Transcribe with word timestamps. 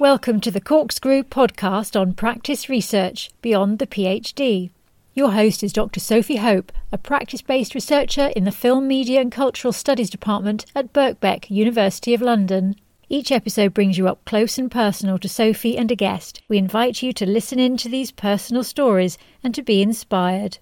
Welcome 0.00 0.40
to 0.42 0.52
the 0.52 0.60
Corkscrew 0.60 1.24
podcast 1.24 2.00
on 2.00 2.14
practice 2.14 2.68
research 2.68 3.32
beyond 3.42 3.80
the 3.80 3.86
PhD. 3.88 4.70
Your 5.12 5.32
host 5.32 5.64
is 5.64 5.72
Dr. 5.72 5.98
Sophie 5.98 6.36
Hope, 6.36 6.70
a 6.92 6.98
practice 6.98 7.42
based 7.42 7.74
researcher 7.74 8.26
in 8.36 8.44
the 8.44 8.52
Film, 8.52 8.86
Media 8.86 9.20
and 9.20 9.32
Cultural 9.32 9.72
Studies 9.72 10.08
Department 10.08 10.66
at 10.72 10.92
Birkbeck, 10.92 11.50
University 11.50 12.14
of 12.14 12.22
London. 12.22 12.76
Each 13.08 13.32
episode 13.32 13.74
brings 13.74 13.98
you 13.98 14.06
up 14.06 14.24
close 14.24 14.56
and 14.56 14.70
personal 14.70 15.18
to 15.18 15.28
Sophie 15.28 15.76
and 15.76 15.90
a 15.90 15.96
guest. 15.96 16.42
We 16.46 16.58
invite 16.58 17.02
you 17.02 17.12
to 17.14 17.26
listen 17.26 17.58
in 17.58 17.76
to 17.78 17.88
these 17.88 18.12
personal 18.12 18.62
stories 18.62 19.18
and 19.42 19.52
to 19.56 19.64
be 19.64 19.82
inspired. 19.82 20.58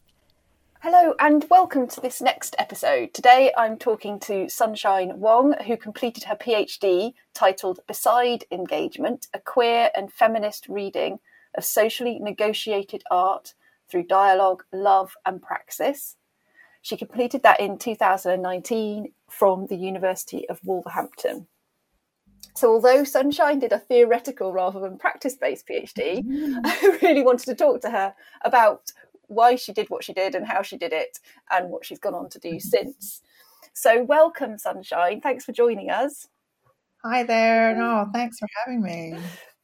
Hello 0.88 1.16
and 1.18 1.45
welcome 1.50 1.88
to 1.88 2.00
this 2.00 2.22
next 2.22 2.54
episode. 2.60 3.12
Today 3.12 3.52
I'm 3.58 3.76
talking 3.76 4.20
to 4.20 4.48
Sunshine 4.48 5.18
Wong, 5.18 5.56
who 5.66 5.76
completed 5.76 6.22
her 6.22 6.36
PhD 6.36 7.14
titled 7.34 7.80
Beside 7.88 8.45
Engagement 8.52 9.26
A 9.34 9.40
Queer 9.40 9.90
and 9.96 10.12
Feminist 10.12 10.68
Reading 10.68 11.18
of 11.56 11.64
Socially 11.64 12.20
Negotiated 12.20 13.02
Art 13.10 13.54
Through 13.90 14.04
Dialogue, 14.04 14.62
Love 14.72 15.16
and 15.26 15.42
Praxis. 15.42 16.14
She 16.82 16.96
completed 16.96 17.42
that 17.42 17.59
in 17.59 17.78
2019 17.78 19.12
from 19.28 19.66
the 19.66 19.76
University 19.76 20.48
of 20.48 20.60
Wolverhampton. 20.62 21.48
So, 22.56 22.73
although 22.73 23.04
Sunshine 23.04 23.59
did 23.59 23.73
a 23.73 23.78
theoretical 23.78 24.50
rather 24.50 24.80
than 24.80 24.96
practice 24.96 25.34
based 25.34 25.66
PhD, 25.66 26.24
mm. 26.24 26.60
I 26.64 26.98
really 27.02 27.23
wanted 27.23 27.45
to 27.46 27.54
talk 27.54 27.82
to 27.82 27.90
her 27.90 28.14
about 28.45 28.92
why 29.28 29.56
she 29.56 29.72
did 29.72 29.90
what 29.90 30.04
she 30.04 30.12
did 30.12 30.34
and 30.34 30.46
how 30.46 30.62
she 30.62 30.76
did 30.76 30.92
it 30.92 31.18
and 31.51 31.70
what 31.70 31.84
she's 31.84 31.98
gone 31.98 32.14
on 32.14 32.28
to 32.30 32.38
do 32.38 32.60
since. 32.60 33.23
So, 33.73 34.02
welcome, 34.02 34.59
Sunshine. 34.59 35.20
Thanks 35.20 35.45
for 35.45 35.52
joining 35.52 35.90
us. 35.90 36.28
Hi 37.04 37.23
there. 37.23 37.76
No, 37.76 38.09
thanks 38.12 38.38
for 38.38 38.48
having 38.64 38.82
me. 38.82 39.16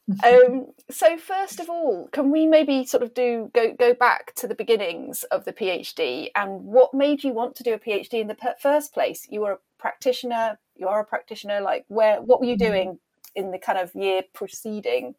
um, 0.24 0.66
so, 0.90 1.16
first 1.16 1.60
of 1.60 1.70
all, 1.70 2.08
can 2.12 2.30
we 2.30 2.46
maybe 2.46 2.84
sort 2.84 3.02
of 3.02 3.14
do 3.14 3.50
go 3.54 3.72
go 3.72 3.94
back 3.94 4.34
to 4.36 4.46
the 4.46 4.54
beginnings 4.54 5.24
of 5.24 5.44
the 5.44 5.52
PhD 5.52 6.28
and 6.34 6.64
what 6.64 6.92
made 6.92 7.24
you 7.24 7.32
want 7.32 7.56
to 7.56 7.62
do 7.62 7.74
a 7.74 7.78
PhD 7.78 8.20
in 8.20 8.28
the 8.28 8.36
first 8.60 8.92
place? 8.92 9.26
You 9.30 9.42
were 9.42 9.52
a 9.52 9.58
practitioner. 9.78 10.58
You 10.76 10.88
are 10.88 11.00
a 11.00 11.04
practitioner. 11.04 11.60
Like, 11.60 11.84
where? 11.88 12.20
What 12.20 12.40
were 12.40 12.46
you 12.46 12.56
mm-hmm. 12.56 12.72
doing 12.72 12.98
in 13.34 13.50
the 13.50 13.58
kind 13.58 13.78
of 13.78 13.94
year 13.94 14.22
preceding 14.32 15.14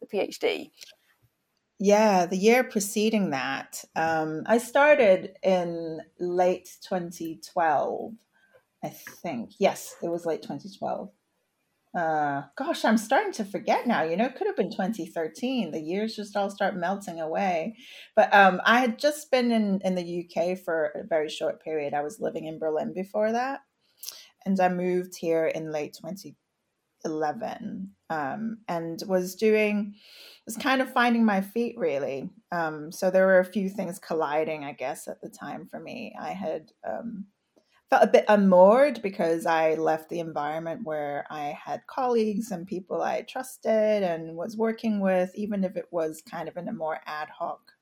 the 0.00 0.06
PhD? 0.06 0.70
Yeah, 1.80 2.26
the 2.26 2.36
year 2.36 2.62
preceding 2.62 3.30
that, 3.30 3.84
um, 3.96 4.44
I 4.46 4.58
started 4.58 5.36
in 5.42 6.00
late 6.20 6.68
2012, 6.88 8.12
I 8.84 8.88
think. 8.88 9.54
Yes, 9.58 9.96
it 10.02 10.08
was 10.08 10.24
late 10.24 10.42
2012. 10.42 11.10
Uh, 11.94 12.42
gosh, 12.56 12.84
I'm 12.84 12.98
starting 12.98 13.32
to 13.32 13.44
forget 13.44 13.86
now. 13.86 14.02
You 14.02 14.16
know, 14.16 14.24
it 14.24 14.34
could 14.34 14.48
have 14.48 14.56
been 14.56 14.70
2013. 14.70 15.70
The 15.70 15.80
years 15.80 16.16
just 16.16 16.36
all 16.36 16.50
start 16.50 16.76
melting 16.76 17.20
away. 17.20 17.76
But 18.16 18.34
um, 18.34 18.60
I 18.64 18.80
had 18.80 18.98
just 18.98 19.30
been 19.30 19.52
in, 19.52 19.80
in 19.84 19.94
the 19.94 20.26
UK 20.26 20.58
for 20.58 20.86
a 20.94 21.04
very 21.04 21.28
short 21.28 21.62
period. 21.62 21.94
I 21.94 22.02
was 22.02 22.20
living 22.20 22.46
in 22.46 22.58
Berlin 22.58 22.92
before 22.92 23.30
that. 23.32 23.60
And 24.44 24.58
I 24.60 24.68
moved 24.68 25.16
here 25.16 25.46
in 25.46 25.72
late 25.72 25.94
2011 27.04 27.90
um, 28.10 28.58
and 28.68 29.02
was 29.06 29.34
doing 29.34 29.94
was 30.46 30.56
kind 30.56 30.82
of 30.82 30.92
finding 30.92 31.24
my 31.24 31.40
feet 31.40 31.74
really. 31.78 32.28
Um, 32.52 32.92
so 32.92 33.10
there 33.10 33.26
were 33.26 33.38
a 33.38 33.44
few 33.44 33.70
things 33.70 33.98
colliding, 33.98 34.64
I 34.64 34.72
guess, 34.72 35.08
at 35.08 35.20
the 35.22 35.30
time 35.30 35.66
for 35.70 35.80
me. 35.80 36.14
I 36.20 36.32
had 36.32 36.70
um, 36.86 37.26
felt 37.88 38.04
a 38.04 38.08
bit 38.08 38.26
unmoored 38.28 39.00
because 39.00 39.46
I 39.46 39.74
left 39.74 40.10
the 40.10 40.20
environment 40.20 40.82
where 40.84 41.26
I 41.30 41.58
had 41.64 41.86
colleagues 41.86 42.50
and 42.50 42.66
people 42.66 43.00
I 43.00 43.22
trusted 43.22 44.02
and 44.02 44.36
was 44.36 44.56
working 44.56 45.00
with, 45.00 45.30
even 45.34 45.64
if 45.64 45.76
it 45.76 45.86
was 45.90 46.22
kind 46.30 46.46
of 46.46 46.58
in 46.58 46.68
a 46.68 46.72
more 46.72 47.00
ad 47.06 47.30
hoc 47.30 47.72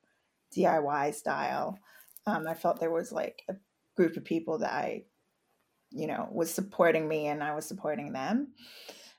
DIY 0.55 1.13
style. 1.15 1.77
Um, 2.25 2.47
I 2.47 2.53
felt 2.53 2.79
there 2.79 2.91
was 2.91 3.11
like 3.11 3.43
a 3.49 3.55
group 3.97 4.15
of 4.15 4.23
people 4.23 4.59
that 4.59 4.71
I, 4.71 5.03
you 5.91 6.07
know, 6.07 6.29
was 6.31 6.53
supporting 6.53 7.09
me 7.09 7.27
and 7.27 7.43
I 7.43 7.53
was 7.55 7.65
supporting 7.65 8.13
them 8.13 8.53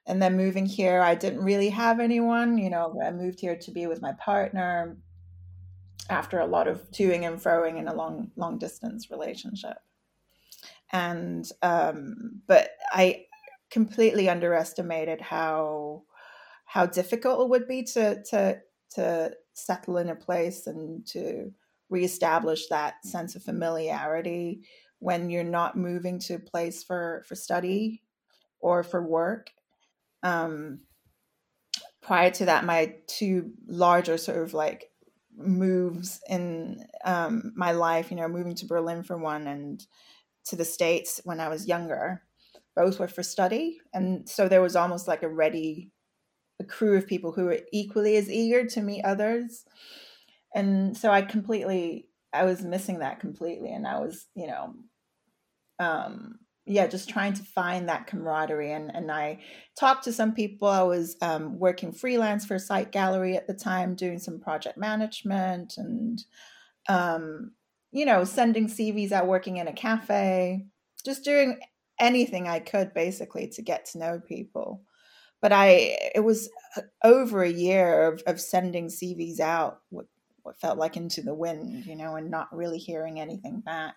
and 0.06 0.20
then 0.20 0.36
moving 0.36 0.66
here 0.66 1.00
i 1.00 1.14
didn't 1.14 1.44
really 1.44 1.70
have 1.70 2.00
anyone 2.00 2.58
you 2.58 2.70
know 2.70 2.98
i 3.04 3.10
moved 3.10 3.40
here 3.40 3.56
to 3.56 3.70
be 3.70 3.86
with 3.86 4.02
my 4.02 4.12
partner 4.12 4.96
after 6.10 6.38
a 6.38 6.46
lot 6.46 6.68
of 6.68 6.90
toing 6.90 7.26
and 7.26 7.40
froing 7.40 7.78
in 7.78 7.88
a 7.88 7.94
long 7.94 8.30
long 8.36 8.58
distance 8.58 9.10
relationship. 9.10 9.78
And 10.92 11.48
um, 11.62 12.42
but 12.46 12.70
i 12.92 13.24
completely 13.70 14.28
underestimated 14.28 15.20
how 15.20 16.02
how 16.66 16.86
difficult 16.86 17.40
it 17.40 17.48
would 17.50 17.66
be 17.66 17.82
to 17.82 18.22
to 18.24 18.60
to 18.90 19.32
settle 19.54 19.96
in 19.96 20.10
a 20.10 20.14
place 20.14 20.66
and 20.66 21.06
to 21.06 21.52
reestablish 21.90 22.68
that 22.68 23.04
sense 23.04 23.34
of 23.34 23.42
familiarity 23.42 24.62
when 24.98 25.30
you're 25.30 25.44
not 25.44 25.76
moving 25.76 26.18
to 26.18 26.34
a 26.34 26.38
place 26.38 26.82
for 26.82 27.24
for 27.26 27.34
study 27.34 28.02
or 28.60 28.82
for 28.82 29.02
work 29.02 29.50
um, 30.24 30.80
prior 32.02 32.30
to 32.32 32.46
that, 32.46 32.64
my 32.64 32.94
two 33.06 33.52
larger 33.66 34.16
sort 34.16 34.38
of 34.38 34.54
like 34.54 34.90
moves 35.36 36.20
in 36.28 36.84
um, 37.04 37.52
my 37.56 37.72
life, 37.72 38.10
you 38.10 38.16
know, 38.16 38.28
moving 38.28 38.54
to 38.56 38.66
Berlin 38.66 39.02
for 39.02 39.16
one 39.16 39.46
and 39.46 39.84
to 40.46 40.56
the 40.56 40.64
States 40.64 41.20
when 41.24 41.40
I 41.40 41.48
was 41.48 41.68
younger, 41.68 42.22
both 42.76 42.98
were 42.98 43.08
for 43.08 43.22
study. 43.22 43.78
And 43.92 44.28
so 44.28 44.48
there 44.48 44.62
was 44.62 44.76
almost 44.76 45.08
like 45.08 45.22
a 45.22 45.28
ready, 45.28 45.90
a 46.60 46.64
crew 46.64 46.96
of 46.96 47.06
people 47.06 47.32
who 47.32 47.44
were 47.44 47.60
equally 47.72 48.16
as 48.16 48.30
eager 48.30 48.66
to 48.66 48.82
meet 48.82 49.04
others. 49.04 49.64
And 50.54 50.96
so 50.96 51.10
I 51.10 51.22
completely, 51.22 52.08
I 52.32 52.44
was 52.44 52.62
missing 52.62 53.00
that 53.00 53.20
completely. 53.20 53.72
And 53.72 53.86
I 53.86 53.98
was, 54.00 54.26
you 54.34 54.46
know, 54.46 54.74
um, 55.78 56.38
yeah, 56.66 56.86
just 56.86 57.08
trying 57.08 57.34
to 57.34 57.42
find 57.42 57.88
that 57.88 58.06
camaraderie. 58.06 58.72
And, 58.72 58.94
and 58.94 59.10
I 59.10 59.40
talked 59.78 60.04
to 60.04 60.12
some 60.12 60.32
people. 60.32 60.68
I 60.68 60.82
was 60.82 61.16
um, 61.20 61.58
working 61.58 61.92
freelance 61.92 62.46
for 62.46 62.54
a 62.54 62.60
Site 62.60 62.90
Gallery 62.90 63.36
at 63.36 63.46
the 63.46 63.54
time, 63.54 63.94
doing 63.94 64.18
some 64.18 64.40
project 64.40 64.78
management 64.78 65.74
and, 65.76 66.24
um, 66.88 67.52
you 67.92 68.06
know, 68.06 68.24
sending 68.24 68.68
CVs 68.68 69.12
out, 69.12 69.26
working 69.26 69.58
in 69.58 69.68
a 69.68 69.72
cafe, 69.72 70.64
just 71.04 71.22
doing 71.22 71.60
anything 72.00 72.48
I 72.48 72.60
could 72.60 72.94
basically 72.94 73.48
to 73.48 73.62
get 73.62 73.84
to 73.86 73.98
know 73.98 74.20
people. 74.26 74.82
But 75.42 75.52
I, 75.52 75.98
it 76.14 76.24
was 76.24 76.48
over 77.02 77.42
a 77.42 77.52
year 77.52 78.10
of, 78.10 78.22
of 78.26 78.40
sending 78.40 78.88
CVs 78.88 79.38
out, 79.38 79.80
what 79.90 80.06
felt 80.60 80.78
like 80.78 80.96
into 80.96 81.20
the 81.20 81.34
wind, 81.34 81.84
you 81.84 81.96
know, 81.96 82.16
and 82.16 82.30
not 82.30 82.54
really 82.54 82.78
hearing 82.78 83.20
anything 83.20 83.60
back. 83.60 83.96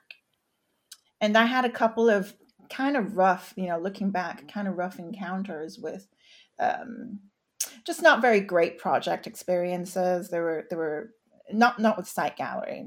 And 1.21 1.37
I 1.37 1.45
had 1.45 1.65
a 1.65 1.69
couple 1.69 2.09
of 2.09 2.33
kind 2.69 2.97
of 2.97 3.17
rough, 3.17 3.53
you 3.55 3.67
know, 3.67 3.79
looking 3.79 4.11
back, 4.11 4.51
kind 4.51 4.67
of 4.67 4.77
rough 4.77 4.99
encounters 4.99 5.77
with 5.79 6.07
um, 6.59 7.19
just 7.85 8.01
not 8.01 8.21
very 8.21 8.39
great 8.39 8.77
project 8.77 9.27
experiences. 9.27 10.29
There 10.29 10.43
were 10.43 10.65
there 10.69 10.79
were 10.79 11.11
not 11.51 11.79
not 11.79 11.97
with 11.97 12.07
Site 12.07 12.37
Gallery, 12.37 12.85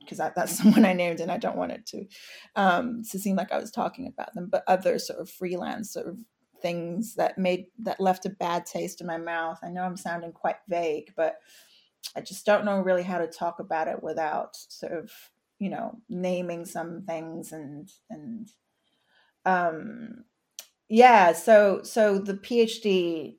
because 0.00 0.18
that, 0.18 0.34
that's 0.34 0.52
someone 0.58 0.84
I 0.84 0.92
named, 0.92 1.20
and 1.20 1.30
I 1.30 1.38
don't 1.38 1.56
want 1.56 1.72
it 1.72 1.86
to 1.86 2.06
um, 2.56 3.02
to 3.10 3.18
seem 3.18 3.36
like 3.36 3.52
I 3.52 3.58
was 3.58 3.70
talking 3.70 4.06
about 4.06 4.34
them, 4.34 4.48
but 4.50 4.64
other 4.66 4.98
sort 4.98 5.20
of 5.20 5.30
freelance 5.30 5.92
sort 5.92 6.06
of 6.06 6.18
things 6.62 7.14
that 7.16 7.36
made 7.36 7.66
that 7.80 8.00
left 8.00 8.26
a 8.26 8.30
bad 8.30 8.66
taste 8.66 9.00
in 9.00 9.06
my 9.06 9.18
mouth. 9.18 9.58
I 9.62 9.68
know 9.68 9.82
I'm 9.82 9.96
sounding 9.96 10.32
quite 10.32 10.56
vague, 10.68 11.12
but 11.16 11.36
I 12.16 12.20
just 12.20 12.46
don't 12.46 12.64
know 12.64 12.80
really 12.80 13.02
how 13.02 13.18
to 13.18 13.26
talk 13.26 13.60
about 13.60 13.88
it 13.88 14.02
without 14.02 14.56
sort 14.56 14.92
of 14.92 15.10
you 15.58 15.70
know 15.70 15.98
naming 16.08 16.64
some 16.64 17.02
things 17.06 17.52
and 17.52 17.90
and 18.10 18.50
um 19.44 20.24
yeah 20.88 21.32
so 21.32 21.80
so 21.82 22.18
the 22.18 22.34
phd 22.34 23.36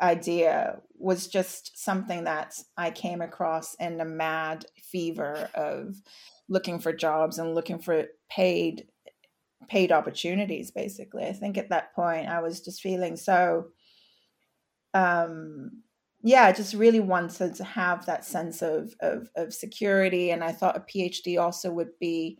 idea 0.00 0.80
was 0.98 1.26
just 1.26 1.82
something 1.82 2.24
that 2.24 2.58
i 2.76 2.90
came 2.90 3.20
across 3.20 3.74
in 3.76 4.00
a 4.00 4.04
mad 4.04 4.66
fever 4.82 5.48
of 5.54 5.96
looking 6.48 6.78
for 6.78 6.92
jobs 6.92 7.38
and 7.38 7.54
looking 7.54 7.78
for 7.78 8.04
paid 8.30 8.86
paid 9.68 9.90
opportunities 9.90 10.70
basically. 10.70 11.24
I 11.24 11.32
think 11.32 11.58
at 11.58 11.70
that 11.70 11.94
point 11.94 12.28
i 12.28 12.40
was 12.40 12.60
just 12.60 12.80
feeling 12.80 13.16
so 13.16 13.68
um 14.94 15.82
yeah 16.22 16.44
i 16.44 16.52
just 16.52 16.74
really 16.74 17.00
wanted 17.00 17.54
to 17.54 17.64
have 17.64 18.06
that 18.06 18.24
sense 18.24 18.62
of 18.62 18.94
of, 19.00 19.28
of 19.36 19.52
security 19.52 20.30
and 20.30 20.42
i 20.42 20.52
thought 20.52 20.76
a 20.76 20.80
phd 20.80 21.40
also 21.40 21.70
would 21.70 21.90
be 22.00 22.38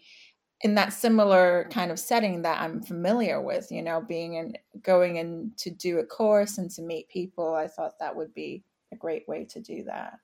in 0.63 0.75
that 0.75 0.93
similar 0.93 1.69
kind 1.71 1.91
of 1.91 1.99
setting 1.99 2.43
that 2.43 2.61
I'm 2.61 2.83
familiar 2.83 3.41
with, 3.41 3.71
you 3.71 3.83
know, 3.83 4.01
being 4.01 4.35
in 4.35 4.57
going 4.83 5.17
in 5.17 5.53
to 5.59 5.71
do 5.71 5.99
a 5.99 6.07
course 6.07 6.59
and 6.59 6.71
to 6.73 6.83
meet 6.83 7.09
people, 7.09 7.55
I 7.55 7.67
thought 7.67 7.99
that 7.99 8.17
would 8.17 8.33
be 8.33 8.65
a 8.93 8.97
great 8.97 9.29
way 9.29 9.45
to 9.51 9.61
do 9.61 9.85
that. 9.85 10.19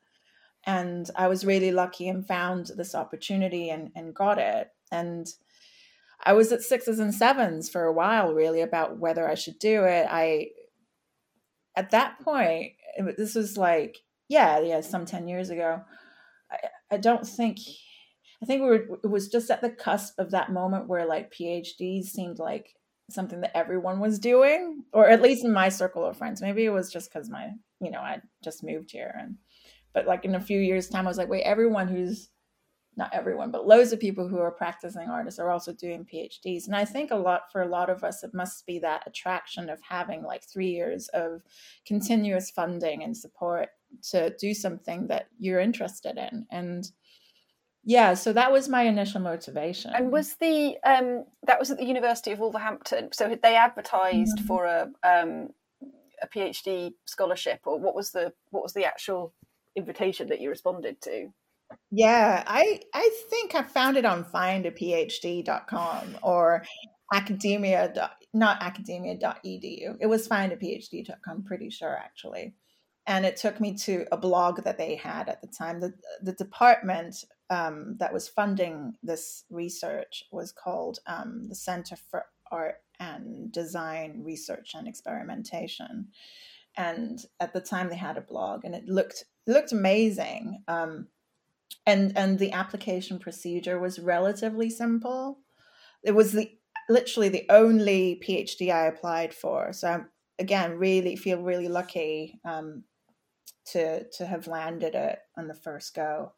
And 0.64 1.11
I 1.17 1.29
was 1.29 1.44
really 1.44 1.73
lucky 1.73 2.08
and 2.08 2.26
found 2.26 2.70
this 2.76 2.94
opportunity 2.94 3.70
and, 3.70 3.90
and 3.94 4.14
got 4.14 4.38
it. 4.38 4.70
And 4.90 5.26
I 6.25 6.32
was 6.35 6.52
at 6.52 6.62
sixes 6.62 6.99
and 6.99 7.14
sevens 7.14 7.69
for 7.69 7.85
a 7.85 7.93
while, 7.93 8.32
really, 8.32 8.61
about 8.61 8.99
whether 8.99 9.28
I 9.28 9.35
should 9.35 9.58
do 9.58 9.85
it. 9.85 10.06
I, 10.08 10.50
at 11.76 11.90
that 11.90 12.20
point, 12.20 12.75
this 13.17 13.35
was 13.35 13.56
like 13.56 14.02
yeah 14.28 14.61
yeah 14.61 14.81
some 14.81 15.05
10 15.05 15.28
years 15.28 15.50
ago 15.50 15.82
i, 16.50 16.56
I 16.93 16.96
don't 16.96 17.26
think 17.26 17.58
i 18.42 18.46
think 18.46 18.62
we 18.62 18.68
were 18.68 18.98
it 19.02 19.10
was 19.10 19.28
just 19.28 19.50
at 19.50 19.60
the 19.60 19.70
cusp 19.70 20.18
of 20.18 20.30
that 20.30 20.52
moment 20.52 20.88
where 20.88 21.06
like 21.06 21.32
phds 21.32 22.06
seemed 22.06 22.38
like 22.38 22.74
something 23.10 23.40
that 23.40 23.56
everyone 23.56 24.00
was 24.00 24.18
doing 24.18 24.82
or 24.92 25.08
at 25.08 25.22
least 25.22 25.44
in 25.44 25.52
my 25.52 25.68
circle 25.68 26.04
of 26.04 26.16
friends 26.16 26.40
maybe 26.40 26.64
it 26.64 26.70
was 26.70 26.90
just 26.90 27.12
because 27.12 27.28
my 27.28 27.50
you 27.80 27.90
know 27.90 28.00
i 28.00 28.20
just 28.42 28.64
moved 28.64 28.90
here 28.90 29.14
and 29.18 29.36
but 29.92 30.06
like 30.06 30.24
in 30.24 30.34
a 30.34 30.40
few 30.40 30.58
years 30.58 30.88
time 30.88 31.06
i 31.06 31.10
was 31.10 31.18
like 31.18 31.28
wait 31.28 31.42
everyone 31.42 31.88
who's 31.88 32.30
not 32.96 33.12
everyone, 33.14 33.50
but 33.50 33.66
loads 33.66 33.92
of 33.92 34.00
people 34.00 34.28
who 34.28 34.38
are 34.38 34.50
practicing 34.50 35.08
artists 35.08 35.40
are 35.40 35.50
also 35.50 35.72
doing 35.72 36.04
PhDs. 36.04 36.66
And 36.66 36.76
I 36.76 36.84
think 36.84 37.10
a 37.10 37.16
lot 37.16 37.50
for 37.50 37.62
a 37.62 37.68
lot 37.68 37.88
of 37.88 38.04
us, 38.04 38.22
it 38.22 38.34
must 38.34 38.66
be 38.66 38.78
that 38.80 39.04
attraction 39.06 39.70
of 39.70 39.80
having 39.80 40.22
like 40.22 40.44
three 40.44 40.70
years 40.70 41.08
of 41.08 41.42
continuous 41.86 42.50
funding 42.50 43.02
and 43.02 43.16
support 43.16 43.70
to 44.10 44.34
do 44.38 44.52
something 44.52 45.06
that 45.06 45.28
you're 45.38 45.60
interested 45.60 46.18
in. 46.18 46.46
And 46.50 46.90
yeah, 47.84 48.14
so 48.14 48.32
that 48.32 48.52
was 48.52 48.69
my 48.69 48.82
initial 48.82 49.20
motivation. 49.20 49.93
And 49.94 50.12
was 50.12 50.34
the 50.37 50.76
um, 50.84 51.25
that 51.46 51.58
was 51.58 51.70
at 51.70 51.79
the 51.79 51.84
University 51.84 52.31
of 52.31 52.38
Wolverhampton? 52.38 53.12
So 53.12 53.37
they 53.43 53.56
advertised 53.56 54.38
mm-hmm. 54.38 54.46
for 54.46 54.67
a 54.67 54.88
um, 55.02 55.49
a 56.23 56.29
PhD 56.29 56.93
scholarship, 57.06 57.61
or 57.64 57.81
what 57.81 57.94
was 57.94 58.12
the 58.12 58.32
what 58.50 58.62
was 58.62 58.73
the 58.73 58.84
actual 58.84 59.34
invitation 59.75 60.29
that 60.29 60.40
you 60.40 60.49
responded 60.49 61.00
to? 61.02 61.29
Yeah, 61.90 62.44
I 62.46 62.82
I 62.94 63.11
think 63.29 63.55
I 63.55 63.62
found 63.62 63.96
it 63.96 64.05
on 64.05 64.25
findaphd.com 64.25 66.19
or 66.23 66.64
academia 67.12 67.93
dot, 67.93 68.12
not 68.32 68.62
academia.edu. 68.62 69.96
It 70.00 70.06
was 70.06 70.28
findaphd.com, 70.28 71.43
pretty 71.44 71.70
sure 71.70 71.96
actually. 71.96 72.55
And 73.08 73.26
it 73.26 73.37
took 73.37 73.61
me 73.61 73.75
to 73.78 74.06
a 74.12 74.17
blog 74.17 74.62
that 74.62 74.78
they 74.78 74.94
had 74.94 75.28
at 75.28 75.40
the 75.40 75.49
time. 75.49 75.81
The 75.81 75.94
the 76.23 76.35
department 76.35 77.25
um, 77.52 77.96
that 77.99 78.14
was 78.14 78.28
funding 78.28 78.94
this 79.02 79.44
research 79.50 80.25
was 80.32 80.52
called 80.52 81.00
um, 81.06 81.44
the 81.49 81.54
Center 81.54 81.96
for 82.10 82.25
Art 82.50 82.76
and 82.99 83.52
Design 83.52 84.22
Research 84.25 84.72
and 84.75 84.88
Experimentation. 84.88 86.08
And 86.78 87.22
at 87.40 87.52
the 87.52 87.60
time, 87.60 87.90
they 87.90 87.96
had 87.96 88.16
a 88.16 88.22
blog, 88.22 88.64
and 88.64 88.75
it 88.75 88.88
looked 88.88 89.25
looked 89.46 89.72
amazing. 89.72 90.62
Um, 90.66 91.08
and 91.87 92.16
and 92.16 92.38
the 92.38 92.52
application 92.52 93.19
procedure 93.19 93.78
was 93.78 93.99
relatively 93.99 94.70
simple. 94.70 95.40
It 96.02 96.12
was 96.12 96.32
the 96.32 96.50
literally 96.88 97.28
the 97.28 97.44
only 97.50 98.22
PhD 98.26 98.72
I 98.72 98.87
applied 98.87 99.34
for. 99.34 99.75
So 99.75 100.04
again, 100.38 100.78
really 100.78 101.16
feel 101.16 101.43
really 101.43 101.69
lucky 101.69 102.40
um, 102.46 102.84
to 103.72 104.08
to 104.08 104.25
have 104.25 104.46
landed 104.46 104.94
it 104.94 105.19
on 105.37 105.49
the 105.49 105.54
first 105.54 105.94
go. 105.94 106.32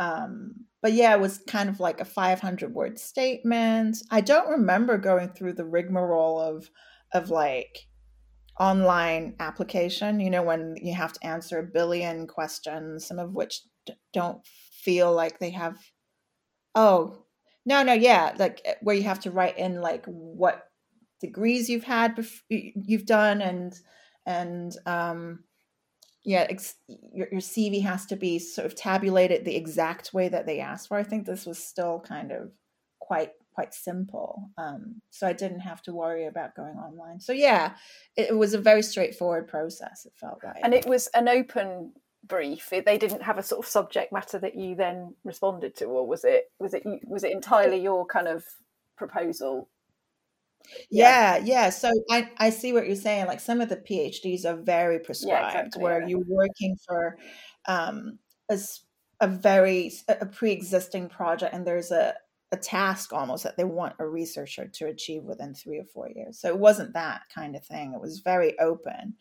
Um, 0.00 0.66
but 0.80 0.92
yeah, 0.92 1.14
it 1.14 1.20
was 1.20 1.38
kind 1.46 1.68
of 1.68 1.80
like 1.80 2.00
a 2.00 2.04
500 2.04 2.74
word 2.74 2.98
statement. 2.98 3.98
I 4.10 4.20
don't 4.20 4.48
remember 4.48 4.98
going 4.98 5.30
through 5.30 5.54
the 5.54 5.64
rigmarole 5.64 6.40
of 6.40 6.68
of 7.14 7.30
like 7.30 7.86
online 8.58 9.36
application. 9.38 10.20
You 10.20 10.30
know, 10.30 10.42
when 10.42 10.76
you 10.80 10.94
have 10.94 11.12
to 11.12 11.26
answer 11.26 11.58
a 11.58 11.72
billion 11.72 12.26
questions, 12.26 13.06
some 13.06 13.18
of 13.18 13.32
which 13.32 13.60
don't 14.12 14.44
feel 14.82 15.12
like 15.12 15.38
they 15.38 15.50
have 15.50 15.76
oh 16.74 17.24
no 17.66 17.82
no 17.82 17.92
yeah 17.92 18.34
like 18.38 18.60
eh, 18.64 18.74
where 18.82 18.96
you 18.96 19.02
have 19.02 19.20
to 19.20 19.30
write 19.30 19.58
in 19.58 19.80
like 19.80 20.04
what 20.06 20.64
degrees 21.20 21.68
you've 21.68 21.84
had 21.84 22.16
bef- 22.16 22.40
you've 22.48 23.06
done 23.06 23.40
and 23.40 23.78
and 24.26 24.76
um 24.86 25.44
yeah 26.24 26.46
ex- 26.48 26.76
your, 26.88 27.28
your 27.30 27.40
cv 27.40 27.82
has 27.82 28.06
to 28.06 28.16
be 28.16 28.38
sort 28.38 28.66
of 28.66 28.74
tabulated 28.74 29.44
the 29.44 29.56
exact 29.56 30.12
way 30.12 30.28
that 30.28 30.46
they 30.46 30.60
asked 30.60 30.88
for. 30.88 30.96
I 30.96 31.02
think 31.02 31.26
this 31.26 31.46
was 31.46 31.62
still 31.62 32.00
kind 32.06 32.32
of 32.32 32.50
quite 33.00 33.32
quite 33.54 33.74
simple 33.74 34.48
um 34.56 35.02
so 35.10 35.26
i 35.26 35.32
didn't 35.34 35.60
have 35.60 35.82
to 35.82 35.92
worry 35.92 36.26
about 36.26 36.56
going 36.56 36.76
online. 36.76 37.20
So 37.20 37.32
yeah 37.32 37.74
it, 38.16 38.30
it 38.30 38.36
was 38.36 38.54
a 38.54 38.58
very 38.58 38.82
straightforward 38.82 39.48
process 39.48 40.06
it 40.06 40.12
felt 40.16 40.42
like. 40.42 40.56
And 40.62 40.72
it 40.72 40.86
was 40.86 41.08
an 41.08 41.28
open 41.28 41.92
brief. 42.24 42.70
They 42.70 42.98
didn't 42.98 43.22
have 43.22 43.38
a 43.38 43.42
sort 43.42 43.64
of 43.64 43.70
subject 43.70 44.12
matter 44.12 44.38
that 44.38 44.54
you 44.54 44.74
then 44.74 45.14
responded 45.24 45.76
to 45.76 45.86
or 45.86 46.06
was 46.06 46.24
it 46.24 46.44
was 46.58 46.72
it 46.72 46.84
was 47.04 47.24
it 47.24 47.32
entirely 47.32 47.78
your 47.78 48.06
kind 48.06 48.28
of 48.28 48.44
proposal 48.96 49.68
yeah. 50.90 51.38
yeah 51.38 51.70
so 51.70 51.90
i 52.10 52.28
i 52.38 52.50
see 52.50 52.72
what 52.72 52.86
you're 52.86 52.96
saying 52.96 53.26
like 53.26 53.40
some 53.40 53.60
of 53.60 53.68
the 53.68 53.76
phds 53.76 54.44
are 54.44 54.56
very 54.56 54.98
prescribed 54.98 55.54
exactly, 55.54 55.82
where 55.82 56.08
you're 56.08 56.24
working 56.26 56.76
for 56.86 57.16
um 57.66 58.18
a, 58.50 58.58
a 59.20 59.28
very 59.28 59.92
a 60.08 60.26
pre-existing 60.26 61.08
project 61.08 61.54
and 61.54 61.66
there's 61.66 61.90
a 61.90 62.14
a 62.50 62.56
task 62.56 63.14
almost 63.14 63.44
that 63.44 63.56
they 63.56 63.64
want 63.64 63.94
a 63.98 64.06
researcher 64.06 64.68
to 64.68 64.86
achieve 64.86 65.22
within 65.24 65.54
three 65.54 65.78
or 65.78 65.84
four 65.84 66.10
years 66.14 66.38
so 66.38 66.48
it 66.48 66.58
wasn't 66.58 66.92
that 66.92 67.22
kind 67.34 67.56
of 67.56 67.64
thing 67.64 67.94
it 67.94 68.00
was 68.00 68.20
very 68.20 68.58
open 68.58 69.14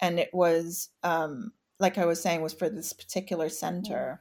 and 0.00 0.20
it 0.20 0.30
was 0.32 0.90
um 1.02 1.52
like 1.78 1.98
I 1.98 2.06
was 2.06 2.20
saying, 2.22 2.40
was 2.40 2.54
for 2.54 2.68
this 2.68 2.92
particular 2.92 3.48
center. 3.48 4.20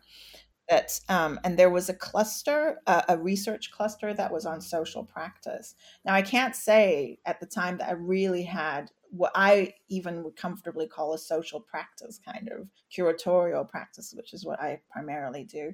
That 0.70 1.00
um, 1.10 1.40
and 1.44 1.60
there 1.60 1.70
was 1.70 1.90
a 1.90 1.94
cluster, 1.94 2.80
a 2.88 3.18
research 3.18 3.72
cluster 3.72 4.14
that 4.16 4.32
was 4.32 4.46
on 4.48 4.62
social 4.62 5.04
practice. 5.04 5.76
Now 6.04 6.16
I 6.16 6.24
can't 6.24 6.56
say 6.56 7.20
at 7.26 7.40
the 7.40 7.46
time 7.46 7.78
that 7.78 7.90
I 7.90 7.94
really 7.94 8.44
had 8.44 8.90
what 9.12 9.32
I 9.36 9.74
even 9.90 10.24
would 10.24 10.36
comfortably 10.36 10.88
call 10.88 11.14
a 11.14 11.18
social 11.18 11.60
practice 11.60 12.20
kind 12.24 12.50
of 12.50 12.68
curatorial 12.92 13.68
practice, 13.68 14.14
which 14.16 14.34
is 14.34 14.46
what 14.46 14.60
I 14.60 14.82
primarily 14.92 15.44
do. 15.44 15.74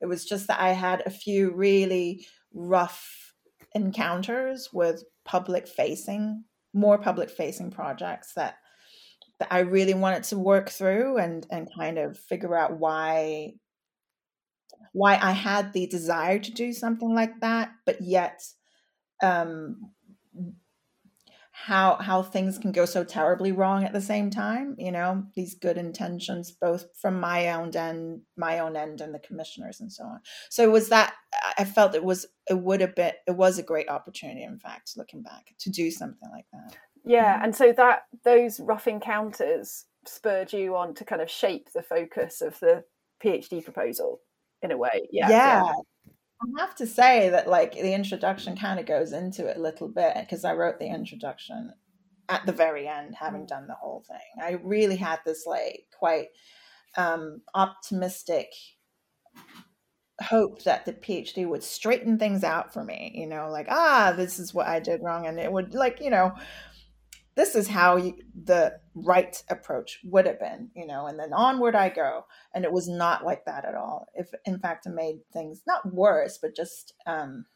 It 0.00 0.06
was 0.06 0.24
just 0.24 0.46
that 0.48 0.60
I 0.60 0.70
had 0.70 1.02
a 1.04 1.10
few 1.10 1.52
really 1.52 2.26
rough 2.52 3.34
encounters 3.74 4.70
with 4.72 5.04
public 5.24 5.68
facing, 5.68 6.44
more 6.72 6.98
public 6.98 7.30
facing 7.30 7.70
projects 7.70 8.34
that 8.34 8.56
that 9.38 9.48
I 9.50 9.60
really 9.60 9.94
wanted 9.94 10.24
to 10.24 10.38
work 10.38 10.70
through 10.70 11.18
and 11.18 11.46
and 11.50 11.68
kind 11.74 11.98
of 11.98 12.18
figure 12.18 12.56
out 12.56 12.78
why 12.78 13.54
why 14.92 15.18
I 15.20 15.32
had 15.32 15.72
the 15.72 15.86
desire 15.86 16.38
to 16.38 16.50
do 16.50 16.72
something 16.72 17.14
like 17.14 17.40
that, 17.40 17.70
but 17.86 18.00
yet 18.00 18.42
um, 19.22 19.92
how 21.66 21.96
how 21.96 22.22
things 22.22 22.58
can 22.58 22.72
go 22.72 22.86
so 22.86 23.04
terribly 23.04 23.52
wrong 23.52 23.84
at 23.84 23.92
the 23.92 24.00
same 24.00 24.30
time. 24.30 24.74
You 24.78 24.92
know, 24.92 25.24
these 25.34 25.54
good 25.54 25.76
intentions, 25.76 26.50
both 26.50 26.86
from 27.00 27.20
my 27.20 27.52
own 27.52 27.76
end, 27.76 28.22
my 28.36 28.60
own 28.60 28.76
end, 28.76 29.00
and 29.00 29.14
the 29.14 29.18
commissioners 29.18 29.80
and 29.80 29.92
so 29.92 30.04
on. 30.04 30.20
So 30.48 30.62
it 30.62 30.72
was 30.72 30.88
that 30.88 31.14
I 31.58 31.64
felt 31.64 31.94
it 31.94 32.04
was 32.04 32.26
it 32.48 32.58
would 32.58 32.80
have 32.80 32.94
been 32.94 33.12
it 33.26 33.36
was 33.36 33.58
a 33.58 33.62
great 33.62 33.90
opportunity, 33.90 34.42
in 34.42 34.58
fact, 34.58 34.92
looking 34.96 35.22
back, 35.22 35.54
to 35.60 35.70
do 35.70 35.90
something 35.90 36.30
like 36.32 36.46
that. 36.52 36.76
Yeah, 37.04 37.34
mm-hmm. 37.34 37.44
and 37.44 37.56
so 37.56 37.72
that 37.72 38.02
those 38.24 38.58
rough 38.60 38.88
encounters 38.88 39.84
spurred 40.06 40.52
you 40.52 40.76
on 40.76 40.94
to 40.94 41.04
kind 41.04 41.20
of 41.20 41.30
shape 41.30 41.68
the 41.74 41.82
focus 41.82 42.40
of 42.40 42.58
the 42.60 42.84
PhD 43.22 43.62
proposal 43.62 44.20
in 44.62 44.72
a 44.72 44.76
way. 44.76 45.08
Yeah. 45.10 45.28
Yeah. 45.28 45.64
yeah. 45.64 45.72
I 46.42 46.60
have 46.60 46.74
to 46.76 46.86
say 46.86 47.28
that 47.28 47.48
like 47.48 47.72
the 47.72 47.92
introduction 47.92 48.56
kind 48.56 48.80
of 48.80 48.86
goes 48.86 49.12
into 49.12 49.46
it 49.46 49.58
a 49.58 49.60
little 49.60 49.88
bit 49.88 50.14
because 50.18 50.44
I 50.44 50.54
wrote 50.54 50.78
the 50.78 50.86
introduction 50.86 51.72
at 52.30 52.46
the 52.46 52.52
very 52.52 52.88
end, 52.88 53.14
having 53.14 53.44
done 53.44 53.66
the 53.66 53.74
whole 53.74 54.04
thing. 54.08 54.42
I 54.42 54.52
really 54.62 54.96
had 54.96 55.18
this 55.26 55.44
like 55.46 55.84
quite 55.98 56.28
um, 56.96 57.42
optimistic 57.54 58.52
hope 60.22 60.62
that 60.64 60.84
the 60.84 60.92
PhD 60.92 61.46
would 61.46 61.62
straighten 61.62 62.18
things 62.18 62.44
out 62.44 62.72
for 62.72 62.84
me, 62.84 63.12
you 63.14 63.26
know, 63.26 63.48
like, 63.50 63.66
ah, 63.68 64.12
this 64.16 64.38
is 64.38 64.54
what 64.54 64.66
I 64.66 64.80
did 64.80 65.02
wrong. 65.02 65.26
And 65.26 65.38
it 65.38 65.50
would 65.50 65.74
like, 65.74 66.00
you 66.00 66.10
know, 66.10 66.32
this 67.36 67.54
is 67.54 67.68
how 67.68 67.96
you, 67.96 68.14
the 68.44 68.78
right 68.94 69.42
approach 69.48 70.00
would 70.04 70.26
have 70.26 70.40
been, 70.40 70.70
you 70.74 70.86
know, 70.86 71.06
and 71.06 71.18
then 71.18 71.32
onward 71.32 71.74
I 71.74 71.88
go. 71.88 72.26
And 72.54 72.64
it 72.64 72.72
was 72.72 72.88
not 72.88 73.24
like 73.24 73.44
that 73.46 73.64
at 73.64 73.74
all. 73.74 74.06
If 74.14 74.28
in 74.44 74.58
fact 74.58 74.86
it 74.86 74.90
made 74.90 75.20
things 75.32 75.62
not 75.66 75.92
worse, 75.92 76.38
but 76.38 76.56
just 76.56 76.94
um, 77.06 77.46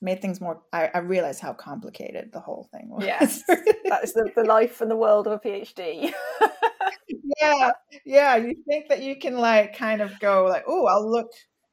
made 0.00 0.22
things 0.22 0.40
more. 0.40 0.62
I, 0.72 0.90
I 0.94 0.98
realized 0.98 1.40
how 1.40 1.52
complicated 1.52 2.30
the 2.32 2.40
whole 2.40 2.68
thing 2.72 2.88
was. 2.88 3.04
Yes, 3.04 3.42
that 3.46 4.00
is 4.04 4.12
the, 4.12 4.30
the 4.34 4.44
life 4.44 4.80
and 4.80 4.90
the 4.90 4.96
world 4.96 5.26
of 5.26 5.32
a 5.34 5.38
PhD. 5.38 6.12
yeah, 7.40 7.70
yeah. 8.04 8.36
You 8.36 8.54
think 8.66 8.88
that 8.88 9.02
you 9.02 9.18
can 9.18 9.36
like 9.36 9.76
kind 9.76 10.00
of 10.00 10.18
go 10.20 10.46
like, 10.46 10.64
oh, 10.66 10.86
I'll 10.86 11.10
look 11.10 11.30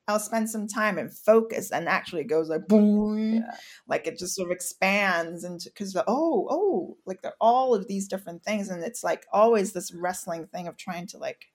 I'll 0.08 0.20
spend 0.20 0.50
some 0.50 0.68
time 0.68 0.98
and 0.98 1.14
focus, 1.14 1.72
and 1.72 1.88
actually 1.88 2.22
it 2.22 2.30
goes 2.30 2.50
like 2.50 2.68
boom, 2.68 3.36
yeah. 3.36 3.58
like 3.88 4.08
it 4.08 4.18
just 4.18 4.36
sort 4.36 4.50
of 4.50 4.56
expands 4.56 5.44
into 5.44 5.70
because 5.70 5.96
oh 5.96 6.48
oh 6.50 6.98
like 7.06 7.22
there 7.22 7.32
are 7.32 7.38
all 7.42 7.76
of 7.76 7.88
these 7.88 8.08
different 8.08 8.44
things, 8.44 8.70
and 8.70 8.84
it's 8.84 9.04
like 9.04 9.26
always 9.34 9.74
this 9.74 9.94
wrestling 9.94 10.48
thing 10.48 10.68
of 10.68 10.78
trying 10.78 11.08
to 11.08 11.18
like 11.18 11.46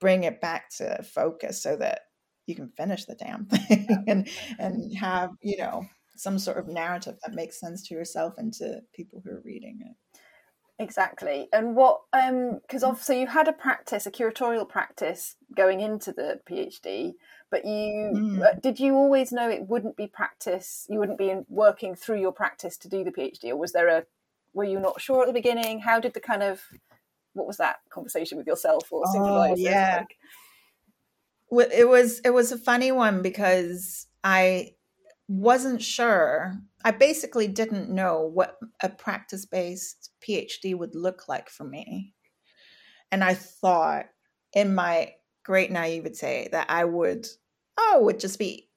bring 0.00 0.24
it 0.24 0.40
back 0.40 0.70
to 0.76 1.02
focus 1.02 1.62
so 1.62 1.76
that 1.76 2.00
you 2.46 2.54
can 2.54 2.68
finish 2.76 3.04
the 3.04 3.14
damn 3.14 3.46
thing 3.46 4.04
and 4.08 4.28
and 4.58 4.96
have 4.96 5.30
you 5.40 5.56
know 5.56 5.84
some 6.16 6.38
sort 6.38 6.58
of 6.58 6.68
narrative 6.68 7.16
that 7.24 7.34
makes 7.34 7.60
sense 7.60 7.86
to 7.86 7.94
yourself 7.94 8.34
and 8.38 8.52
to 8.54 8.80
people 8.92 9.20
who 9.24 9.30
are 9.30 9.42
reading 9.44 9.78
it. 9.80 9.96
Exactly. 10.78 11.48
And 11.52 11.76
what, 11.76 12.00
um, 12.12 12.58
because 12.62 12.82
obviously 12.82 13.20
you 13.20 13.28
had 13.28 13.46
a 13.46 13.52
practice, 13.52 14.06
a 14.06 14.10
curatorial 14.10 14.68
practice 14.68 15.36
going 15.56 15.80
into 15.80 16.12
the 16.12 16.40
PhD, 16.50 17.12
but 17.54 17.64
you 17.64 18.10
mm. 18.12 18.60
did 18.62 18.80
you 18.80 18.96
always 18.96 19.30
know 19.30 19.48
it 19.48 19.68
wouldn't 19.68 19.96
be 19.96 20.08
practice, 20.08 20.88
you 20.90 20.98
wouldn't 20.98 21.18
be 21.18 21.30
in, 21.30 21.46
working 21.48 21.94
through 21.94 22.20
your 22.20 22.32
practice 22.32 22.76
to 22.78 22.88
do 22.88 23.04
the 23.04 23.12
PhD, 23.12 23.50
or 23.50 23.56
was 23.56 23.70
there 23.70 23.86
a, 23.86 24.02
were 24.54 24.64
you 24.64 24.80
not 24.80 25.00
sure 25.00 25.20
at 25.22 25.28
the 25.28 25.32
beginning? 25.32 25.78
How 25.78 26.00
did 26.00 26.14
the 26.14 26.20
kind 26.20 26.42
of, 26.42 26.62
what 27.32 27.46
was 27.46 27.58
that 27.58 27.76
conversation 27.90 28.36
with 28.38 28.48
yourself 28.48 28.90
or 28.90 29.06
supervisor? 29.06 29.52
Oh, 29.52 29.54
yeah. 29.56 30.04
Like? 31.52 31.70
It 31.72 31.88
was, 31.88 32.18
it 32.24 32.30
was 32.30 32.50
a 32.50 32.58
funny 32.58 32.90
one 32.90 33.22
because 33.22 34.08
I 34.24 34.70
wasn't 35.28 35.80
sure. 35.80 36.56
I 36.84 36.90
basically 36.90 37.46
didn't 37.46 37.88
know 37.88 38.28
what 38.34 38.56
a 38.82 38.88
practice 38.88 39.46
based 39.46 40.10
PhD 40.28 40.76
would 40.76 40.96
look 40.96 41.28
like 41.28 41.48
for 41.48 41.62
me. 41.62 42.14
And 43.12 43.22
I 43.22 43.34
thought 43.34 44.06
in 44.52 44.74
my 44.74 45.12
great 45.44 45.70
naivete 45.70 46.48
that 46.50 46.68
I 46.68 46.84
would, 46.84 47.28
oh, 47.78 47.98
it 48.00 48.04
would 48.04 48.20
just 48.20 48.38
be 48.38 48.68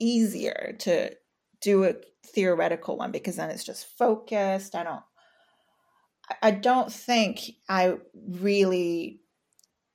easier 0.00 0.76
to 0.80 1.10
do 1.60 1.84
a 1.84 1.94
theoretical 2.26 2.96
one 2.96 3.12
because 3.12 3.36
then 3.36 3.50
it's 3.50 3.64
just 3.64 3.86
focused. 3.98 4.74
I 4.74 4.84
don't 4.84 5.02
I 6.42 6.50
don't 6.52 6.92
think 6.92 7.40
I 7.68 7.96
really 8.14 9.20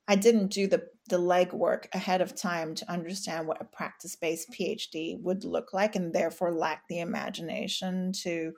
I 0.07 0.15
didn't 0.15 0.47
do 0.51 0.67
the 0.67 0.87
the 1.09 1.17
legwork 1.17 1.85
ahead 1.93 2.21
of 2.21 2.35
time 2.35 2.75
to 2.75 2.91
understand 2.91 3.47
what 3.47 3.61
a 3.61 3.65
practice 3.65 4.15
based 4.15 4.51
PhD 4.51 5.19
would 5.21 5.43
look 5.43 5.73
like, 5.73 5.95
and 5.95 6.13
therefore 6.13 6.53
lack 6.53 6.87
the 6.87 6.99
imagination 6.99 8.11
to 8.23 8.53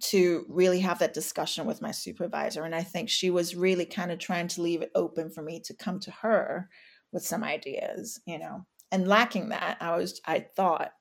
to 0.00 0.46
really 0.48 0.80
have 0.80 1.00
that 1.00 1.12
discussion 1.12 1.66
with 1.66 1.82
my 1.82 1.90
supervisor. 1.90 2.64
And 2.64 2.74
I 2.74 2.82
think 2.82 3.10
she 3.10 3.30
was 3.30 3.54
really 3.54 3.84
kind 3.84 4.10
of 4.10 4.18
trying 4.18 4.48
to 4.48 4.62
leave 4.62 4.80
it 4.80 4.90
open 4.94 5.30
for 5.30 5.42
me 5.42 5.60
to 5.60 5.74
come 5.74 6.00
to 6.00 6.10
her 6.22 6.70
with 7.12 7.24
some 7.24 7.44
ideas, 7.44 8.20
you 8.26 8.38
know. 8.38 8.66
And 8.90 9.08
lacking 9.08 9.50
that, 9.50 9.78
I 9.80 9.96
was 9.96 10.20
I 10.26 10.40
thought, 10.40 10.92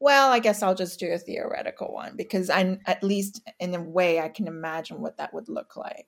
well, 0.00 0.30
I 0.30 0.38
guess 0.38 0.62
I'll 0.62 0.74
just 0.74 1.00
do 1.00 1.12
a 1.12 1.18
theoretical 1.18 1.92
one 1.92 2.16
because 2.16 2.50
I 2.50 2.78
at 2.86 3.02
least 3.02 3.42
in 3.60 3.74
a 3.74 3.82
way 3.82 4.20
I 4.20 4.28
can 4.28 4.46
imagine 4.46 5.00
what 5.00 5.16
that 5.18 5.34
would 5.34 5.48
look 5.48 5.76
like 5.76 6.06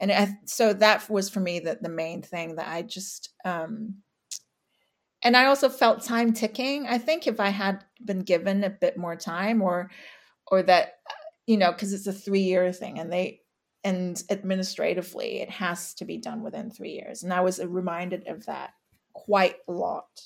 and 0.00 0.12
I, 0.12 0.38
so 0.44 0.72
that 0.74 1.08
was 1.08 1.28
for 1.28 1.40
me 1.40 1.58
the, 1.58 1.78
the 1.80 1.88
main 1.88 2.22
thing 2.22 2.56
that 2.56 2.68
I 2.68 2.82
just 2.82 3.30
um, 3.44 3.96
and 5.22 5.36
I 5.36 5.46
also 5.46 5.68
felt 5.68 6.04
time 6.04 6.32
ticking. 6.32 6.86
I 6.86 6.98
think 6.98 7.26
if 7.26 7.40
I 7.40 7.48
had 7.48 7.84
been 8.04 8.20
given 8.20 8.62
a 8.62 8.70
bit 8.70 8.96
more 8.96 9.16
time 9.16 9.62
or 9.62 9.90
or 10.46 10.62
that 10.62 10.98
you 11.46 11.56
know 11.56 11.72
because 11.72 11.92
it's 11.92 12.06
a 12.06 12.12
3 12.12 12.40
year 12.40 12.72
thing 12.72 12.98
and 12.98 13.12
they 13.12 13.40
and 13.84 14.22
administratively 14.30 15.40
it 15.40 15.50
has 15.50 15.94
to 15.94 16.04
be 16.04 16.18
done 16.18 16.42
within 16.42 16.70
3 16.70 16.90
years 16.90 17.22
and 17.22 17.32
I 17.32 17.40
was 17.40 17.62
reminded 17.64 18.28
of 18.28 18.46
that 18.46 18.74
quite 19.24 19.56
a 19.68 19.72
lot. 19.72 20.20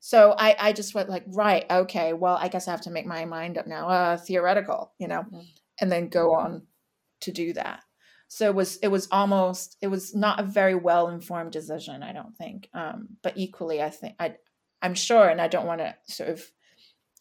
So 0.00 0.34
I 0.38 0.56
I 0.58 0.72
just 0.72 0.94
went 0.94 1.08
like 1.08 1.24
right 1.28 1.64
okay 1.70 2.12
well 2.12 2.36
I 2.36 2.48
guess 2.48 2.68
I 2.68 2.72
have 2.72 2.82
to 2.82 2.90
make 2.90 3.06
my 3.06 3.24
mind 3.24 3.56
up 3.56 3.66
now 3.66 3.88
uh 3.88 4.16
theoretical 4.16 4.92
you 4.98 5.08
know 5.08 5.22
mm-hmm. 5.22 5.40
and 5.80 5.90
then 5.90 6.08
go 6.08 6.34
on 6.34 6.66
to 7.22 7.32
do 7.32 7.54
that 7.54 7.82
so 8.28 8.46
it 8.46 8.54
was 8.54 8.78
it 8.78 8.88
was 8.88 9.06
almost 9.12 9.76
it 9.80 9.86
was 9.86 10.14
not 10.14 10.40
a 10.40 10.42
very 10.42 10.74
well 10.74 11.08
informed 11.08 11.52
decision 11.52 12.02
i 12.02 12.12
don't 12.12 12.36
think 12.36 12.68
um, 12.74 13.08
but 13.22 13.32
equally 13.36 13.80
i 13.82 13.90
think 13.90 14.14
i 14.18 14.34
i'm 14.82 14.94
sure 14.94 15.28
and 15.28 15.40
i 15.40 15.48
don't 15.48 15.66
want 15.66 15.80
to 15.80 15.94
sort 16.08 16.28
of 16.28 16.44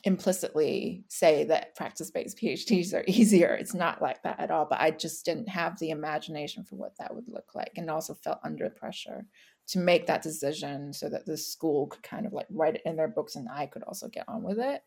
implicitly 0.06 1.06
say 1.08 1.46
that 1.46 1.76
practice 1.76 2.10
based 2.10 2.38
phds 2.38 2.94
are 2.94 3.04
easier 3.08 3.54
it's 3.54 3.74
not 3.74 4.02
like 4.02 4.22
that 4.24 4.40
at 4.40 4.52
all 4.52 4.66
but 4.70 4.82
i 4.82 4.90
just 4.90 5.24
didn't 5.24 5.48
have 5.48 5.78
the 5.80 5.92
imagination 5.92 6.64
for 6.64 6.76
what 6.76 6.98
that 6.98 7.14
would 7.14 7.28
look 7.28 7.54
like 7.54 7.72
and 7.76 7.90
also 7.90 8.14
felt 8.14 8.40
under 8.44 8.70
pressure 8.70 9.26
to 9.68 9.80
make 9.80 10.08
that 10.08 10.22
decision 10.22 10.92
so 10.94 11.10
that 11.10 11.26
the 11.26 11.38
school 11.38 11.88
could 11.88 12.04
kind 12.04 12.26
of 12.26 12.34
like 12.34 12.48
write 12.50 12.76
it 12.76 12.82
in 12.86 12.96
their 12.96 13.08
books 13.08 13.36
and 13.36 13.48
i 13.50 13.66
could 13.66 13.84
also 13.84 14.08
get 14.08 14.26
on 14.28 14.44
with 14.44 14.60
it 14.60 14.84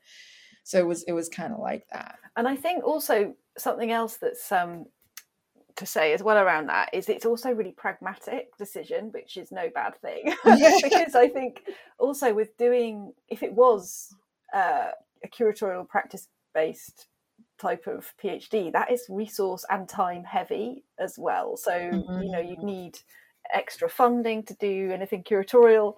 so 0.65 0.79
it 0.79 0.87
was 0.87 1.03
it 1.05 1.13
was 1.13 1.29
kind 1.29 1.53
of 1.53 1.59
like 1.59 1.87
that 1.93 2.17
and 2.37 2.47
i 2.47 2.57
think 2.57 2.85
also 2.85 3.35
something 3.57 3.91
else 3.91 4.17
that's 4.17 4.51
um 4.53 4.87
to 5.77 5.87
say 5.87 6.13
as 6.13 6.23
well 6.23 6.39
around 6.39 6.67
that 6.69 6.91
is 6.93 7.09
it's 7.09 7.27
also 7.27 7.53
really 7.53 7.73
pragmatic 7.73 8.57
decision, 8.57 9.11
which 9.13 9.37
is 9.37 9.53
no 9.53 9.69
bad 9.75 9.95
thing. 10.01 10.25
because 10.83 11.15
I 11.15 11.29
think 11.29 11.63
also 11.99 12.35
with 12.35 12.57
doing, 12.57 13.13
if 13.29 13.43
it 13.43 13.53
was 13.53 14.15
uh, 14.55 14.89
a 15.23 15.29
curatorial 15.29 15.87
practice 15.87 16.29
based 16.55 17.09
type 17.59 17.87
of 17.87 18.13
PhD, 18.23 18.73
that 18.73 18.91
is 18.91 19.05
resource 19.09 19.65
and 19.71 19.89
time 19.89 20.25
heavy 20.25 20.85
as 20.99 21.17
well. 21.19 21.57
So, 21.57 21.73
mm-hmm. 21.73 22.23
you 22.23 22.33
know, 22.33 22.41
you'd 22.41 22.63
need 22.63 22.99
extra 23.53 23.89
funding 23.89 24.43
to 24.45 24.55
do 24.55 24.91
anything 24.93 25.23
curatorial, 25.23 25.95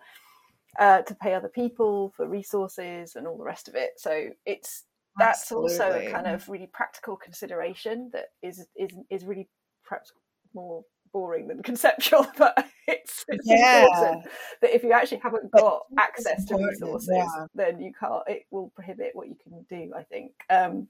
uh, 0.79 1.03
to 1.03 1.15
pay 1.17 1.35
other 1.35 1.49
people 1.49 2.13
for 2.17 2.29
resources 2.29 3.17
and 3.17 3.27
all 3.27 3.37
the 3.37 3.45
rest 3.45 3.69
of 3.69 3.75
it. 3.75 3.93
So 3.97 4.31
it's 4.47 4.85
that's 5.19 5.43
Absolutely. 5.43 5.73
also 5.73 5.99
a 5.99 6.11
kind 6.11 6.27
of 6.27 6.49
really 6.49 6.69
practical 6.73 7.17
consideration 7.17 8.11
that 8.13 8.27
is 8.43 8.67
is 8.77 8.91
is 9.11 9.25
really 9.25 9.49
perhaps 9.85 10.13
more 10.55 10.85
boring 11.13 11.49
than 11.49 11.63
conceptual, 11.63 12.27
but 12.37 12.67
it's, 12.87 13.25
it's 13.29 13.47
yeah. 13.47 13.85
important 13.85 14.27
that 14.61 14.75
if 14.75 14.83
you 14.83 14.93
actually 14.93 15.19
haven't 15.19 15.51
got 15.51 15.83
access 15.99 16.45
to 16.47 16.57
resources, 16.57 17.09
yeah. 17.11 17.47
then 17.55 17.81
you 17.81 17.93
can't. 17.99 18.23
It 18.27 18.43
will 18.51 18.71
prohibit 18.75 19.11
what 19.15 19.29
you 19.29 19.37
can 19.43 19.65
do. 19.69 19.93
I 19.97 20.03
think, 20.05 20.33
um, 20.51 20.89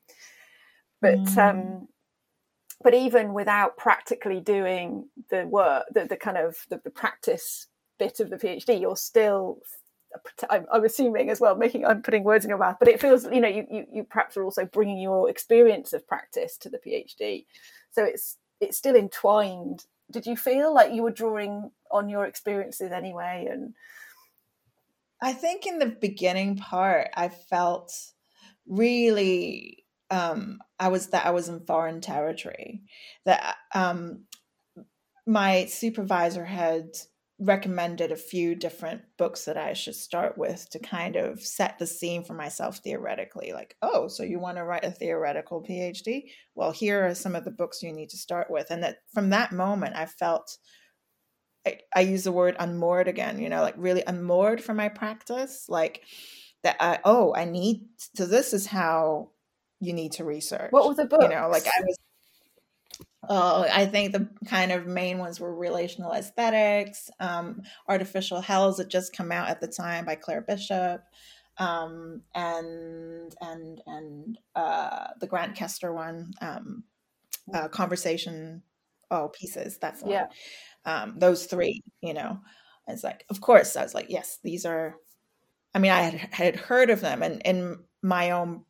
but 1.00 1.19
mm. 1.19 1.38
um, 1.38 1.88
but 2.82 2.94
even 2.94 3.32
without 3.35 3.76
practically 3.76 4.40
doing 4.40 5.08
the 5.30 5.47
work, 5.47 5.85
the, 5.92 6.04
the 6.04 6.16
kind 6.16 6.37
of 6.37 6.56
the, 6.70 6.80
the 6.85 6.90
practice 6.90 7.66
bit 7.99 8.20
of 8.20 8.30
the 8.30 8.37
PhD, 8.37 8.80
you're 8.80 8.97
still 8.97 9.61
I'm, 10.49 10.66
I'm, 10.73 10.85
assuming 10.85 11.28
as 11.30 11.40
well, 11.40 11.54
making 11.56 11.85
I'm 11.85 12.02
putting 12.02 12.25
words 12.25 12.44
in 12.44 12.49
your 12.49 12.58
mouth, 12.58 12.76
but 12.78 12.88
it 12.88 13.00
feels 13.00 13.25
you 13.25 13.40
know 13.40 13.49
you, 13.49 13.66
you 13.70 13.87
you 13.92 14.04
perhaps 14.04 14.37
are 14.37 14.44
also 14.44 14.64
bringing 14.64 14.99
your 14.99 15.28
experience 15.28 15.92
of 15.92 16.06
practice 16.06 16.56
to 16.58 16.70
the 16.70 16.78
PhD, 16.78 17.44
so 17.90 18.04
it's 18.04 18.38
it's 18.61 18.78
still 18.78 18.97
entwined. 18.97 19.85
Did 20.11 20.25
you 20.25 20.37
feel 20.37 20.73
like 20.73 20.92
you 20.92 21.02
were 21.02 21.11
drawing 21.11 21.70
on 21.90 22.08
your 22.08 22.25
experiences 22.25 22.90
anyway? 22.92 23.49
And 23.50 23.75
I 25.20 25.35
think 25.35 25.66
in 25.66 25.78
the 25.78 25.87
beginning 25.87 26.56
part, 26.56 27.08
I 27.14 27.28
felt 27.28 27.92
really 28.66 29.85
um, 30.11 30.59
I 30.79 30.88
was 30.88 31.09
that 31.09 31.27
I 31.27 31.31
was 31.31 31.49
in 31.49 31.61
foreign 31.67 32.00
territory. 32.00 32.83
That 33.25 33.57
um, 33.75 34.25
my 35.27 35.67
supervisor 35.67 36.45
had 36.45 36.97
recommended 37.41 38.11
a 38.11 38.17
few 38.17 38.57
different 38.57 39.03
books 39.17 39.45
that 39.45 39.57
I 39.57 39.73
should 39.73 39.95
start 39.95 40.37
with 40.37 40.69
to 40.71 40.81
kind 40.81 41.15
of 41.15 41.41
set 41.41 41.79
the 41.79 41.87
scene 41.87 42.25
for 42.25 42.35
myself 42.35 42.79
theoretically. 42.79 43.53
Like, 43.53 43.77
oh, 43.81 44.09
so 44.09 44.25
you 44.25 44.41
want 44.41 44.57
to 44.57 44.65
write 44.65 44.85
a 44.85 44.91
theoretical 44.91 45.62
PhD? 45.62 46.25
Well, 46.57 46.73
here 46.73 47.07
are 47.07 47.15
some 47.15 47.37
of 47.37 47.45
the 47.45 47.53
books 47.53 47.83
you 47.83 47.93
need 47.93 48.09
to 48.11 48.17
start 48.17 48.50
with. 48.50 48.71
And 48.71 48.83
that 48.83 48.99
from 49.15 49.31
that 49.31 49.53
moment, 49.53 49.95
I 49.95 50.07
felt 50.07 50.57
I, 51.95 52.00
use 52.00 52.25
the 52.25 52.33
word 52.33 52.57
unmoored 52.59 53.09
again, 53.09 53.38
you 53.38 53.49
know, 53.49 53.61
like 53.61 53.75
really 53.77 54.03
unmoored 54.07 54.62
from 54.62 54.79
my 54.79 54.88
practice. 54.88 55.67
Like 55.69 56.03
that 56.62 56.77
I 56.81 56.99
oh, 57.05 57.35
I 57.35 57.45
need 57.45 57.83
so 58.17 58.27
this 58.27 58.53
is 58.53 58.67
how 58.67 59.31
you 59.80 59.92
need 59.92 60.12
to 60.12 60.25
research. 60.25 60.70
What 60.70 60.88
was 60.88 60.97
the 60.97 61.06
book? 61.06 61.23
You 61.23 61.28
know, 61.28 61.49
like 61.49 61.66
I 61.66 61.82
was 61.82 61.97
Oh, 63.28 63.66
I 63.70 63.85
think 63.85 64.12
the 64.12 64.28
kind 64.47 64.73
of 64.73 64.87
main 64.87 65.18
ones 65.18 65.38
were 65.38 65.54
relational 65.54 66.12
aesthetics, 66.12 67.11
um, 67.20 67.62
artificial 67.87 68.40
hells 68.40 68.78
had 68.78 68.88
just 68.88 69.14
come 69.14 69.30
out 69.32 69.49
at 69.49 69.61
the 69.61 69.66
time 69.66 70.06
by 70.06 70.14
Claire 70.14 70.40
Bishop, 70.40 71.02
um, 71.58 72.23
and 72.35 73.35
and 73.40 73.82
and 73.87 74.38
uh, 74.54 75.08
the 75.20 75.26
Grant 75.26 75.56
Kester 75.56 75.92
one, 75.92 76.32
um, 76.40 76.85
uh, 77.52 77.68
conversation, 77.68 78.62
oh 79.11 79.28
pieces. 79.28 79.78
That's 79.78 80.02
yeah. 80.06 80.28
Um, 80.87 81.18
those 81.18 81.47
three, 81.47 81.82
you 82.00 82.14
know, 82.14 82.40
it's 82.87 83.04
like, 83.04 83.25
of 83.28 83.40
course, 83.42 83.76
I 83.76 83.82
was 83.82 83.94
like, 83.94 84.06
yes, 84.08 84.38
these 84.42 84.64
are. 84.64 84.97
I 85.75 85.80
mean, 85.80 85.90
I 85.90 86.02
had 86.02 86.14
had 86.32 86.56
heard 86.56 86.88
of 86.88 87.00
them, 87.02 87.23
and 87.23 87.42
in 87.44 87.78
my 88.00 88.30
own 88.30 88.64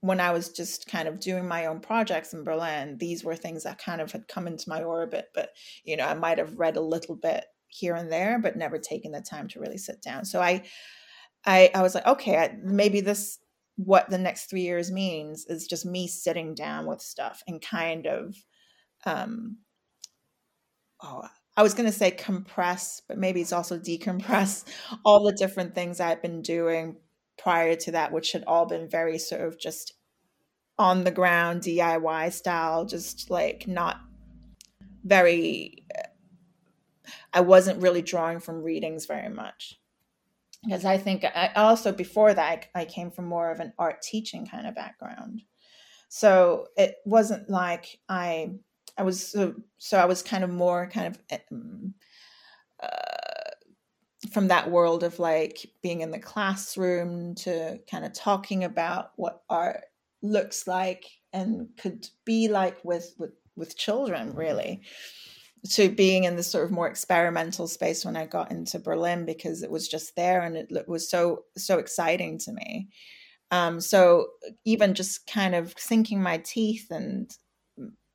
when 0.00 0.20
I 0.20 0.30
was 0.30 0.50
just 0.50 0.86
kind 0.86 1.08
of 1.08 1.18
doing 1.18 1.46
my 1.46 1.66
own 1.66 1.80
projects 1.80 2.32
in 2.32 2.44
Berlin, 2.44 2.96
these 2.98 3.24
were 3.24 3.34
things 3.34 3.64
that 3.64 3.78
kind 3.82 4.00
of 4.00 4.12
had 4.12 4.28
come 4.28 4.46
into 4.46 4.68
my 4.68 4.82
orbit. 4.82 5.26
But, 5.34 5.50
you 5.84 5.96
know, 5.96 6.06
I 6.06 6.14
might 6.14 6.38
have 6.38 6.58
read 6.58 6.76
a 6.76 6.80
little 6.80 7.16
bit 7.16 7.44
here 7.66 7.94
and 7.94 8.10
there, 8.10 8.38
but 8.38 8.56
never 8.56 8.78
taken 8.78 9.12
the 9.12 9.20
time 9.20 9.48
to 9.48 9.60
really 9.60 9.78
sit 9.78 10.00
down. 10.00 10.24
So 10.24 10.40
I, 10.40 10.62
I, 11.44 11.70
I 11.74 11.82
was 11.82 11.94
like, 11.94 12.06
okay, 12.06 12.56
maybe 12.62 13.00
this, 13.00 13.38
what 13.76 14.08
the 14.08 14.18
next 14.18 14.46
three 14.46 14.62
years 14.62 14.90
means 14.90 15.46
is 15.46 15.66
just 15.66 15.84
me 15.84 16.06
sitting 16.06 16.54
down 16.54 16.86
with 16.86 17.00
stuff 17.00 17.42
and 17.48 17.60
kind 17.60 18.06
of, 18.06 18.36
um, 19.04 19.58
oh, 21.02 21.22
I 21.56 21.62
was 21.62 21.74
going 21.74 21.90
to 21.90 21.96
say 21.96 22.12
compress, 22.12 23.02
but 23.08 23.18
maybe 23.18 23.40
it's 23.40 23.52
also 23.52 23.78
decompress 23.78 24.64
all 25.04 25.24
the 25.24 25.32
different 25.32 25.74
things 25.74 25.98
I've 25.98 26.22
been 26.22 26.40
doing 26.40 26.96
prior 27.38 27.76
to 27.76 27.92
that, 27.92 28.12
which 28.12 28.32
had 28.32 28.44
all 28.46 28.66
been 28.66 28.88
very 28.88 29.18
sort 29.18 29.42
of 29.42 29.58
just 29.58 29.94
on 30.78 31.04
the 31.04 31.10
ground 31.10 31.62
DIY 31.62 32.32
style, 32.32 32.84
just 32.84 33.30
like 33.30 33.66
not 33.66 34.00
very 35.04 35.84
I 37.32 37.40
wasn't 37.40 37.82
really 37.82 38.02
drawing 38.02 38.40
from 38.40 38.62
readings 38.62 39.06
very 39.06 39.28
much. 39.28 39.78
Because 40.64 40.84
I 40.84 40.98
think 40.98 41.24
I 41.24 41.52
also 41.54 41.92
before 41.92 42.34
that 42.34 42.68
I, 42.74 42.80
I 42.80 42.84
came 42.84 43.10
from 43.10 43.26
more 43.26 43.50
of 43.50 43.60
an 43.60 43.72
art 43.78 44.02
teaching 44.02 44.46
kind 44.46 44.66
of 44.66 44.74
background. 44.74 45.42
So 46.08 46.66
it 46.76 46.96
wasn't 47.04 47.48
like 47.48 48.00
I 48.08 48.52
I 48.96 49.02
was 49.02 49.24
so, 49.28 49.54
so 49.78 49.98
I 49.98 50.06
was 50.06 50.22
kind 50.22 50.42
of 50.42 50.50
more 50.50 50.90
kind 50.92 51.14
of 51.14 51.40
um, 51.52 51.94
uh, 52.82 52.88
from 54.32 54.48
that 54.48 54.70
world 54.70 55.02
of 55.02 55.18
like 55.18 55.66
being 55.82 56.00
in 56.00 56.10
the 56.10 56.18
classroom 56.18 57.34
to 57.34 57.78
kind 57.90 58.04
of 58.04 58.12
talking 58.12 58.64
about 58.64 59.12
what 59.16 59.42
art 59.48 59.82
looks 60.22 60.66
like 60.66 61.04
and 61.32 61.68
could 61.78 62.08
be 62.24 62.48
like 62.48 62.84
with 62.84 63.14
with 63.18 63.32
with 63.56 63.76
children 63.76 64.34
really 64.34 64.82
to 65.70 65.88
being 65.88 66.24
in 66.24 66.36
this 66.36 66.50
sort 66.50 66.64
of 66.64 66.70
more 66.70 66.88
experimental 66.88 67.66
space 67.66 68.04
when 68.04 68.16
I 68.16 68.26
got 68.26 68.50
into 68.50 68.78
Berlin 68.78 69.24
because 69.24 69.62
it 69.62 69.70
was 69.70 69.88
just 69.88 70.14
there 70.14 70.42
and 70.42 70.56
it 70.56 70.88
was 70.88 71.10
so 71.10 71.44
so 71.56 71.78
exciting 71.78 72.38
to 72.40 72.52
me. 72.52 72.88
Um, 73.50 73.80
so 73.80 74.28
even 74.64 74.94
just 74.94 75.26
kind 75.26 75.54
of 75.54 75.74
sinking 75.76 76.22
my 76.22 76.38
teeth 76.38 76.86
and 76.90 77.30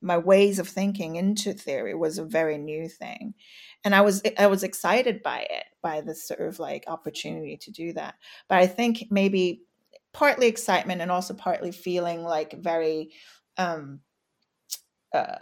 my 0.00 0.18
ways 0.18 0.58
of 0.58 0.68
thinking 0.68 1.16
into 1.16 1.52
theory 1.52 1.94
was 1.94 2.18
a 2.18 2.24
very 2.24 2.58
new 2.58 2.88
thing, 2.88 3.34
and 3.84 3.94
I 3.94 4.00
was 4.00 4.22
I 4.38 4.46
was 4.46 4.62
excited 4.62 5.22
by 5.22 5.40
it 5.48 5.64
by 5.82 6.00
this 6.00 6.26
sort 6.26 6.40
of 6.40 6.58
like 6.58 6.84
opportunity 6.86 7.58
to 7.58 7.70
do 7.70 7.92
that. 7.92 8.14
But 8.48 8.58
I 8.58 8.66
think 8.66 9.04
maybe 9.10 9.62
partly 10.12 10.46
excitement 10.46 11.02
and 11.02 11.10
also 11.10 11.34
partly 11.34 11.70
feeling 11.72 12.22
like 12.22 12.54
very 12.60 13.10
um, 13.58 14.00
uh, 15.14 15.38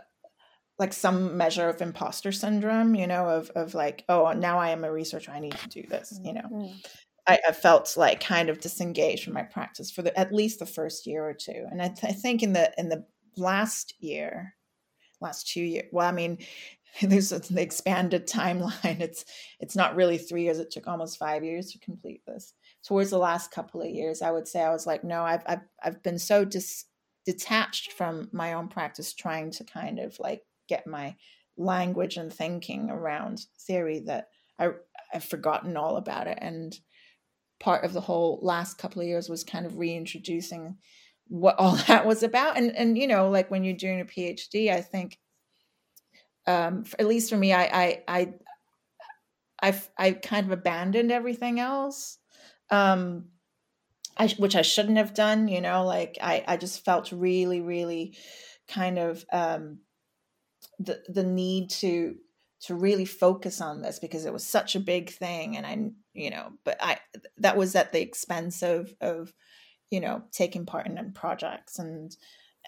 like 0.79 0.93
some 0.93 1.37
measure 1.37 1.69
of 1.69 1.81
imposter 1.81 2.33
syndrome, 2.33 2.95
you 2.97 3.07
know, 3.07 3.29
of 3.29 3.51
of 3.51 3.75
like, 3.75 4.05
oh, 4.09 4.33
now 4.33 4.59
I 4.59 4.71
am 4.71 4.85
a 4.85 4.93
researcher, 4.93 5.31
I 5.31 5.41
need 5.41 5.57
to 5.59 5.69
do 5.69 5.85
this, 5.89 6.19
you 6.25 6.33
know. 6.33 6.49
Mm-hmm. 6.53 6.77
I, 7.25 7.39
I, 7.49 7.53
felt 7.53 7.97
like 7.97 8.19
kind 8.19 8.49
of 8.49 8.59
disengaged 8.59 9.23
from 9.23 9.35
my 9.35 9.45
practice 9.45 9.93
for 9.93 10.03
the 10.03 10.19
at 10.19 10.33
least 10.33 10.59
the 10.59 10.67
first 10.67 11.07
year 11.07 11.25
or 11.25 11.35
two, 11.35 11.67
and 11.71 11.81
I, 11.81 11.87
th- 11.87 12.03
I 12.03 12.13
think 12.13 12.43
in 12.43 12.53
the 12.53 12.73
in 12.77 12.89
the 12.89 13.07
last 13.37 13.95
year, 14.01 14.57
last 15.21 15.47
two 15.47 15.63
years, 15.63 15.87
well, 15.93 16.09
I 16.09 16.11
mean, 16.11 16.39
there's 17.03 17.33
an 17.33 17.59
expanded 17.59 18.27
timeline. 18.27 19.01
It's 19.01 19.25
it's 19.61 19.77
not 19.77 19.97
really 19.97 20.19
three 20.19 20.45
years; 20.45 20.59
it 20.59 20.71
took 20.71 20.87
almost 20.87 21.19
five 21.19 21.45
years 21.45 21.73
to 21.73 21.79
complete 21.79 22.23
this. 22.27 22.55
Towards 22.85 23.11
the 23.11 23.19
last 23.19 23.51
couple 23.51 23.81
of 23.81 23.91
years, 23.91 24.23
I 24.23 24.31
would 24.31 24.49
say 24.49 24.63
I 24.63 24.73
was 24.73 24.87
like, 24.87 25.05
no, 25.05 25.23
I've 25.23 25.43
I've 25.47 25.63
I've 25.83 26.03
been 26.03 26.19
so 26.19 26.45
dis 26.45 26.85
detached 27.25 27.93
from 27.93 28.29
my 28.33 28.55
own 28.55 28.69
practice, 28.69 29.15
trying 29.15 29.51
to 29.53 29.65
kind 29.65 29.99
of 29.99 30.19
like 30.19 30.43
get 30.69 30.87
my 30.87 31.17
language 31.57 32.17
and 32.17 32.33
thinking 32.33 32.91
around 32.91 33.47
theory 33.67 34.01
that 34.01 34.29
I, 34.59 34.71
I've 35.13 35.25
forgotten 35.25 35.77
all 35.77 35.97
about 35.97 36.27
it. 36.27 36.39
And 36.41 36.77
part 37.61 37.85
of 37.85 37.93
the 37.93 38.01
whole 38.01 38.39
last 38.43 38.79
couple 38.79 39.03
of 39.03 39.09
years 39.09 39.29
was 39.29 39.45
kind 39.45 39.67
of 39.67 39.79
reintroducing 39.79 40.77
what 41.29 41.59
all 41.59 41.77
that 41.89 42.07
was 42.07 42.23
about. 42.23 42.57
And 42.57 42.75
and 42.77 42.99
you 42.99 43.07
know, 43.07 43.31
like 43.31 43.51
when 43.51 43.65
you're 43.65 43.77
doing 43.77 44.01
a 44.01 44.05
PhD, 44.05 44.71
I 44.71 44.81
think, 44.81 45.19
um, 46.47 46.85
at 46.99 47.07
least 47.07 47.31
for 47.31 47.37
me, 47.37 47.53
I 47.53 47.65
I 47.65 48.03
I 48.09 48.35
I 49.63 49.81
I 49.99 50.13
kind 50.13 50.47
of 50.47 50.53
abandoned 50.53 51.13
everything 51.13 51.61
else. 51.61 52.19
Um, 52.71 53.27
I, 54.17 54.29
which 54.39 54.57
I 54.57 54.63
shouldn't 54.63 54.99
have 54.99 55.15
done, 55.15 55.49
you 55.49 55.63
know, 55.63 55.87
like 55.87 56.19
I, 56.21 56.45
I 56.47 56.57
just 56.59 56.85
felt 56.85 57.13
really, 57.13 57.63
really 57.63 58.15
kind 58.69 58.99
of 58.99 59.25
um, 59.33 59.79
the 60.79 61.03
the 61.09 61.23
need 61.23 61.71
to 61.71 62.17
to 62.63 62.75
really 62.75 63.05
focus 63.05 63.61
on 63.61 63.83
this 63.83 63.99
because 63.99 64.25
it 64.25 64.33
was 64.33 64.47
such 64.47 64.77
a 64.77 64.81
big 64.81 65.11
thing 65.11 65.57
and 65.57 65.67
i 65.67 65.91
you 66.15 66.31
know 66.31 66.53
but 66.65 66.77
i 66.81 66.99
that 67.39 67.57
was 67.57 67.75
at 67.75 67.93
the 67.93 68.01
expense 68.01 68.63
of 68.63 68.95
of 69.01 69.33
you 69.91 70.01
know 70.01 70.23
taking 70.31 70.65
part 70.65 70.87
in 70.87 71.13
projects 71.13 71.79
and 71.79 72.17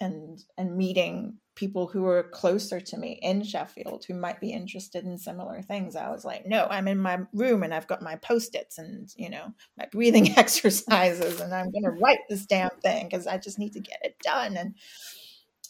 and 0.01 0.43
and 0.57 0.77
meeting 0.77 1.39
people 1.55 1.87
who 1.87 2.03
were 2.03 2.25
closer 2.25 2.81
to 2.81 2.97
me 2.97 3.19
in 3.23 3.45
Sheffield 3.45 4.05
who 4.07 4.15
might 4.15 4.41
be 4.41 4.53
interested 4.53 5.05
in 5.05 5.19
similar 5.19 5.63
things. 5.63 5.95
I 5.95 6.11
was 6.11 6.25
like, 6.25 6.45
no, 6.47 6.67
I'm 6.69 6.89
in 6.89 6.99
my 6.99 7.21
room 7.33 7.63
and 7.63 7.73
I've 7.73 7.87
got 7.87 8.03
my 8.03 8.17
post-its 8.17 8.79
and 8.79 9.09
you 9.17 9.31
know 9.31 9.53
my 9.79 9.87
breathing 9.93 10.33
exercises 10.37 11.41
and 11.41 11.55
I'm 11.55 11.71
going 11.71 11.85
to 11.85 11.99
write 12.03 12.21
this 12.29 12.47
damn 12.47 12.71
thing 12.83 13.09
because 13.09 13.27
I 13.27 13.39
just 13.39 13.59
need 13.59 13.75
to 13.75 13.81
get 13.81 13.99
it 14.03 14.17
done. 14.23 14.57
And 14.57 14.75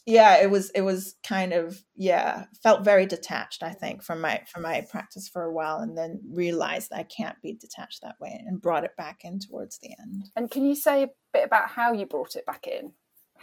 yeah 0.06 0.36
it 0.42 0.50
was 0.50 0.70
it 0.70 0.82
was 0.82 1.14
kind 1.26 1.52
of 1.52 1.82
yeah 1.96 2.44
felt 2.62 2.84
very 2.84 3.06
detached 3.06 3.62
i 3.62 3.72
think 3.72 4.02
from 4.02 4.20
my 4.20 4.40
from 4.52 4.62
my 4.62 4.86
practice 4.90 5.28
for 5.28 5.44
a 5.44 5.52
while 5.52 5.78
and 5.78 5.96
then 5.96 6.20
realized 6.30 6.92
i 6.92 7.02
can't 7.02 7.40
be 7.42 7.54
detached 7.54 8.02
that 8.02 8.16
way 8.20 8.42
and 8.46 8.60
brought 8.60 8.84
it 8.84 8.96
back 8.98 9.20
in 9.24 9.38
towards 9.38 9.78
the 9.78 9.90
end 9.98 10.28
and 10.36 10.50
can 10.50 10.66
you 10.66 10.74
say 10.74 11.04
a 11.04 11.08
bit 11.32 11.44
about 11.44 11.70
how 11.70 11.92
you 11.92 12.04
brought 12.04 12.36
it 12.36 12.44
back 12.44 12.66
in 12.66 12.92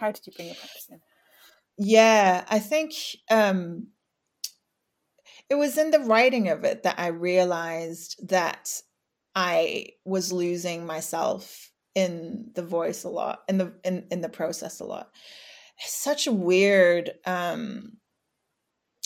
how 0.01 0.11
did 0.11 0.25
you 0.27 0.33
bring 0.33 0.47
your 0.47 0.55
practice 0.55 0.87
in 0.89 0.99
yeah 1.77 2.43
i 2.49 2.59
think 2.59 2.93
um 3.29 3.87
it 5.49 5.55
was 5.55 5.77
in 5.77 5.91
the 5.91 5.99
writing 5.99 6.49
of 6.49 6.63
it 6.63 6.83
that 6.83 6.95
i 6.99 7.07
realized 7.07 8.15
that 8.27 8.81
i 9.35 9.85
was 10.03 10.31
losing 10.33 10.85
myself 10.85 11.71
in 11.95 12.51
the 12.55 12.63
voice 12.63 13.03
a 13.03 13.09
lot 13.09 13.39
in 13.47 13.57
the 13.57 13.73
in, 13.83 14.05
in 14.11 14.21
the 14.21 14.29
process 14.29 14.79
a 14.79 14.85
lot 14.85 15.11
such 15.87 16.27
a 16.27 16.31
weird 16.31 17.11
um, 17.25 17.97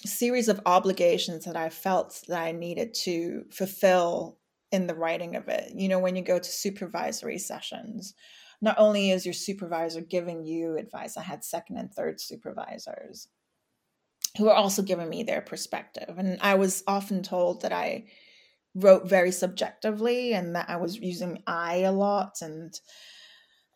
series 0.05 0.49
of 0.49 0.61
obligations 0.65 1.45
that 1.45 1.55
I 1.55 1.69
felt 1.69 2.21
that 2.27 2.41
I 2.41 2.51
needed 2.51 2.93
to 3.03 3.45
fulfill 3.51 4.39
in 4.71 4.87
the 4.87 4.95
writing 4.95 5.35
of 5.35 5.47
it. 5.47 5.71
You 5.73 5.87
know, 5.87 5.99
when 5.99 6.15
you 6.15 6.21
go 6.21 6.37
to 6.37 6.43
supervisory 6.43 7.37
sessions, 7.37 8.13
not 8.61 8.75
only 8.77 9.11
is 9.11 9.25
your 9.25 9.33
supervisor 9.33 10.01
giving 10.01 10.45
you 10.45 10.77
advice, 10.77 11.17
I 11.17 11.23
had 11.23 11.43
second 11.43 11.77
and 11.77 11.93
third 11.93 12.19
supervisors 12.19 13.27
who 14.37 14.45
were 14.45 14.53
also 14.53 14.81
giving 14.81 15.09
me 15.09 15.23
their 15.23 15.41
perspective. 15.41 16.15
And 16.17 16.37
I 16.41 16.55
was 16.55 16.83
often 16.87 17.23
told 17.23 17.61
that 17.61 17.71
I 17.71 18.05
wrote 18.73 19.07
very 19.07 19.31
subjectively 19.31 20.33
and 20.33 20.55
that 20.55 20.69
I 20.69 20.75
was 20.75 20.97
using 20.97 21.41
I 21.47 21.77
a 21.77 21.91
lot 21.91 22.37
and 22.41 22.73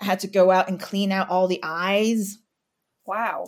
I 0.02 0.06
had 0.06 0.20
to 0.22 0.28
go 0.28 0.52
out 0.52 0.68
and 0.70 0.80
clean 0.80 1.12
out 1.12 1.30
all 1.30 1.48
the 1.48 1.62
I's 1.63 2.39
Wow. 3.10 3.48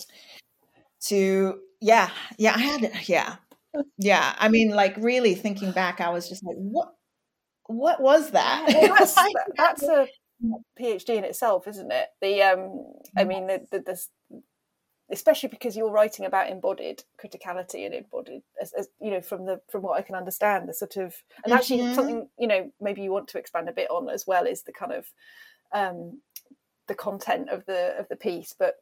To 1.07 1.59
yeah, 1.79 2.09
yeah, 2.39 2.53
I 2.55 2.59
had 2.59 2.91
yeah. 3.07 3.35
Yeah. 3.99 4.35
I 4.39 4.49
mean, 4.49 4.71
like 4.71 4.97
really 4.97 5.35
thinking 5.35 5.71
back, 5.71 6.01
I 6.01 6.09
was 6.09 6.27
just 6.27 6.43
like, 6.43 6.55
what 6.57 6.89
what 7.67 8.01
was 8.01 8.31
that? 8.31 8.65
Well, 8.67 8.95
that's, 8.97 9.15
that's 9.55 9.83
a 9.83 10.07
PhD 10.79 11.09
in 11.17 11.23
itself, 11.23 11.67
isn't 11.67 11.91
it? 11.91 12.07
The 12.21 12.41
um 12.41 12.83
I 13.17 13.23
mean 13.23 13.47
the, 13.47 13.65
the, 13.71 13.79
the 13.79 14.41
especially 15.11 15.49
because 15.49 15.75
you're 15.75 15.91
writing 15.91 16.25
about 16.25 16.49
embodied 16.49 17.03
criticality 17.21 17.85
and 17.85 17.93
embodied 17.93 18.43
as, 18.61 18.71
as, 18.73 18.87
you 19.01 19.11
know 19.11 19.19
from 19.19 19.45
the 19.45 19.59
from 19.69 19.81
what 19.81 19.99
i 19.99 20.01
can 20.01 20.15
understand 20.15 20.69
the 20.69 20.73
sort 20.73 20.95
of 20.95 21.13
and 21.43 21.53
actually 21.53 21.79
mm-hmm. 21.79 21.95
something 21.95 22.29
you 22.39 22.47
know 22.47 22.71
maybe 22.79 23.01
you 23.01 23.11
want 23.11 23.27
to 23.27 23.37
expand 23.37 23.67
a 23.67 23.73
bit 23.73 23.91
on 23.91 24.07
as 24.07 24.25
well 24.25 24.45
is 24.45 24.63
the 24.63 24.71
kind 24.71 24.93
of 24.93 25.05
um 25.73 26.21
the 26.87 26.95
content 26.95 27.49
of 27.49 27.65
the 27.65 27.93
of 27.99 28.07
the 28.07 28.15
piece 28.15 28.55
but 28.57 28.75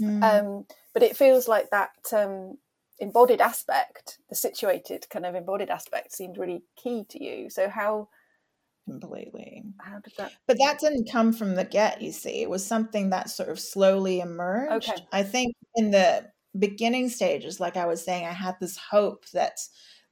Mm. 0.00 0.22
Um, 0.22 0.66
but 0.92 1.02
it 1.02 1.16
feels 1.16 1.48
like 1.48 1.70
that 1.70 1.92
um, 2.12 2.58
embodied 2.98 3.40
aspect, 3.40 4.18
the 4.28 4.34
situated 4.34 5.06
kind 5.10 5.26
of 5.26 5.34
embodied 5.34 5.70
aspect, 5.70 6.12
seemed 6.12 6.38
really 6.38 6.62
key 6.76 7.04
to 7.10 7.22
you. 7.22 7.50
So 7.50 7.68
how? 7.68 8.08
Completely. 8.86 9.62
Did 10.02 10.12
that? 10.18 10.32
But 10.46 10.58
that 10.58 10.78
didn't 10.78 11.10
come 11.10 11.32
from 11.32 11.54
the 11.54 11.64
get. 11.64 12.02
You 12.02 12.12
see, 12.12 12.42
it 12.42 12.50
was 12.50 12.64
something 12.64 13.10
that 13.10 13.30
sort 13.30 13.48
of 13.48 13.58
slowly 13.58 14.20
emerged. 14.20 14.90
Okay. 14.90 15.06
I 15.12 15.22
think 15.22 15.54
in 15.74 15.90
the 15.90 16.30
beginning 16.58 17.08
stages, 17.08 17.60
like 17.60 17.76
I 17.76 17.86
was 17.86 18.04
saying, 18.04 18.26
I 18.26 18.32
had 18.32 18.56
this 18.60 18.76
hope 18.76 19.24
that, 19.32 19.58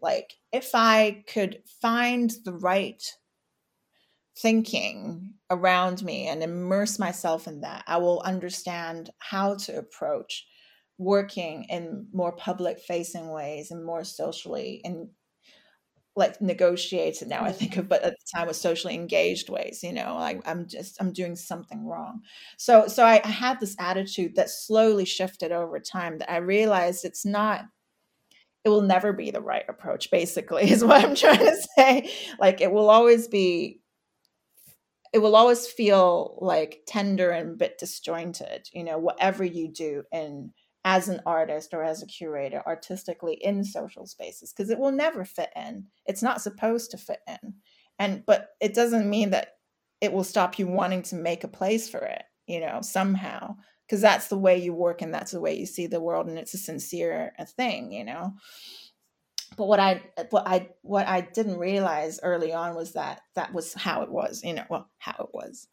like, 0.01 0.35
if 0.53 0.71
I 0.75 1.23
could 1.27 1.63
find 1.83 2.33
the 2.45 2.55
right 2.55 3.03
thinking 4.39 5.35
around 5.51 6.03
me 6.03 6.27
and 6.27 6.43
immerse 6.43 6.99
myself 6.99 7.47
in 7.47 7.61
that, 7.61 7.85
I 7.87 7.99
will 7.99 8.23
understand 8.25 9.11
how 9.19 9.57
to 9.57 9.77
approach 9.77 10.47
working 10.97 11.65
in 11.65 12.07
more 12.13 12.33
public 12.33 12.79
facing 12.81 13.29
ways 13.31 13.71
and 13.71 13.85
more 13.85 14.05
socially 14.05 14.81
and 14.85 15.09
like 16.15 16.41
negotiated 16.43 17.29
now 17.29 17.43
I 17.43 17.49
mm-hmm. 17.49 17.59
think 17.59 17.77
of 17.79 17.89
but 17.89 18.03
at 18.03 18.13
the 18.13 18.39
time 18.39 18.47
was 18.47 18.61
socially 18.61 18.95
engaged 18.95 19.49
ways 19.49 19.83
you 19.83 19.93
know 19.93 20.17
like 20.19 20.43
I'm 20.47 20.67
just 20.67 21.01
I'm 21.01 21.13
doing 21.13 21.37
something 21.37 21.87
wrong. 21.87 22.21
So 22.59 22.87
so 22.87 23.05
I, 23.05 23.21
I 23.25 23.29
had 23.29 23.61
this 23.61 23.77
attitude 23.79 24.37
that 24.37 24.51
slowly 24.51 25.05
shifted 25.05 25.53
over 25.53 25.81
time 25.81 26.19
that 26.19 26.31
I 26.31 26.39
realized 26.39 27.05
it's 27.05 27.25
not 27.25 27.65
it 28.65 28.69
will 28.69 28.83
never 28.83 29.13
be 29.13 29.31
the 29.31 29.41
right 29.41 29.65
approach 29.69 30.11
basically 30.11 30.71
is 30.71 30.85
what 30.85 31.05
I'm 31.05 31.15
trying 31.15 31.39
to 31.39 31.69
say. 31.77 32.11
Like 32.39 32.61
it 32.61 32.71
will 32.71 32.91
always 32.91 33.29
be 33.29 33.81
it 35.13 35.19
will 35.19 35.37
always 35.37 35.67
feel 35.67 36.39
like 36.41 36.81
tender 36.87 37.31
and 37.31 37.51
a 37.51 37.57
bit 37.57 37.79
disjointed 37.79 38.69
you 38.73 38.85
know 38.85 38.99
whatever 38.99 39.45
you 39.45 39.69
do 39.69 40.03
in 40.13 40.53
as 40.85 41.09
an 41.09 41.21
artist 41.27 41.75
or 41.75 41.85
as 41.85 42.03
a 42.03 42.07
curator 42.07 42.63
artistically 42.67 43.35
in 43.35 43.65
social 43.65 44.07
spaces 44.07 44.53
because 44.53 44.71
it 44.71 44.79
will 44.79 44.93
never 44.93 45.25
fit 45.25 45.51
in. 45.55 45.87
It's 46.07 46.23
not 46.23 46.43
supposed 46.43 46.91
to 46.91 46.99
fit 46.99 47.21
in. 47.29 47.55
And 47.99 48.25
but 48.27 48.51
it 48.61 48.75
doesn't 48.75 49.09
mean 49.09 49.31
that 49.31 49.57
it 50.01 50.13
will 50.13 50.25
stop 50.25 50.59
you 50.59 50.67
wanting 50.67 51.03
to 51.03 51.15
make 51.15 51.45
a 51.45 51.49
place 51.49 51.89
for 51.89 52.01
it 52.01 52.25
you 52.47 52.61
know 52.61 52.81
somehow 52.83 53.57
because 53.87 54.01
that's 54.01 54.29
the 54.29 54.39
way 54.39 54.59
you 54.59 54.73
work 54.73 55.03
and 55.03 55.13
that's 55.13 55.33
the 55.33 55.41
way 55.41 55.57
you 55.57 55.67
see 55.67 55.87
the 55.87 56.01
world 56.01 56.27
and 56.27 56.39
it's 56.39 56.55
a 56.55 56.59
sincere 56.59 57.33
uh, 57.39 57.45
thing 57.45 57.93
you 57.93 58.05
know? 58.05 58.35
But 59.57 59.67
what 59.67 59.81
i 59.81 60.03
what 60.31 60.47
i 60.47 60.71
what 60.81 61.07
i 61.07 61.21
didn't 61.21 61.59
realize 61.59 62.19
early 62.23 62.53
on 62.53 62.75
was 62.75 62.95
that 62.95 63.21
that 63.35 63.53
was 63.53 63.75
how 63.75 64.03
it 64.03 64.11
was 64.11 64.43
you 64.43 64.55
know 64.55 64.65
well 64.71 64.89
how 64.99 65.15
it 65.19 65.29
was 65.35 65.69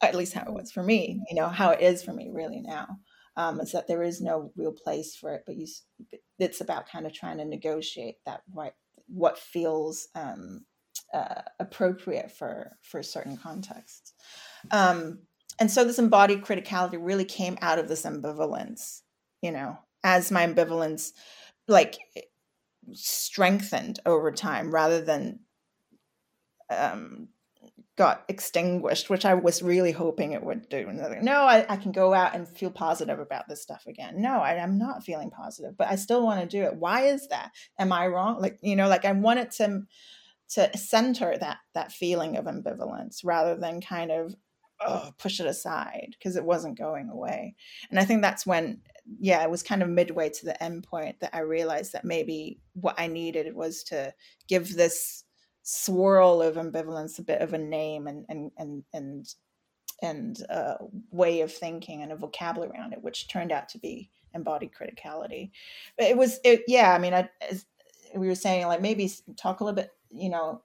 at 0.00 0.14
least 0.14 0.32
how 0.32 0.42
it 0.42 0.52
was 0.52 0.72
for 0.72 0.82
me 0.82 1.22
you 1.28 1.36
know 1.36 1.48
how 1.48 1.70
it 1.70 1.82
is 1.82 2.02
for 2.02 2.14
me 2.14 2.30
really 2.32 2.62
now 2.62 2.98
um, 3.36 3.60
is 3.60 3.72
that 3.72 3.88
there 3.88 4.02
is 4.02 4.20
no 4.20 4.52
real 4.56 4.72
place 4.72 5.16
for 5.16 5.34
it, 5.34 5.42
but 5.46 5.56
you, 5.56 5.66
it's 6.38 6.60
about 6.60 6.88
kind 6.88 7.06
of 7.06 7.12
trying 7.12 7.38
to 7.38 7.44
negotiate 7.44 8.16
that 8.26 8.42
right, 8.54 8.74
what 9.08 9.38
feels 9.38 10.08
um, 10.14 10.64
uh, 11.12 11.42
appropriate 11.60 12.30
for 12.30 12.76
for 12.82 13.02
certain 13.02 13.36
contexts. 13.36 14.12
Um, 14.70 15.20
and 15.60 15.70
so 15.70 15.84
this 15.84 15.98
embodied 15.98 16.42
criticality 16.42 16.98
really 16.98 17.24
came 17.24 17.56
out 17.60 17.78
of 17.78 17.88
this 17.88 18.02
ambivalence, 18.02 19.02
you 19.40 19.52
know, 19.52 19.78
as 20.02 20.30
my 20.30 20.46
ambivalence 20.46 21.12
like 21.68 21.96
strengthened 22.92 24.00
over 24.04 24.30
time 24.32 24.70
rather 24.70 25.00
than 25.00 25.40
um, 26.70 27.28
got 27.96 28.24
extinguished, 28.28 29.08
which 29.08 29.24
I 29.24 29.34
was 29.34 29.62
really 29.62 29.92
hoping 29.92 30.32
it 30.32 30.42
would 30.42 30.68
do. 30.68 30.90
No, 31.22 31.42
I, 31.42 31.64
I 31.68 31.76
can 31.76 31.92
go 31.92 32.12
out 32.12 32.34
and 32.34 32.48
feel 32.48 32.70
positive 32.70 33.20
about 33.20 33.48
this 33.48 33.62
stuff 33.62 33.84
again. 33.86 34.20
No, 34.20 34.40
I, 34.40 34.54
am 34.54 34.78
not 34.78 35.04
feeling 35.04 35.30
positive, 35.30 35.76
but 35.76 35.88
I 35.88 35.94
still 35.94 36.24
want 36.24 36.40
to 36.40 36.46
do 36.46 36.64
it. 36.64 36.74
Why 36.74 37.02
is 37.02 37.28
that? 37.28 37.52
Am 37.78 37.92
I 37.92 38.08
wrong? 38.08 38.40
Like, 38.40 38.58
you 38.62 38.74
know, 38.74 38.88
like 38.88 39.04
I 39.04 39.12
wanted 39.12 39.50
to 39.52 39.82
to 40.50 40.76
center 40.76 41.36
that 41.38 41.58
that 41.72 41.90
feeling 41.90 42.36
of 42.36 42.44
ambivalence 42.44 43.20
rather 43.24 43.56
than 43.56 43.80
kind 43.80 44.10
of 44.10 44.34
oh, 44.80 45.10
push 45.18 45.40
it 45.40 45.46
aside 45.46 46.14
because 46.18 46.36
it 46.36 46.44
wasn't 46.44 46.78
going 46.78 47.08
away. 47.08 47.54
And 47.90 47.98
I 47.98 48.04
think 48.04 48.22
that's 48.22 48.46
when, 48.46 48.80
yeah, 49.18 49.42
it 49.42 49.50
was 49.50 49.62
kind 49.62 49.82
of 49.82 49.88
midway 49.88 50.30
to 50.30 50.44
the 50.44 50.62
end 50.62 50.84
point 50.84 51.20
that 51.20 51.34
I 51.34 51.40
realized 51.40 51.92
that 51.92 52.04
maybe 52.04 52.60
what 52.74 52.98
I 52.98 53.06
needed 53.06 53.54
was 53.54 53.84
to 53.84 54.14
give 54.48 54.74
this 54.74 55.23
swirl 55.64 56.42
of 56.42 56.56
ambivalence 56.56 57.18
a 57.18 57.22
bit 57.22 57.40
of 57.40 57.54
a 57.54 57.58
name 57.58 58.06
and 58.06 58.24
and 58.28 58.52
and 58.58 58.84
and 58.92 59.34
and 60.02 60.40
a 60.50 60.76
way 61.10 61.40
of 61.40 61.52
thinking 61.52 62.02
and 62.02 62.12
a 62.12 62.16
vocabulary 62.16 62.70
around 62.70 62.92
it, 62.92 63.02
which 63.02 63.28
turned 63.28 63.50
out 63.50 63.68
to 63.70 63.78
be 63.78 64.10
embodied 64.34 64.70
criticality. 64.72 65.50
But 65.96 66.08
it 66.08 66.16
was, 66.16 66.38
it, 66.44 66.62
yeah. 66.66 66.92
I 66.92 66.98
mean, 66.98 67.14
I, 67.14 67.28
we 68.14 68.28
were 68.28 68.34
saying 68.34 68.66
like 68.66 68.82
maybe 68.82 69.10
talk 69.36 69.60
a 69.60 69.64
little 69.64 69.76
bit. 69.76 69.90
You 70.10 70.28
know, 70.28 70.62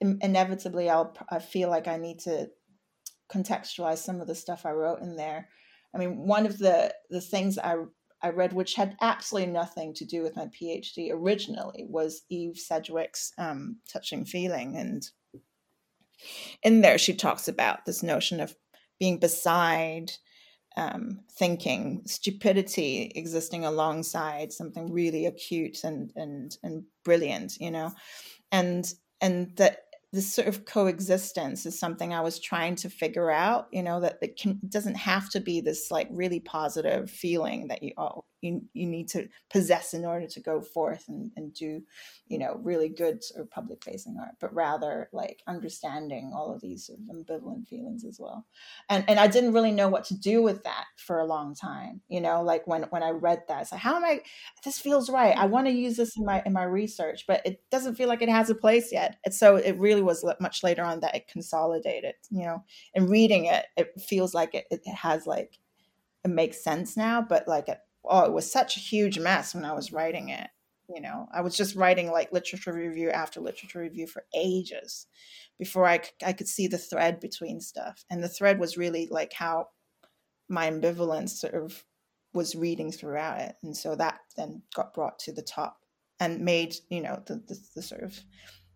inevitably, 0.00 0.90
I'll 0.90 1.16
I 1.30 1.38
feel 1.38 1.70
like 1.70 1.88
I 1.88 1.96
need 1.96 2.18
to 2.20 2.50
contextualize 3.32 3.98
some 3.98 4.20
of 4.20 4.26
the 4.26 4.34
stuff 4.34 4.66
I 4.66 4.72
wrote 4.72 5.00
in 5.00 5.16
there. 5.16 5.48
I 5.94 5.98
mean, 5.98 6.26
one 6.26 6.44
of 6.44 6.58
the 6.58 6.92
the 7.08 7.20
things 7.20 7.58
I 7.58 7.76
I 8.22 8.30
read, 8.30 8.52
which 8.52 8.74
had 8.74 8.96
absolutely 9.00 9.52
nothing 9.52 9.94
to 9.94 10.04
do 10.04 10.22
with 10.22 10.36
my 10.36 10.46
PhD 10.46 11.10
originally, 11.12 11.84
was 11.88 12.22
Eve 12.28 12.58
Sedgwick's 12.58 13.32
um, 13.38 13.76
Touching 13.92 14.24
Feeling. 14.24 14.76
And 14.76 15.08
in 16.62 16.80
there, 16.80 16.98
she 16.98 17.14
talks 17.14 17.46
about 17.46 17.84
this 17.84 18.02
notion 18.02 18.40
of 18.40 18.56
being 18.98 19.18
beside 19.18 20.12
um, 20.76 21.20
thinking, 21.30 22.02
stupidity 22.06 23.12
existing 23.14 23.64
alongside 23.64 24.52
something 24.52 24.92
really 24.92 25.26
acute 25.26 25.84
and 25.84 26.12
and 26.16 26.56
and 26.62 26.84
brilliant, 27.04 27.56
you 27.58 27.70
know, 27.70 27.92
and 28.52 28.92
and 29.20 29.56
that 29.56 29.85
this 30.16 30.32
sort 30.32 30.48
of 30.48 30.64
coexistence 30.64 31.66
is 31.66 31.78
something 31.78 32.14
I 32.14 32.22
was 32.22 32.40
trying 32.40 32.74
to 32.76 32.88
figure 32.88 33.30
out, 33.30 33.68
you 33.70 33.82
know, 33.82 34.00
that 34.00 34.18
it 34.22 34.38
can, 34.38 34.58
doesn't 34.66 34.94
have 34.96 35.28
to 35.30 35.40
be 35.40 35.60
this 35.60 35.90
like 35.90 36.08
really 36.10 36.40
positive 36.40 37.10
feeling 37.10 37.68
that 37.68 37.82
you, 37.82 37.92
oh, 37.98 38.24
you, 38.40 38.62
you 38.72 38.86
need 38.86 39.08
to 39.08 39.28
possess 39.50 39.94
in 39.94 40.04
order 40.04 40.26
to 40.26 40.40
go 40.40 40.60
forth 40.60 41.04
and, 41.08 41.30
and 41.36 41.54
do, 41.54 41.82
you 42.28 42.38
know, 42.38 42.60
really 42.62 42.88
good 42.88 43.24
sort 43.24 43.40
of 43.40 43.50
public 43.50 43.82
facing 43.82 44.16
art, 44.20 44.34
but 44.40 44.54
rather 44.54 45.08
like 45.12 45.42
understanding 45.46 46.32
all 46.34 46.52
of 46.54 46.60
these 46.60 46.86
sort 46.86 46.98
of 46.98 47.16
ambivalent 47.16 47.66
feelings 47.66 48.04
as 48.04 48.18
well. 48.20 48.46
And, 48.88 49.04
and 49.08 49.18
I 49.18 49.26
didn't 49.26 49.52
really 49.52 49.72
know 49.72 49.88
what 49.88 50.04
to 50.06 50.18
do 50.18 50.42
with 50.42 50.64
that 50.64 50.84
for 50.96 51.20
a 51.20 51.26
long 51.26 51.54
time, 51.54 52.00
you 52.08 52.20
know, 52.20 52.42
like 52.42 52.66
when, 52.66 52.82
when 52.84 53.02
I 53.02 53.10
read 53.10 53.42
that, 53.48 53.62
it's 53.62 53.72
like, 53.72 53.80
how 53.80 53.96
am 53.96 54.04
I, 54.04 54.20
this 54.64 54.78
feels 54.78 55.10
right. 55.10 55.36
I 55.36 55.46
want 55.46 55.66
to 55.66 55.72
use 55.72 55.96
this 55.96 56.16
in 56.16 56.24
my, 56.24 56.42
in 56.44 56.52
my 56.52 56.64
research, 56.64 57.24
but 57.26 57.42
it 57.44 57.62
doesn't 57.70 57.96
feel 57.96 58.08
like 58.08 58.22
it 58.22 58.28
has 58.28 58.50
a 58.50 58.54
place 58.54 58.92
yet. 58.92 59.16
And 59.24 59.34
so 59.34 59.56
it 59.56 59.78
really 59.78 60.02
was 60.02 60.24
much 60.40 60.62
later 60.62 60.82
on 60.82 61.00
that 61.00 61.14
it 61.14 61.28
consolidated, 61.28 62.14
you 62.30 62.44
know, 62.44 62.64
and 62.94 63.08
reading 63.08 63.46
it, 63.46 63.66
it 63.76 64.00
feels 64.00 64.34
like 64.34 64.54
it, 64.54 64.66
it 64.70 64.86
has 64.86 65.26
like, 65.26 65.58
it 66.24 66.28
makes 66.28 66.62
sense 66.62 66.96
now, 66.96 67.22
but 67.22 67.46
like 67.46 67.68
it 67.68 67.78
oh, 68.08 68.24
it 68.24 68.32
was 68.32 68.50
such 68.50 68.76
a 68.76 68.80
huge 68.80 69.18
mess 69.18 69.54
when 69.54 69.64
I 69.64 69.72
was 69.72 69.92
writing 69.92 70.28
it. 70.28 70.48
You 70.88 71.00
know, 71.00 71.26
I 71.34 71.40
was 71.40 71.56
just 71.56 71.74
writing 71.74 72.12
like 72.12 72.32
literature 72.32 72.72
review 72.72 73.10
after 73.10 73.40
literature 73.40 73.80
review 73.80 74.06
for 74.06 74.24
ages 74.34 75.06
before 75.58 75.86
I, 75.86 76.00
I 76.24 76.32
could 76.32 76.46
see 76.46 76.68
the 76.68 76.78
thread 76.78 77.18
between 77.18 77.60
stuff. 77.60 78.04
And 78.08 78.22
the 78.22 78.28
thread 78.28 78.60
was 78.60 78.76
really 78.76 79.08
like 79.10 79.32
how 79.32 79.68
my 80.48 80.70
ambivalence 80.70 81.30
sort 81.30 81.54
of 81.54 81.84
was 82.32 82.54
reading 82.54 82.92
throughout 82.92 83.40
it. 83.40 83.56
And 83.64 83.76
so 83.76 83.96
that 83.96 84.20
then 84.36 84.62
got 84.74 84.94
brought 84.94 85.18
to 85.20 85.32
the 85.32 85.42
top 85.42 85.78
and 86.20 86.40
made, 86.40 86.76
you 86.88 87.00
know, 87.00 87.20
the, 87.26 87.42
the, 87.46 87.58
the 87.74 87.82
sort 87.82 88.02
of 88.02 88.20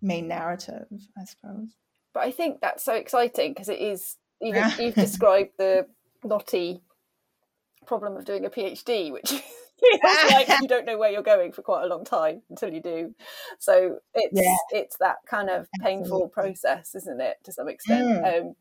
main 0.02 0.26
narrative, 0.26 0.86
I 1.16 1.24
suppose. 1.24 1.76
But 2.12 2.24
I 2.24 2.32
think 2.32 2.60
that's 2.60 2.84
so 2.84 2.94
exciting 2.94 3.52
because 3.52 3.68
it 3.68 3.78
is, 3.78 4.16
you've, 4.40 4.80
you've 4.80 4.94
described 4.94 5.50
the 5.58 5.86
knotty 6.24 6.82
problem 7.86 8.16
of 8.16 8.24
doing 8.24 8.44
a 8.44 8.50
PhD, 8.50 9.12
which 9.12 9.32
is 9.82 10.32
like 10.32 10.48
you 10.60 10.68
don't 10.68 10.86
know 10.86 10.98
where 10.98 11.10
you're 11.10 11.22
going 11.22 11.52
for 11.52 11.62
quite 11.62 11.84
a 11.84 11.86
long 11.86 12.04
time 12.04 12.42
until 12.50 12.72
you 12.72 12.82
do. 12.82 13.14
So 13.58 13.98
it's 14.14 14.40
yeah. 14.40 14.56
it's 14.70 14.96
that 14.98 15.16
kind 15.26 15.48
of 15.48 15.68
painful 15.80 16.24
Absolutely. 16.24 16.30
process, 16.30 16.94
isn't 16.94 17.20
it, 17.20 17.36
to 17.44 17.52
some 17.52 17.68
extent? 17.68 18.06
Mm. 18.06 18.40
Um, 18.40 18.54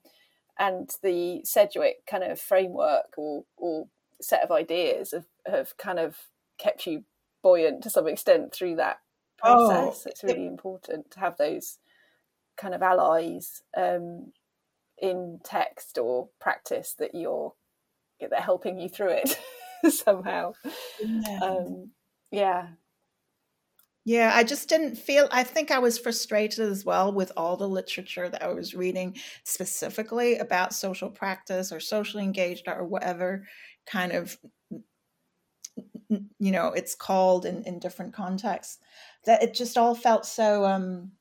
and 0.58 0.90
the 1.04 1.42
Sedgwick 1.44 2.06
kind 2.06 2.24
of 2.24 2.40
framework 2.40 3.14
or 3.18 3.44
or 3.58 3.88
set 4.22 4.44
of 4.44 4.52
ideas 4.52 5.12
have, 5.12 5.26
have 5.46 5.78
kind 5.78 6.00
of 6.00 6.18
kept 6.58 6.86
you 6.86 7.04
buoyant 7.42 7.84
to 7.84 7.90
some 7.90 8.08
extent 8.08 8.54
through 8.54 8.76
that 8.76 9.00
process. 9.38 10.04
Oh, 10.06 10.10
it's 10.10 10.24
really 10.24 10.46
important 10.46 11.12
to 11.12 11.20
have 11.20 11.38
those 11.38 11.80
kind 12.58 12.74
of 12.74 12.82
allies 12.82 13.62
um, 13.76 14.34
in 15.02 15.40
text 15.44 15.98
or 15.98 16.28
practice 16.40 16.94
that 17.00 17.16
you're 17.16 17.54
they're 18.28 18.40
helping 18.42 18.80
you 18.80 18.90
through 18.90 19.22
it 19.24 19.40
somehow. 19.92 20.54
Yeah. 21.00 21.40
Um, 21.42 21.92
yeah. 22.32 22.68
Yeah, 24.06 24.32
I 24.34 24.44
just 24.44 24.70
didn't 24.70 24.96
feel. 24.96 25.28
I 25.32 25.44
think 25.44 25.70
I 25.72 25.80
was 25.80 26.00
frustrated 26.00 26.60
as 26.60 26.84
well 26.86 27.12
with 27.14 27.32
all 27.38 27.58
the 27.58 27.68
literature 27.68 28.30
that 28.30 28.42
I 28.42 28.48
was 28.48 28.74
reading, 28.74 29.18
specifically 29.44 30.38
about 30.38 30.74
social 30.74 31.10
practice 31.12 31.72
or 31.72 31.80
socially 31.80 32.24
engaged 32.24 32.68
or 32.68 32.86
whatever 32.86 33.46
kind 33.86 34.14
of, 34.14 34.38
you 36.10 36.52
know, 36.52 36.68
it's 36.70 36.96
called 36.96 37.46
in, 37.46 37.64
in 37.64 37.78
different 37.80 38.14
contexts. 38.14 38.80
That 39.26 39.44
it 39.44 39.54
just 39.54 39.78
all 39.78 39.94
felt 39.96 40.26
so 40.26 40.66
um 40.66 41.12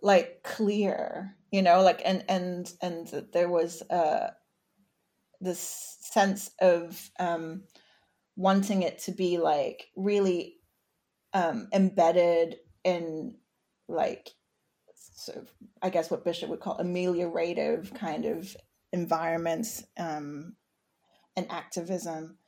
like 0.00 0.42
clear, 0.42 1.36
you 1.50 1.62
know, 1.62 1.82
like 1.82 2.02
and 2.04 2.24
and 2.28 2.72
and 2.80 3.08
there 3.32 3.48
was 3.48 3.82
uh 3.90 4.30
this 5.44 5.98
sense 6.00 6.50
of 6.60 7.10
um, 7.18 7.64
wanting 8.36 8.82
it 8.82 8.98
to 9.00 9.12
be 9.12 9.38
like 9.38 9.86
really 9.96 10.56
um, 11.32 11.68
embedded 11.72 12.56
in 12.84 13.36
like 13.88 14.30
sort 14.94 15.38
of 15.38 15.50
I 15.82 15.90
guess 15.90 16.10
what 16.10 16.24
Bishop 16.24 16.48
would 16.50 16.60
call 16.60 16.78
ameliorative 16.78 17.94
kind 17.94 18.24
of 18.24 18.56
environments 18.92 19.84
um, 19.98 20.56
and 21.36 21.50
activism 21.50 22.38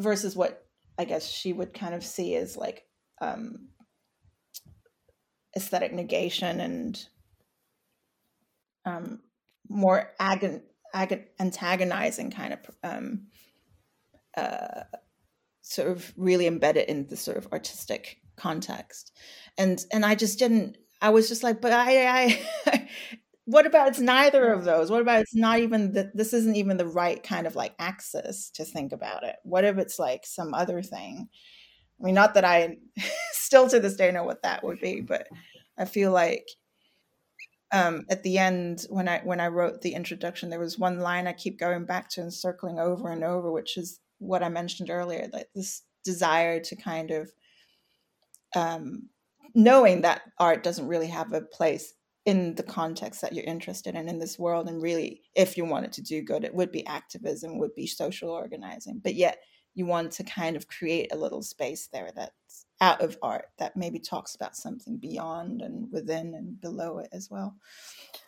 versus 0.00 0.36
what 0.36 0.64
I 0.98 1.04
guess 1.04 1.28
she 1.28 1.52
would 1.52 1.72
kind 1.72 1.94
of 1.94 2.04
see 2.04 2.36
as 2.36 2.56
like 2.56 2.84
um, 3.20 3.68
aesthetic 5.56 5.92
negation 5.92 6.60
and 6.60 7.06
um, 8.84 9.20
more 9.68 10.10
agon- 10.18 10.62
antagonizing 10.94 12.30
kind 12.30 12.52
of 12.54 12.58
um, 12.82 13.26
uh, 14.36 14.82
sort 15.62 15.88
of 15.88 16.12
really 16.16 16.46
embedded 16.46 16.88
in 16.88 17.06
the 17.06 17.16
sort 17.16 17.36
of 17.36 17.48
artistic 17.52 18.18
context 18.34 19.12
and 19.58 19.84
and 19.92 20.06
i 20.06 20.14
just 20.14 20.38
didn't 20.38 20.78
i 21.02 21.10
was 21.10 21.28
just 21.28 21.42
like 21.42 21.60
but 21.60 21.70
i 21.70 22.40
i 22.66 22.88
what 23.44 23.66
about 23.66 23.88
it's 23.88 23.98
neither 23.98 24.52
of 24.52 24.64
those? 24.64 24.90
What 24.90 25.02
about 25.02 25.20
it's 25.20 25.34
not 25.34 25.58
even 25.58 25.92
that 25.92 26.16
this 26.16 26.32
isn't 26.32 26.56
even 26.56 26.76
the 26.76 26.86
right 26.86 27.22
kind 27.22 27.46
of 27.46 27.56
like 27.56 27.74
axis 27.78 28.50
to 28.50 28.64
think 28.64 28.92
about 28.92 29.24
it? 29.24 29.36
What 29.42 29.64
if 29.64 29.78
it's 29.78 29.98
like 29.98 30.24
some 30.24 30.54
other 30.54 30.82
thing? 30.82 31.28
I 32.00 32.04
mean, 32.04 32.14
not 32.14 32.34
that 32.34 32.44
I 32.44 32.76
still 33.32 33.68
to 33.68 33.80
this 33.80 33.96
day 33.96 34.12
know 34.12 34.24
what 34.24 34.42
that 34.42 34.64
would 34.64 34.80
be, 34.80 35.00
but 35.00 35.26
I 35.76 35.86
feel 35.86 36.12
like 36.12 36.46
um, 37.72 38.04
at 38.10 38.22
the 38.22 38.38
end 38.38 38.86
when 38.90 39.08
I 39.08 39.20
when 39.24 39.40
I 39.40 39.48
wrote 39.48 39.80
the 39.80 39.94
introduction, 39.94 40.50
there 40.50 40.60
was 40.60 40.78
one 40.78 41.00
line 41.00 41.26
I 41.26 41.32
keep 41.32 41.58
going 41.58 41.84
back 41.86 42.08
to 42.10 42.20
and 42.20 42.32
circling 42.32 42.78
over 42.78 43.10
and 43.10 43.24
over, 43.24 43.50
which 43.50 43.76
is 43.76 43.98
what 44.18 44.42
I 44.42 44.48
mentioned 44.48 44.90
earlier, 44.90 45.28
like 45.32 45.48
this 45.54 45.82
desire 46.04 46.60
to 46.60 46.76
kind 46.76 47.10
of 47.10 47.30
um, 48.54 49.08
knowing 49.54 50.02
that 50.02 50.22
art 50.38 50.62
doesn't 50.62 50.88
really 50.88 51.06
have 51.06 51.32
a 51.32 51.40
place 51.40 51.94
in 52.24 52.54
the 52.54 52.62
context 52.62 53.20
that 53.20 53.32
you're 53.32 53.44
interested 53.44 53.94
in 53.94 54.08
in 54.08 54.18
this 54.18 54.38
world 54.38 54.68
and 54.68 54.80
really 54.80 55.22
if 55.34 55.56
you 55.56 55.64
wanted 55.64 55.92
to 55.92 56.02
do 56.02 56.22
good 56.22 56.44
it 56.44 56.54
would 56.54 56.70
be 56.70 56.86
activism 56.86 57.58
would 57.58 57.74
be 57.74 57.86
social 57.86 58.30
organizing 58.30 59.00
but 59.02 59.16
yet 59.16 59.38
you 59.74 59.86
want 59.86 60.12
to 60.12 60.22
kind 60.22 60.54
of 60.54 60.68
create 60.68 61.12
a 61.12 61.16
little 61.16 61.42
space 61.42 61.88
there 61.92 62.10
that's 62.14 62.66
out 62.82 63.00
of 63.00 63.16
art 63.22 63.46
that 63.58 63.76
maybe 63.76 63.98
talks 63.98 64.34
about 64.34 64.56
something 64.56 64.98
beyond 64.98 65.62
and 65.62 65.90
within 65.90 66.34
and 66.34 66.60
below 66.60 66.98
it 66.98 67.08
as 67.12 67.30
well 67.30 67.54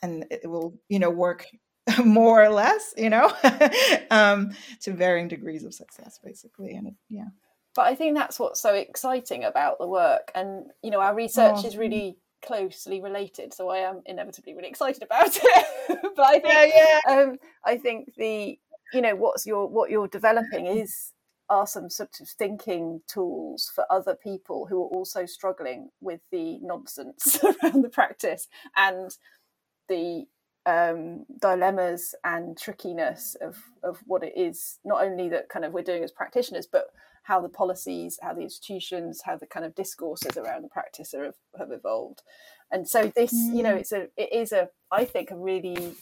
and 0.02 0.24
it 0.30 0.48
will 0.48 0.72
you 0.88 0.98
know 0.98 1.10
work 1.10 1.46
more 2.04 2.42
or 2.42 2.48
less 2.48 2.94
you 2.96 3.10
know 3.10 3.30
um, 4.10 4.50
to 4.80 4.92
varying 4.92 5.28
degrees 5.28 5.64
of 5.64 5.74
success 5.74 6.18
basically 6.24 6.74
and 6.74 6.86
it, 6.86 6.94
yeah 7.10 7.28
but 7.74 7.82
i 7.82 7.94
think 7.94 8.16
that's 8.16 8.38
what's 8.38 8.60
so 8.60 8.74
exciting 8.74 9.44
about 9.44 9.76
the 9.78 9.86
work 9.86 10.30
and 10.34 10.66
you 10.82 10.90
know 10.90 11.00
our 11.00 11.14
research 11.14 11.56
oh. 11.58 11.66
is 11.66 11.76
really 11.76 12.16
closely 12.46 13.00
related, 13.00 13.54
so 13.54 13.68
I 13.70 13.78
am 13.78 14.02
inevitably 14.06 14.54
really 14.54 14.68
excited 14.68 15.02
about 15.02 15.36
it. 15.42 15.66
but 16.14 16.26
I 16.26 16.38
think, 16.38 16.74
yeah, 16.74 17.00
yeah. 17.08 17.22
Um, 17.22 17.38
I 17.64 17.76
think 17.76 18.12
the 18.16 18.58
you 18.92 19.00
know 19.00 19.16
what's 19.16 19.46
your 19.46 19.66
what 19.66 19.90
you're 19.90 20.08
developing 20.08 20.66
is 20.66 21.13
are 21.48 21.66
some 21.66 21.90
sort 21.90 22.20
of 22.20 22.28
thinking 22.28 23.02
tools 23.06 23.70
for 23.74 23.84
other 23.90 24.14
people 24.14 24.66
who 24.66 24.82
are 24.82 24.88
also 24.88 25.26
struggling 25.26 25.90
with 26.00 26.20
the 26.32 26.58
nonsense 26.62 27.38
around 27.62 27.82
the 27.82 27.90
practice 27.90 28.48
and 28.76 29.16
the 29.88 30.24
um, 30.66 31.26
dilemmas 31.40 32.14
and 32.24 32.56
trickiness 32.56 33.36
of 33.40 33.58
of 33.82 34.00
what 34.06 34.24
it 34.24 34.32
is. 34.36 34.78
Not 34.84 35.04
only 35.04 35.28
that 35.28 35.48
kind 35.48 35.64
of 35.64 35.72
we're 35.72 35.82
doing 35.82 36.02
as 36.02 36.12
practitioners, 36.12 36.66
but 36.66 36.86
how 37.24 37.40
the 37.40 37.48
policies, 37.48 38.18
how 38.22 38.34
the 38.34 38.42
institutions, 38.42 39.22
how 39.24 39.36
the 39.36 39.46
kind 39.46 39.64
of 39.64 39.74
discourses 39.74 40.36
around 40.36 40.62
the 40.62 40.68
practice 40.68 41.14
are, 41.14 41.34
have 41.58 41.72
evolved. 41.72 42.22
And 42.70 42.88
so 42.88 43.12
this, 43.14 43.32
you 43.32 43.62
know, 43.62 43.74
mm. 43.74 43.80
it's 43.80 43.92
a 43.92 44.08
it 44.16 44.32
is 44.32 44.52
a 44.52 44.68
I 44.90 45.04
think 45.04 45.30
a 45.30 45.36
really 45.36 45.94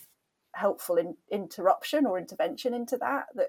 helpful 0.55 0.97
in, 0.97 1.17
interruption 1.31 2.07
or 2.07 2.19
intervention 2.19 2.75
into 2.75 2.97
that 2.99 3.27
that 3.35 3.49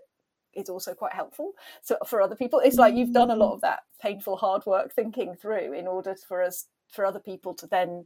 is 0.56 0.70
also 0.70 0.94
quite 0.94 1.14
helpful 1.14 1.52
so 1.82 1.98
for 2.06 2.22
other 2.22 2.36
people 2.36 2.60
it's 2.60 2.78
like 2.78 2.96
you've 2.96 3.14
done 3.14 3.32
a 3.32 3.36
lot 3.36 3.54
of 3.54 3.62
that 3.62 3.82
painful 4.02 4.38
hard 4.38 4.66
work 4.66 4.94
thinking 4.94 5.36
through 5.36 5.74
in 5.74 5.88
order 5.88 6.16
for 6.28 6.44
us 6.44 6.66
for 6.90 7.06
other 7.06 7.20
people 7.20 7.54
to 7.54 7.68
then 7.68 8.06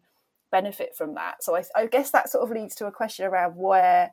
benefit 0.52 0.96
from 0.96 1.14
that 1.16 1.44
so 1.44 1.56
I, 1.56 1.64
I 1.76 1.88
guess 1.88 2.12
that 2.12 2.30
sort 2.30 2.44
of 2.44 2.56
leads 2.56 2.76
to 2.76 2.88
a 2.88 2.92
question 2.92 3.26
around 3.26 3.56
where 3.56 4.12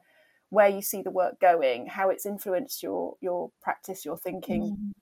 where 0.51 0.69
you 0.69 0.83
see 0.83 1.03
the 1.03 1.11
work 1.11 1.41
going 1.41 1.87
how 1.87 2.11
it's 2.11 2.27
influenced 2.27 2.83
your 2.83 3.15
your 3.21 3.51
practice 3.63 4.05
your 4.05 4.17
thinking 4.17 4.77
mm 4.77 5.01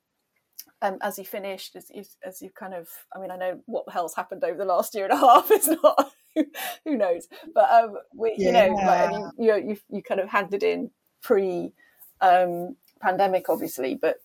um, 0.82 0.98
as 1.00 1.16
you 1.16 1.24
finished, 1.24 1.76
as 1.76 1.90
you 1.94 2.04
as 2.24 2.42
you 2.42 2.50
kind 2.50 2.74
of, 2.74 2.88
I 3.14 3.20
mean, 3.20 3.30
I 3.30 3.36
know 3.36 3.60
what 3.66 3.86
the 3.86 3.92
hell's 3.92 4.16
happened 4.16 4.42
over 4.42 4.58
the 4.58 4.64
last 4.64 4.94
year 4.94 5.04
and 5.04 5.12
a 5.12 5.16
half. 5.26 5.50
It's 5.50 5.68
not 5.68 6.12
who 6.84 6.96
knows, 6.96 7.28
but 7.54 7.70
um, 7.70 7.94
we, 8.14 8.34
yeah. 8.36 8.66
you 8.66 8.74
know, 8.74 8.76
like, 8.82 9.10
you, 9.38 9.54
you 9.54 9.68
you 9.68 9.76
you 9.90 10.02
kind 10.02 10.20
of 10.20 10.28
handed 10.28 10.62
in 10.62 10.90
pre 11.22 11.72
um, 12.20 12.76
pandemic, 13.02 13.48
obviously, 13.48 13.94
but 13.94 14.20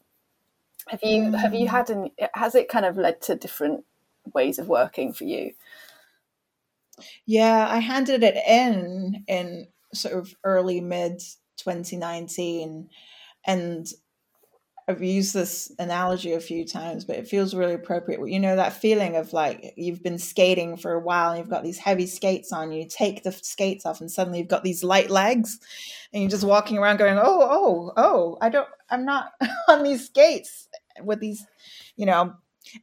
have 0.87 1.03
you 1.03 1.31
have 1.33 1.53
you 1.53 1.67
mm. 1.67 1.69
had 1.69 1.89
an 1.89 2.11
has 2.33 2.55
it 2.55 2.69
kind 2.69 2.85
of 2.85 2.97
led 2.97 3.21
to 3.23 3.35
different 3.35 3.83
ways 4.33 4.59
of 4.59 4.67
working 4.67 5.13
for 5.13 5.25
you? 5.25 5.53
Yeah, 7.25 7.67
I 7.69 7.79
handed 7.79 8.23
it 8.23 8.35
in 8.47 9.23
in 9.27 9.67
sort 9.93 10.15
of 10.15 10.33
early 10.43 10.81
mid 10.81 11.21
2019 11.57 12.89
and 13.45 13.87
I've 14.89 15.03
used 15.03 15.33
this 15.33 15.69
analogy 15.79 16.31
a 16.31 16.39
few 16.39 16.65
times, 16.65 17.03
but 17.03 17.17
it 17.17 17.27
feels 17.27 17.53
really 17.53 17.73
appropriate. 17.73 18.25
You 18.25 18.39
know, 18.39 18.55
that 18.55 18.71
feeling 18.71 19.17
of 19.17 19.33
like 19.33 19.73
you've 19.75 20.01
been 20.01 20.17
skating 20.17 20.77
for 20.77 20.93
a 20.93 20.99
while 20.99 21.31
and 21.31 21.39
you've 21.39 21.49
got 21.49 21.63
these 21.63 21.77
heavy 21.77 22.07
skates 22.07 22.53
on, 22.53 22.71
you 22.71 22.87
take 22.87 23.23
the 23.23 23.33
skates 23.33 23.85
off 23.85 23.99
and 23.99 24.09
suddenly 24.09 24.39
you've 24.39 24.47
got 24.47 24.63
these 24.63 24.85
light 24.85 25.09
legs 25.09 25.59
and 26.13 26.23
you're 26.23 26.29
just 26.29 26.45
walking 26.45 26.77
around 26.77 26.97
going, 26.97 27.17
oh, 27.17 27.21
oh, 27.21 27.91
oh, 27.97 28.37
I 28.39 28.47
don't, 28.47 28.69
I'm 28.89 29.03
not 29.03 29.33
on 29.67 29.83
these 29.83 30.05
skates 30.05 30.69
with 31.01 31.19
these, 31.19 31.45
you 31.97 32.05
know, 32.05 32.35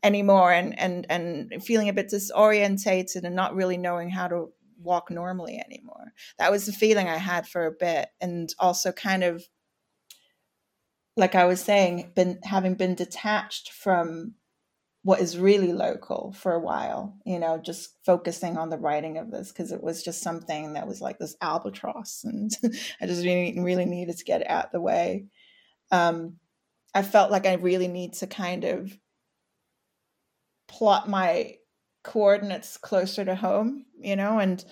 anymore 0.02 0.52
and, 0.52 0.78
and, 0.78 1.06
and 1.08 1.64
feeling 1.64 1.88
a 1.88 1.94
bit 1.94 2.10
disorientated 2.10 3.24
and 3.24 3.34
not 3.34 3.54
really 3.54 3.78
knowing 3.78 4.10
how 4.10 4.28
to 4.28 4.50
walk 4.78 5.10
normally 5.10 5.62
anymore. 5.64 6.12
That 6.38 6.50
was 6.50 6.66
the 6.66 6.72
feeling 6.72 7.08
I 7.08 7.16
had 7.16 7.48
for 7.48 7.64
a 7.64 7.72
bit. 7.72 8.10
And 8.20 8.54
also 8.58 8.92
kind 8.92 9.24
of 9.24 9.42
like 11.16 11.34
I 11.34 11.44
was 11.44 11.60
saying, 11.60 12.12
been 12.14 12.38
having 12.42 12.74
been 12.74 12.94
detached 12.94 13.72
from 13.72 14.34
what 15.02 15.20
is 15.20 15.38
really 15.38 15.72
local 15.72 16.32
for 16.32 16.54
a 16.54 16.60
while, 16.60 17.14
you 17.26 17.38
know, 17.38 17.58
just 17.58 17.94
focusing 18.06 18.56
on 18.56 18.70
the 18.70 18.78
writing 18.78 19.18
of 19.18 19.30
this 19.30 19.52
because 19.52 19.70
it 19.70 19.82
was 19.82 20.02
just 20.02 20.22
something 20.22 20.72
that 20.72 20.88
was 20.88 21.00
like 21.02 21.18
this 21.18 21.36
albatross, 21.40 22.22
and 22.24 22.50
I 23.00 23.06
just 23.06 23.24
really, 23.24 23.54
really 23.60 23.84
needed 23.84 24.16
to 24.18 24.24
get 24.24 24.40
it 24.40 24.50
out 24.50 24.72
the 24.72 24.80
way. 24.80 25.26
Um, 25.90 26.38
I 26.94 27.02
felt 27.02 27.30
like 27.30 27.46
I 27.46 27.54
really 27.54 27.88
need 27.88 28.14
to 28.14 28.26
kind 28.26 28.64
of 28.64 28.96
plot 30.68 31.08
my 31.08 31.56
coordinates 32.02 32.76
closer 32.76 33.24
to 33.24 33.34
home, 33.34 33.84
you 33.98 34.16
know, 34.16 34.38
and 34.38 34.64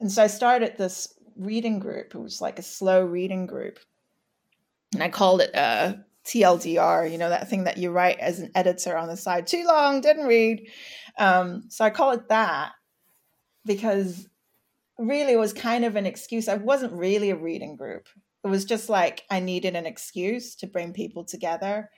and 0.00 0.10
so 0.10 0.22
I 0.22 0.28
started 0.28 0.76
this 0.76 1.12
reading 1.36 1.80
group. 1.80 2.14
It 2.14 2.18
was 2.18 2.40
like 2.40 2.58
a 2.58 2.62
slow 2.62 3.04
reading 3.04 3.46
group 3.46 3.78
and 4.94 5.02
I 5.02 5.08
called 5.08 5.40
it 5.40 5.54
uh, 5.54 5.94
TLDR, 6.24 7.10
you 7.10 7.18
know, 7.18 7.28
that 7.28 7.48
thing 7.48 7.64
that 7.64 7.78
you 7.78 7.90
write 7.90 8.18
as 8.18 8.38
an 8.38 8.50
editor 8.54 8.96
on 8.96 9.08
the 9.08 9.16
side. 9.16 9.46
Too 9.46 9.64
long, 9.66 10.00
didn't 10.00 10.26
read. 10.26 10.68
Um, 11.18 11.64
so 11.68 11.84
I 11.84 11.90
call 11.90 12.12
it 12.12 12.28
that 12.28 12.72
because 13.64 14.28
really 14.98 15.32
it 15.32 15.38
was 15.38 15.52
kind 15.52 15.84
of 15.84 15.96
an 15.96 16.06
excuse. 16.06 16.48
I 16.48 16.56
wasn't 16.56 16.92
really 16.92 17.30
a 17.30 17.36
reading 17.36 17.76
group. 17.76 18.08
It 18.44 18.48
was 18.48 18.64
just 18.64 18.88
like 18.88 19.22
I 19.30 19.40
needed 19.40 19.76
an 19.76 19.86
excuse 19.86 20.54
to 20.56 20.66
bring 20.66 20.92
people 20.92 21.24
together. 21.24 21.90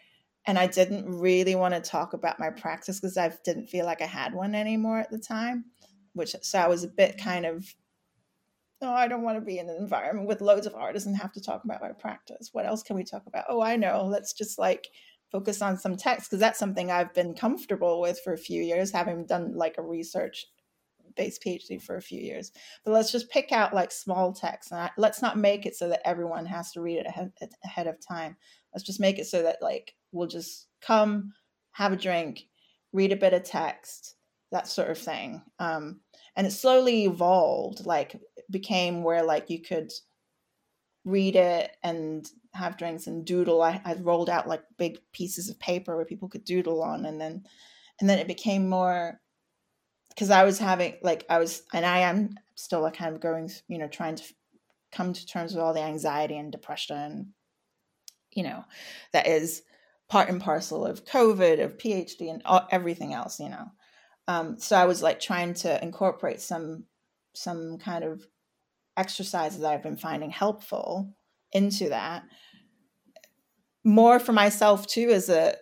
And 0.46 0.58
I 0.58 0.66
didn't 0.66 1.06
really 1.08 1.54
want 1.54 1.72
to 1.74 1.80
talk 1.80 2.12
about 2.12 2.38
my 2.38 2.50
practice 2.50 3.00
because 3.00 3.16
I 3.16 3.32
didn't 3.44 3.68
feel 3.68 3.86
like 3.86 4.02
I 4.02 4.06
had 4.06 4.34
one 4.34 4.54
anymore 4.54 4.98
at 4.98 5.10
the 5.10 5.18
time. 5.18 5.64
Which 6.12 6.36
so 6.42 6.58
I 6.58 6.68
was 6.68 6.84
a 6.84 6.88
bit 6.88 7.18
kind 7.18 7.44
of 7.44 7.74
oh, 8.82 8.92
I 8.92 9.08
don't 9.08 9.22
want 9.22 9.38
to 9.38 9.44
be 9.44 9.58
in 9.58 9.68
an 9.68 9.76
environment 9.76 10.28
with 10.28 10.40
loads 10.40 10.66
of 10.66 10.74
artists 10.74 11.06
and 11.06 11.16
have 11.16 11.32
to 11.32 11.40
talk 11.40 11.64
about 11.64 11.80
my 11.80 11.92
practice. 11.92 12.50
What 12.52 12.66
else 12.66 12.82
can 12.82 12.96
we 12.96 13.04
talk 13.04 13.22
about? 13.26 13.46
Oh, 13.48 13.62
I 13.62 13.76
know. 13.76 14.06
Let's 14.06 14.32
just 14.32 14.58
like 14.58 14.88
focus 15.30 15.62
on 15.62 15.78
some 15.78 15.96
text 15.96 16.30
because 16.30 16.40
that's 16.40 16.58
something 16.58 16.90
I've 16.90 17.14
been 17.14 17.34
comfortable 17.34 18.00
with 18.00 18.20
for 18.22 18.32
a 18.32 18.38
few 18.38 18.62
years, 18.62 18.92
having 18.92 19.26
done 19.26 19.54
like 19.54 19.76
a 19.78 19.82
research 19.82 20.46
based 21.16 21.42
PhD 21.44 21.80
for 21.80 21.96
a 21.96 22.02
few 22.02 22.20
years. 22.20 22.52
But 22.84 22.92
let's 22.92 23.12
just 23.12 23.30
pick 23.30 23.52
out 23.52 23.74
like 23.74 23.92
small 23.92 24.32
text 24.32 24.70
and 24.72 24.80
I, 24.80 24.90
let's 24.96 25.22
not 25.22 25.38
make 25.38 25.66
it 25.66 25.76
so 25.76 25.88
that 25.88 26.06
everyone 26.06 26.46
has 26.46 26.72
to 26.72 26.80
read 26.80 26.98
it 26.98 27.06
ahead, 27.06 27.32
ahead 27.64 27.86
of 27.86 27.96
time. 28.06 28.36
Let's 28.74 28.84
just 28.84 29.00
make 29.00 29.18
it 29.18 29.26
so 29.26 29.42
that 29.42 29.62
like 29.62 29.94
we'll 30.12 30.28
just 30.28 30.66
come, 30.80 31.32
have 31.72 31.92
a 31.92 31.96
drink, 31.96 32.46
read 32.92 33.12
a 33.12 33.16
bit 33.16 33.32
of 33.32 33.44
text, 33.44 34.16
that 34.52 34.68
sort 34.68 34.90
of 34.90 34.98
thing. 34.98 35.42
Um, 35.58 36.00
and 36.36 36.46
it 36.46 36.52
slowly 36.52 37.04
evolved 37.04 37.86
like 37.86 38.20
became 38.50 39.02
where 39.02 39.22
like 39.22 39.50
you 39.50 39.60
could 39.60 39.92
read 41.04 41.36
it 41.36 41.70
and 41.82 42.28
have 42.52 42.78
drinks 42.78 43.06
and 43.06 43.24
doodle. 43.24 43.62
I, 43.62 43.80
I 43.84 43.94
rolled 43.94 44.30
out 44.30 44.48
like 44.48 44.62
big 44.78 44.98
pieces 45.12 45.48
of 45.48 45.58
paper 45.58 45.96
where 45.96 46.04
people 46.04 46.28
could 46.28 46.44
doodle 46.44 46.82
on 46.82 47.04
and 47.04 47.20
then 47.20 47.44
and 48.00 48.08
then 48.08 48.18
it 48.18 48.26
became 48.26 48.68
more 48.68 49.20
because 50.08 50.30
i 50.30 50.44
was 50.44 50.58
having 50.58 50.94
like 51.02 51.24
i 51.28 51.38
was 51.38 51.62
and 51.72 51.84
i 51.84 51.98
am 51.98 52.34
still 52.54 52.80
like 52.80 52.96
kind 52.96 53.14
of 53.14 53.20
going 53.20 53.50
you 53.68 53.78
know 53.78 53.88
trying 53.88 54.16
to 54.16 54.24
come 54.92 55.12
to 55.12 55.26
terms 55.26 55.52
with 55.52 55.62
all 55.62 55.74
the 55.74 55.80
anxiety 55.80 56.36
and 56.36 56.52
depression 56.52 57.32
you 58.32 58.42
know 58.42 58.64
that 59.12 59.26
is 59.26 59.62
part 60.08 60.28
and 60.28 60.40
parcel 60.40 60.86
of 60.86 61.04
covid 61.04 61.62
of 61.62 61.78
phd 61.78 62.30
and 62.30 62.42
all, 62.44 62.66
everything 62.70 63.12
else 63.14 63.38
you 63.40 63.48
know. 63.48 63.66
Um, 64.26 64.58
so 64.58 64.74
I 64.74 64.86
was 64.86 65.02
like 65.02 65.20
trying 65.20 65.52
to 65.54 65.82
incorporate 65.82 66.40
some 66.40 66.84
some 67.34 67.76
kind 67.76 68.04
of 68.04 68.26
exercises 68.96 69.60
that 69.60 69.72
I've 69.72 69.82
been 69.82 69.96
finding 69.96 70.30
helpful 70.30 71.14
into 71.52 71.88
that. 71.90 72.24
More 73.84 74.18
for 74.18 74.32
myself 74.32 74.86
too, 74.86 75.10
as 75.10 75.28
a 75.28 75.56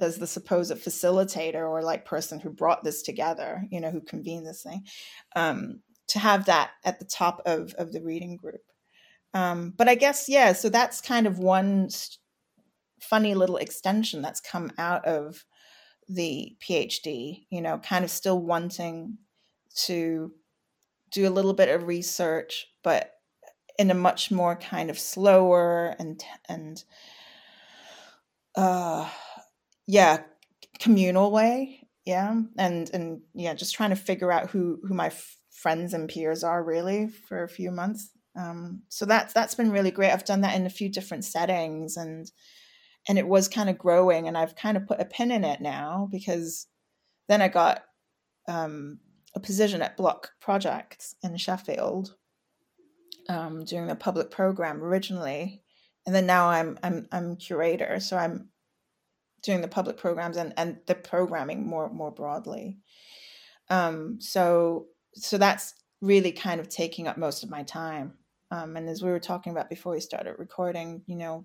as 0.00 0.18
the 0.18 0.26
supposed 0.26 0.72
facilitator 0.72 1.68
or 1.68 1.82
like 1.82 2.04
person 2.04 2.40
who 2.40 2.50
brought 2.50 2.82
this 2.82 3.02
together, 3.02 3.62
you 3.70 3.80
know, 3.80 3.90
who 3.90 4.00
convened 4.00 4.46
this 4.46 4.62
thing. 4.62 4.82
Um, 5.36 5.80
to 6.08 6.18
have 6.18 6.46
that 6.46 6.70
at 6.84 6.98
the 6.98 7.04
top 7.04 7.40
of 7.46 7.74
of 7.74 7.92
the 7.92 8.02
reading 8.02 8.36
group. 8.36 8.62
Um, 9.34 9.74
but 9.76 9.88
I 9.88 9.94
guess 9.94 10.28
yeah, 10.28 10.52
so 10.52 10.68
that's 10.68 11.00
kind 11.00 11.26
of 11.26 11.38
one 11.38 11.88
funny 13.00 13.34
little 13.34 13.58
extension 13.58 14.22
that's 14.22 14.40
come 14.40 14.72
out 14.78 15.04
of 15.06 15.44
the 16.08 16.56
PhD. 16.60 17.44
You 17.50 17.62
know, 17.62 17.78
kind 17.78 18.04
of 18.04 18.10
still 18.10 18.40
wanting 18.40 19.18
to 19.84 20.32
do 21.10 21.28
a 21.28 21.30
little 21.30 21.54
bit 21.54 21.68
of 21.68 21.86
research, 21.86 22.66
but 22.88 23.10
in 23.78 23.90
a 23.90 23.94
much 23.94 24.30
more 24.30 24.56
kind 24.56 24.88
of 24.88 24.98
slower 24.98 25.94
and 25.98 26.24
and 26.48 26.84
uh 28.56 29.06
yeah 29.86 30.22
communal 30.80 31.30
way 31.30 31.86
yeah 32.06 32.40
and 32.56 32.88
and 32.94 33.20
yeah 33.34 33.52
just 33.52 33.74
trying 33.74 33.90
to 33.90 34.04
figure 34.08 34.32
out 34.32 34.48
who 34.48 34.80
who 34.88 34.94
my 34.94 35.08
f- 35.08 35.36
friends 35.50 35.92
and 35.92 36.08
peers 36.08 36.42
are 36.42 36.64
really 36.64 37.08
for 37.08 37.42
a 37.42 37.48
few 37.48 37.70
months. 37.70 38.08
Um 38.34 38.80
so 38.88 39.04
that's 39.04 39.34
that's 39.34 39.54
been 39.54 39.70
really 39.70 39.90
great. 39.90 40.10
I've 40.10 40.24
done 40.24 40.40
that 40.40 40.56
in 40.56 40.64
a 40.64 40.70
few 40.70 40.88
different 40.88 41.26
settings 41.26 41.98
and 41.98 42.32
and 43.06 43.18
it 43.18 43.28
was 43.28 43.48
kind 43.48 43.68
of 43.68 43.78
growing 43.78 44.28
and 44.28 44.36
i've 44.36 44.56
kind 44.56 44.76
of 44.76 44.86
put 44.86 45.00
a 45.00 45.04
pin 45.04 45.30
in 45.30 45.44
it 45.44 45.60
now 45.60 46.08
because 46.10 46.66
then 47.28 47.40
i 47.40 47.48
got 47.48 47.84
um 48.48 48.98
a 49.34 49.40
position 49.40 49.82
at 49.82 49.96
Bloc 49.96 50.30
Projects 50.40 51.14
in 51.22 51.36
sheffield 51.36 52.14
um, 53.28 53.64
doing 53.64 53.86
the 53.86 53.94
public 53.94 54.30
program 54.30 54.82
originally, 54.82 55.62
and 56.06 56.14
then 56.14 56.26
now 56.26 56.48
I'm 56.48 56.78
I'm 56.82 57.08
I'm 57.12 57.36
curator, 57.36 58.00
so 58.00 58.16
I'm 58.16 58.48
doing 59.42 59.60
the 59.60 59.68
public 59.68 59.96
programs 59.96 60.36
and 60.36 60.54
and 60.56 60.78
the 60.86 60.94
programming 60.94 61.66
more 61.66 61.90
more 61.90 62.10
broadly. 62.10 62.78
Um, 63.70 64.20
so 64.20 64.86
so 65.14 65.38
that's 65.38 65.74
really 66.00 66.32
kind 66.32 66.60
of 66.60 66.68
taking 66.68 67.08
up 67.08 67.18
most 67.18 67.42
of 67.42 67.50
my 67.50 67.62
time. 67.62 68.14
Um, 68.50 68.76
and 68.76 68.88
as 68.88 69.02
we 69.02 69.10
were 69.10 69.20
talking 69.20 69.52
about 69.52 69.68
before 69.68 69.92
we 69.92 70.00
started 70.00 70.36
recording, 70.38 71.02
you 71.06 71.16
know, 71.16 71.44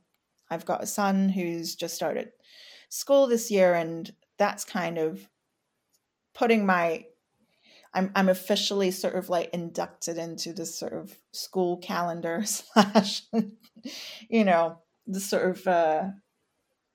I've 0.50 0.66
got 0.66 0.84
a 0.84 0.88
son 0.88 1.28
who's 1.28 1.76
just 1.76 1.96
started 1.96 2.30
school 2.90 3.28
this 3.28 3.52
year, 3.52 3.74
and 3.74 4.10
that's 4.38 4.64
kind 4.64 4.98
of 4.98 5.28
putting 6.34 6.66
my 6.66 7.06
I'm 7.94 8.12
I'm 8.16 8.30
officially 8.30 8.92
sort 8.92 9.16
of 9.16 9.30
like 9.30 9.50
inducted 9.54 10.18
into 10.18 10.54
this 10.54 10.78
sort 10.78 10.94
of 10.94 11.16
school 11.32 11.78
calendar 11.78 12.44
slash, 12.46 13.24
you 14.30 14.44
know, 14.44 14.80
the 15.08 15.20
sort 15.20 15.50
of 15.52 15.68
uh, 15.68 16.04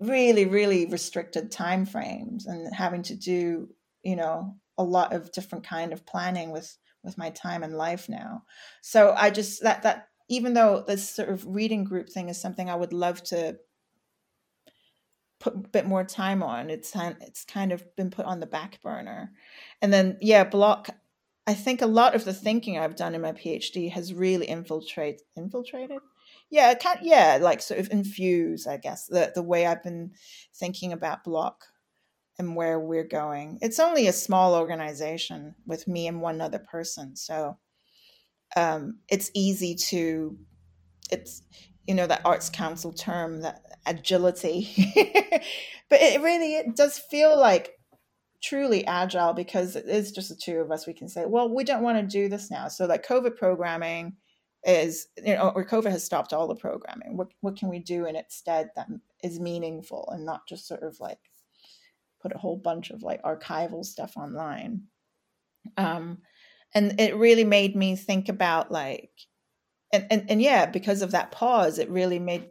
really 0.00 0.46
really 0.46 0.86
restricted 0.86 1.50
time 1.50 1.86
frames 1.86 2.46
and 2.46 2.72
having 2.74 3.02
to 3.02 3.14
do 3.14 3.68
you 4.04 4.16
know 4.16 4.56
a 4.76 4.84
lot 4.84 5.12
of 5.12 5.32
different 5.32 5.64
kind 5.64 5.92
of 5.92 6.06
planning 6.06 6.50
with 6.50 6.76
with 7.02 7.18
my 7.18 7.30
time 7.30 7.62
and 7.62 7.76
life 7.76 8.08
now. 8.08 8.42
So 8.82 9.14
I 9.16 9.30
just 9.30 9.62
that 9.62 9.82
that 9.82 10.08
even 10.28 10.54
though 10.54 10.84
this 10.86 11.08
sort 11.08 11.30
of 11.30 11.46
reading 11.46 11.84
group 11.84 12.08
thing 12.08 12.28
is 12.28 12.40
something 12.40 12.68
I 12.68 12.76
would 12.76 12.92
love 12.92 13.22
to 13.24 13.56
put 15.40 15.54
a 15.54 15.58
bit 15.58 15.86
more 15.86 16.04
time 16.04 16.42
on. 16.42 16.70
It's 16.70 16.92
it's 16.96 17.44
kind 17.44 17.72
of 17.72 17.84
been 17.96 18.10
put 18.10 18.26
on 18.26 18.40
the 18.40 18.46
back 18.46 18.80
burner, 18.82 19.32
and 19.82 19.92
then 19.92 20.18
yeah, 20.20 20.44
Bloc. 20.44 20.90
I 21.46 21.54
think 21.54 21.80
a 21.80 21.86
lot 21.86 22.14
of 22.14 22.26
the 22.26 22.34
thinking 22.34 22.78
I've 22.78 22.96
done 22.96 23.14
in 23.14 23.22
my 23.22 23.32
PhD 23.32 23.90
has 23.92 24.12
really 24.12 24.46
infiltrated 24.46 25.22
infiltrated. 25.36 26.00
Yeah, 26.50 26.74
can 26.74 26.98
yeah, 27.02 27.38
like 27.40 27.62
sort 27.62 27.80
of 27.80 27.90
infuse, 27.90 28.66
I 28.66 28.76
guess, 28.76 29.06
the 29.06 29.32
the 29.34 29.42
way 29.42 29.66
I've 29.66 29.82
been 29.82 30.12
thinking 30.54 30.92
about 30.92 31.24
Bloc 31.24 31.64
and 32.38 32.54
where 32.54 32.78
we're 32.78 33.04
going. 33.04 33.58
It's 33.62 33.80
only 33.80 34.06
a 34.06 34.12
small 34.12 34.54
organization 34.54 35.54
with 35.66 35.88
me 35.88 36.06
and 36.06 36.20
one 36.20 36.40
other 36.40 36.58
person, 36.58 37.16
so 37.16 37.58
um, 38.56 38.98
it's 39.08 39.30
easy 39.34 39.74
to 39.74 40.36
it's 41.10 41.42
you 41.86 41.94
know 41.94 42.06
that 42.06 42.22
arts 42.24 42.50
council 42.50 42.92
term 42.92 43.40
that 43.40 43.62
agility. 43.88 44.68
But 45.88 46.00
it 46.02 46.20
really 46.20 46.54
it 46.56 46.76
does 46.76 46.98
feel 46.98 47.38
like 47.38 47.74
truly 48.42 48.86
agile 48.86 49.32
because 49.32 49.74
it 49.74 49.86
is 49.86 50.12
just 50.12 50.28
the 50.28 50.36
two 50.36 50.58
of 50.58 50.70
us. 50.70 50.86
We 50.86 50.92
can 50.92 51.08
say 51.08 51.24
well 51.26 51.52
we 51.52 51.64
don't 51.64 51.82
want 51.82 51.98
to 51.98 52.06
do 52.06 52.28
this 52.28 52.50
now. 52.50 52.68
So 52.68 52.86
like 52.86 53.06
covid 53.06 53.36
programming 53.36 54.16
is 54.64 55.06
you 55.24 55.34
know 55.34 55.52
or 55.54 55.64
covid 55.64 55.90
has 55.90 56.04
stopped 56.04 56.32
all 56.32 56.46
the 56.46 56.54
programming. 56.54 57.16
What, 57.16 57.28
what 57.40 57.56
can 57.56 57.68
we 57.68 57.78
do 57.78 58.06
in 58.06 58.16
its 58.16 58.36
stead 58.36 58.70
that 58.76 58.88
is 59.22 59.40
meaningful 59.40 60.08
and 60.12 60.24
not 60.24 60.46
just 60.46 60.68
sort 60.68 60.82
of 60.82 60.98
like 61.00 61.20
put 62.20 62.34
a 62.34 62.38
whole 62.38 62.56
bunch 62.56 62.90
of 62.90 63.02
like 63.02 63.22
archival 63.22 63.84
stuff 63.84 64.16
online? 64.16 64.82
Um 65.76 66.18
and 66.74 67.00
it 67.00 67.16
really 67.16 67.44
made 67.44 67.74
me 67.74 67.96
think 67.96 68.28
about 68.28 68.70
like 68.70 69.10
and, 69.90 70.06
and 70.10 70.30
and 70.30 70.42
yeah 70.42 70.66
because 70.66 71.00
of 71.00 71.12
that 71.12 71.30
pause 71.30 71.78
it 71.78 71.88
really 71.88 72.18
made 72.18 72.44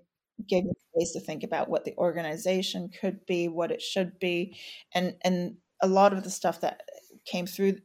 gave 0.47 0.65
me 0.65 0.73
space 0.95 1.13
to 1.13 1.19
think 1.19 1.43
about 1.43 1.69
what 1.69 1.86
the 1.86 1.95
organization 1.97 2.89
could 2.89 3.26
be 3.26 3.47
what 3.47 3.71
it 3.71 3.82
should 3.82 4.19
be 4.19 4.58
and 4.93 5.15
and 5.23 5.56
a 5.82 5.88
lot 5.88 6.13
of 6.13 6.23
the 6.23 6.30
stuff 6.30 6.62
that 6.62 6.82
came 7.26 7.45
through 7.45 7.78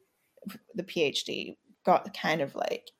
the 0.74 0.82
phd 0.82 1.56
got 1.84 2.16
kind 2.16 2.40
of 2.40 2.54
like 2.54 2.90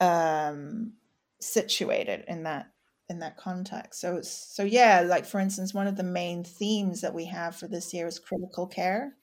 um 0.00 0.92
situated 1.40 2.24
in 2.28 2.42
that 2.44 2.66
in 3.08 3.18
that 3.18 3.36
context. 3.36 4.00
So 4.00 4.20
so 4.22 4.62
yeah 4.64 5.02
like 5.02 5.26
for 5.26 5.38
instance 5.38 5.74
one 5.74 5.86
of 5.86 5.96
the 5.96 6.02
main 6.02 6.42
themes 6.42 7.02
that 7.02 7.14
we 7.14 7.26
have 7.26 7.54
for 7.54 7.68
this 7.68 7.92
year 7.92 8.06
is 8.06 8.18
critical 8.18 8.66
care 8.66 9.14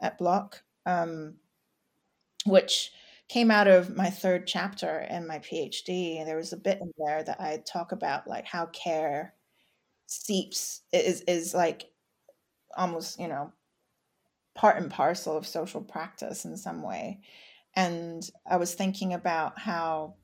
at 0.00 0.18
Bloc 0.18 0.62
um 0.86 1.36
which 2.44 2.90
came 3.28 3.50
out 3.50 3.68
of 3.68 3.96
my 3.96 4.10
third 4.10 4.46
chapter 4.46 5.00
in 5.00 5.26
my 5.26 5.38
PhD, 5.38 6.18
and 6.18 6.28
there 6.28 6.36
was 6.36 6.52
a 6.52 6.58
bit 6.58 6.80
in 6.80 6.92
there 6.98 7.22
that 7.22 7.40
I 7.40 7.62
talk 7.66 7.92
about 7.92 8.28
like 8.28 8.46
how 8.46 8.66
care 8.66 9.34
seeps 10.06 10.82
is 10.92 11.22
is 11.22 11.54
like 11.54 11.90
almost 12.76 13.18
you 13.18 13.28
know 13.28 13.52
part 14.54 14.80
and 14.80 14.90
parcel 14.90 15.36
of 15.36 15.46
social 15.46 15.80
practice 15.80 16.44
in 16.44 16.56
some 16.56 16.82
way. 16.82 17.20
And 17.76 18.22
I 18.48 18.56
was 18.56 18.74
thinking 18.74 19.12
about 19.14 19.58
how 19.58 20.14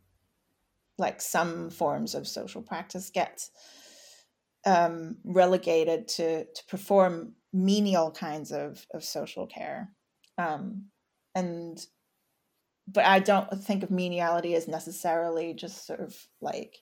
like 0.99 1.21
some 1.21 1.71
forms 1.71 2.15
of 2.15 2.29
social 2.29 2.63
practice 2.63 3.11
get 3.11 3.49
um, 4.67 5.17
relegated 5.25 6.07
to 6.09 6.45
to 6.45 6.65
perform 6.69 7.35
menial 7.53 8.11
kinds 8.11 8.53
of 8.53 8.87
of 8.93 9.03
social 9.03 9.47
care. 9.47 9.91
Um, 10.39 10.87
and 11.35 11.79
but 12.93 13.05
I 13.05 13.21
don't 13.21 13.49
think 13.63 13.83
of 13.83 13.91
meniality 13.91 14.55
as 14.55 14.69
necessarily 14.69 15.55
just 15.55 15.87
sort 15.87 16.01
of 16.01 16.17
like 16.41 16.79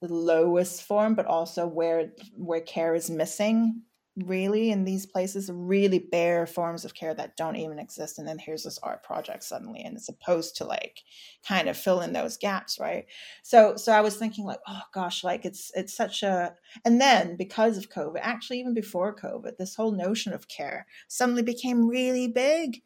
the 0.00 0.12
lowest 0.12 0.82
form, 0.82 1.14
but 1.14 1.26
also 1.26 1.66
where 1.66 2.12
where 2.36 2.60
care 2.60 2.94
is 2.94 3.10
missing 3.10 3.82
really 4.24 4.70
in 4.70 4.84
these 4.84 5.04
places 5.04 5.50
really 5.52 5.98
bare 5.98 6.46
forms 6.46 6.86
of 6.86 6.94
care 6.94 7.12
that 7.12 7.36
don't 7.36 7.56
even 7.56 7.78
exist 7.78 8.18
and 8.18 8.26
then 8.26 8.38
here's 8.38 8.62
this 8.62 8.78
art 8.82 9.02
project 9.02 9.44
suddenly 9.44 9.82
and 9.82 9.94
it's 9.94 10.06
supposed 10.06 10.56
to 10.56 10.64
like 10.64 11.02
kind 11.46 11.68
of 11.68 11.76
fill 11.76 12.00
in 12.00 12.14
those 12.14 12.38
gaps 12.38 12.78
right? 12.80 13.04
So 13.42 13.76
so 13.76 13.92
i 13.92 14.00
was 14.00 14.16
thinking 14.16 14.46
like 14.46 14.60
oh 14.66 14.80
gosh 14.94 15.22
like 15.22 15.44
it's 15.44 15.70
it's 15.74 15.94
such 15.94 16.22
a 16.22 16.54
and 16.82 16.98
then 16.98 17.36
because 17.36 17.76
of 17.76 17.90
covid 17.90 18.20
actually 18.22 18.60
even 18.60 18.72
before 18.72 19.14
covid 19.14 19.58
this 19.58 19.74
whole 19.74 19.92
notion 19.92 20.32
of 20.32 20.48
care 20.48 20.86
suddenly 21.08 21.42
became 21.42 21.86
really 21.86 22.26
big 22.26 22.80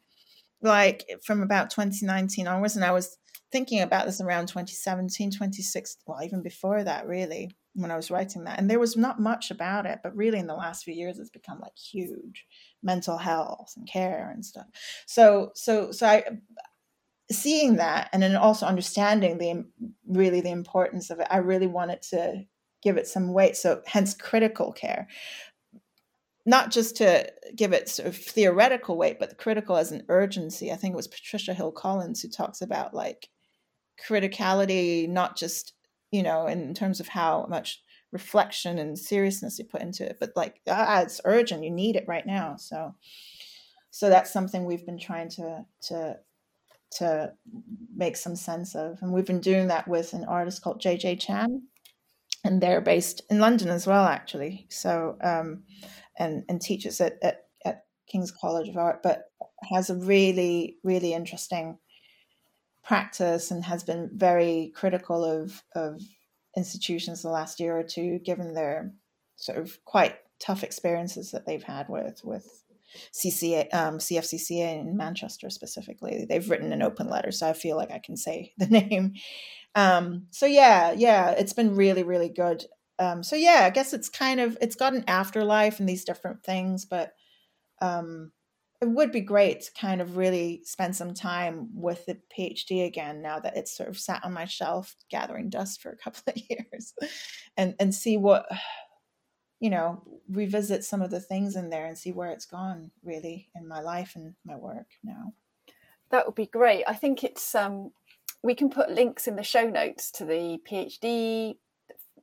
like 0.61 1.05
from 1.25 1.41
about 1.41 1.69
2019 1.69 2.47
onwards 2.47 2.75
and 2.75 2.85
i 2.85 2.91
was 2.91 3.17
thinking 3.51 3.81
about 3.81 4.05
this 4.05 4.21
around 4.21 4.47
2017 4.47 5.31
2016 5.31 6.01
well 6.05 6.23
even 6.23 6.41
before 6.41 6.83
that 6.83 7.07
really 7.07 7.49
when 7.73 7.91
i 7.91 7.95
was 7.95 8.11
writing 8.11 8.43
that. 8.43 8.59
And 8.59 8.69
there 8.69 8.79
was 8.79 8.97
not 8.97 9.19
much 9.19 9.51
about 9.51 9.85
it 9.85 9.99
but 10.03 10.15
really 10.15 10.39
in 10.39 10.47
the 10.47 10.55
last 10.55 10.83
few 10.83 10.93
years 10.93 11.19
it's 11.19 11.29
become 11.29 11.59
like 11.59 11.77
huge. 11.77 12.45
Mental 12.83 13.17
health 13.17 13.73
and 13.77 13.87
care 13.87 14.29
and 14.33 14.45
stuff. 14.45 14.65
So 15.05 15.51
so 15.55 15.91
so 15.91 16.07
i 16.07 16.23
seeing 17.31 17.77
that 17.77 18.09
and 18.11 18.21
then 18.21 18.35
also 18.35 18.65
understanding 18.65 19.37
the 19.37 19.63
really 20.05 20.41
the 20.41 20.51
importance 20.51 21.09
of 21.09 21.21
it 21.21 21.27
i 21.31 21.37
really 21.37 21.67
wanted 21.67 22.01
to 22.01 22.43
give 22.81 22.97
it 22.97 23.07
some 23.07 23.33
weight. 23.33 23.55
So 23.55 23.81
hence 23.85 24.13
critical 24.13 24.71
care 24.71 25.07
not 26.45 26.71
just 26.71 26.97
to 26.97 27.31
give 27.55 27.73
it 27.73 27.89
sort 27.89 28.07
of 28.07 28.15
theoretical 28.15 28.97
weight, 28.97 29.19
but 29.19 29.37
critical 29.37 29.77
as 29.77 29.91
an 29.91 30.03
urgency. 30.09 30.71
I 30.71 30.75
think 30.75 30.93
it 30.93 30.97
was 30.97 31.07
Patricia 31.07 31.53
Hill 31.53 31.71
Collins 31.71 32.21
who 32.21 32.29
talks 32.29 32.61
about 32.61 32.93
like 32.93 33.29
criticality, 34.03 35.07
not 35.07 35.37
just, 35.37 35.73
you 36.11 36.23
know, 36.23 36.47
in 36.47 36.73
terms 36.73 36.99
of 36.99 37.07
how 37.07 37.45
much 37.49 37.81
reflection 38.11 38.77
and 38.77 38.97
seriousness 38.97 39.57
you 39.59 39.65
put 39.65 39.81
into 39.81 40.05
it, 40.05 40.17
but 40.19 40.31
like, 40.35 40.61
ah, 40.67 41.01
it's 41.01 41.21
urgent. 41.25 41.63
You 41.63 41.71
need 41.71 41.95
it 41.95 42.05
right 42.07 42.25
now. 42.25 42.55
So, 42.57 42.95
so 43.91 44.09
that's 44.09 44.33
something 44.33 44.65
we've 44.65 44.85
been 44.85 44.99
trying 44.99 45.29
to, 45.29 45.65
to, 45.87 46.17
to 46.97 47.33
make 47.95 48.17
some 48.17 48.35
sense 48.35 48.75
of. 48.75 48.97
And 49.01 49.13
we've 49.13 49.25
been 49.25 49.39
doing 49.39 49.67
that 49.67 49.87
with 49.87 50.13
an 50.13 50.25
artist 50.25 50.61
called 50.61 50.81
JJ 50.81 51.19
Chan. 51.19 51.63
And 52.43 52.59
they're 52.59 52.81
based 52.81 53.21
in 53.29 53.39
London 53.39 53.69
as 53.69 53.85
well, 53.85 54.05
actually. 54.05 54.65
So, 54.69 55.15
um, 55.21 55.63
and, 56.17 56.43
and 56.49 56.61
teaches 56.61 57.01
at, 57.01 57.17
at, 57.21 57.45
at 57.65 57.83
King's 58.07 58.31
College 58.31 58.69
of 58.69 58.77
Art, 58.77 59.01
but 59.03 59.25
has 59.69 59.89
a 59.89 59.95
really, 59.95 60.77
really 60.83 61.13
interesting 61.13 61.77
practice 62.83 63.51
and 63.51 63.63
has 63.63 63.83
been 63.83 64.09
very 64.13 64.71
critical 64.75 65.23
of 65.23 65.63
of 65.75 66.01
institutions 66.57 67.21
the 67.21 67.29
last 67.29 67.59
year 67.59 67.77
or 67.77 67.83
two, 67.83 68.19
given 68.19 68.53
their 68.53 68.91
sort 69.35 69.57
of 69.57 69.77
quite 69.85 70.15
tough 70.39 70.63
experiences 70.63 71.31
that 71.31 71.45
they've 71.45 71.63
had 71.63 71.87
with 71.89 72.21
with 72.23 72.63
CCA, 73.13 73.73
um, 73.73 73.99
CFCCA 73.99 74.81
in 74.81 74.97
Manchester 74.97 75.49
specifically. 75.49 76.25
They've 76.27 76.49
written 76.49 76.73
an 76.73 76.81
open 76.81 77.09
letter, 77.09 77.31
so 77.31 77.47
I 77.47 77.53
feel 77.53 77.77
like 77.77 77.91
I 77.91 77.99
can 77.99 78.17
say 78.17 78.53
the 78.57 78.67
name. 78.67 79.13
Um, 79.75 80.27
so 80.31 80.45
yeah, 80.45 80.91
yeah, 80.91 81.31
it's 81.31 81.53
been 81.53 81.75
really, 81.75 82.03
really 82.03 82.29
good. 82.29 82.65
Um, 83.01 83.23
so 83.23 83.35
yeah, 83.35 83.63
I 83.63 83.71
guess 83.71 83.93
it's 83.93 84.09
kind 84.09 84.39
of 84.39 84.55
it's 84.61 84.75
got 84.75 84.93
an 84.93 85.03
afterlife 85.07 85.79
and 85.79 85.89
these 85.89 86.05
different 86.05 86.43
things, 86.43 86.85
but 86.85 87.13
um, 87.81 88.31
it 88.79 88.87
would 88.87 89.11
be 89.11 89.21
great 89.21 89.61
to 89.61 89.71
kind 89.73 90.01
of 90.01 90.17
really 90.17 90.61
spend 90.65 90.95
some 90.95 91.15
time 91.15 91.69
with 91.73 92.05
the 92.05 92.19
PhD 92.37 92.85
again 92.85 93.23
now 93.23 93.39
that 93.39 93.57
it's 93.57 93.75
sort 93.75 93.89
of 93.89 93.97
sat 93.97 94.23
on 94.23 94.33
my 94.33 94.45
shelf 94.45 94.95
gathering 95.09 95.49
dust 95.49 95.81
for 95.81 95.89
a 95.89 95.97
couple 96.03 96.21
of 96.27 96.43
years, 96.47 96.93
and 97.57 97.73
and 97.79 97.95
see 97.95 98.17
what 98.17 98.45
you 99.59 99.71
know 99.71 100.03
revisit 100.29 100.83
some 100.83 101.01
of 101.01 101.09
the 101.09 101.19
things 101.19 101.55
in 101.55 101.71
there 101.71 101.87
and 101.87 101.97
see 101.97 102.11
where 102.11 102.29
it's 102.29 102.45
gone 102.45 102.91
really 103.03 103.49
in 103.55 103.67
my 103.67 103.81
life 103.81 104.13
and 104.15 104.35
my 104.45 104.55
work 104.55 104.87
now. 105.03 105.33
That 106.11 106.27
would 106.27 106.35
be 106.35 106.45
great. 106.45 106.83
I 106.87 106.93
think 106.93 107.23
it's 107.23 107.55
um, 107.55 107.93
we 108.43 108.53
can 108.53 108.69
put 108.69 108.91
links 108.91 109.27
in 109.27 109.37
the 109.37 109.43
show 109.43 109.67
notes 109.67 110.11
to 110.11 110.25
the 110.25 110.59
PhD, 110.69 111.55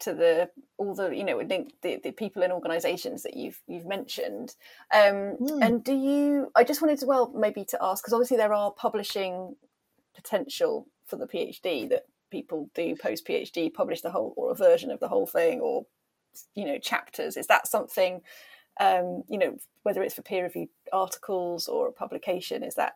to 0.01 0.15
the 0.15 0.51
all 0.77 0.95
the 0.95 1.11
you 1.11 1.25
know 1.25 1.39
link 1.39 1.73
the, 1.83 1.99
the 2.03 2.13
people 2.13 2.43
and 2.43 2.53
organisations 2.53 3.23
that 3.23 3.37
you've 3.37 3.61
you've 3.67 3.87
mentioned. 3.87 4.55
Um, 4.93 5.37
mm. 5.41 5.59
And 5.63 5.85
do 5.85 5.95
you? 5.95 6.51
I 6.55 6.65
just 6.65 6.83
wanted 6.83 6.99
to 7.01 7.07
well 7.07 7.33
maybe 7.35 7.65
to 7.67 7.79
ask 7.81 8.03
because 8.03 8.13
obviously 8.13 8.37
there 8.37 8.53
are 8.53 8.71
publishing 8.73 9.57
potential 10.15 10.87
for 11.07 11.17
the 11.17 11.27
PhD 11.27 11.89
that 11.89 12.05
people 12.31 12.71
do 12.75 12.95
post 12.97 13.27
PhD 13.27 13.73
publish 13.73 14.01
the 14.01 14.11
whole 14.11 14.35
or 14.37 14.53
a 14.53 14.55
version 14.55 14.91
of 14.91 15.01
the 15.01 15.09
whole 15.09 15.27
thing 15.27 15.61
or 15.61 15.87
you 16.55 16.65
know 16.65 16.79
chapters. 16.79 17.37
Is 17.37 17.47
that 17.49 17.67
something? 17.67 18.21
Um, 18.81 19.25
you 19.29 19.39
know 19.39 19.57
whether 19.83 20.03
it's 20.03 20.15
for 20.15 20.23
peer 20.23 20.45
reviewed 20.45 20.69
articles 20.93 21.67
or 21.67 21.89
a 21.89 21.93
publication 21.93 22.63
is 22.63 22.77
that 22.77 22.93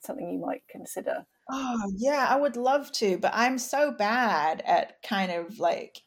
something 0.00 0.30
you 0.30 0.38
might 0.38 0.62
consider 0.68 1.26
Oh, 1.50 1.92
yeah, 1.96 2.26
I 2.28 2.36
would 2.36 2.56
love 2.56 2.92
to, 2.92 3.16
but 3.16 3.32
I'm 3.34 3.58
so 3.58 3.90
bad 3.90 4.62
at 4.66 5.02
kind 5.02 5.32
of 5.32 5.58
like 5.58 6.02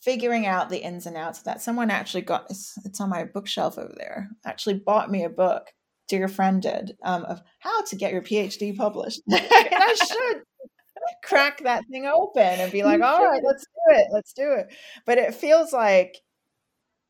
figuring 0.00 0.46
out 0.46 0.70
the 0.70 0.82
ins 0.82 1.06
and 1.06 1.16
outs 1.16 1.38
of 1.38 1.44
that. 1.44 1.60
Someone 1.60 1.90
actually 1.90 2.22
got 2.22 2.46
it's, 2.50 2.76
it's 2.84 3.00
on 3.00 3.10
my 3.10 3.24
bookshelf 3.24 3.78
over 3.78 3.94
there. 3.96 4.28
Actually 4.44 4.74
bought 4.74 5.10
me 5.10 5.24
a 5.24 5.28
book, 5.28 5.70
dear 6.08 6.28
friend 6.28 6.62
did, 6.62 6.96
um, 7.02 7.24
of 7.24 7.40
how 7.58 7.82
to 7.84 7.96
get 7.96 8.12
your 8.12 8.22
PhD 8.22 8.76
published. 8.76 9.20
and 9.28 9.40
I 9.50 9.94
should 9.94 10.42
crack 11.24 11.62
that 11.64 11.84
thing 11.90 12.06
open 12.06 12.42
and 12.42 12.72
be 12.72 12.82
like, 12.82 13.02
all 13.02 13.24
right, 13.24 13.42
let's 13.44 13.64
do 13.64 13.96
it, 13.96 14.06
let's 14.12 14.32
do 14.32 14.52
it. 14.52 14.74
But 15.04 15.18
it 15.18 15.34
feels 15.34 15.72
like, 15.72 16.16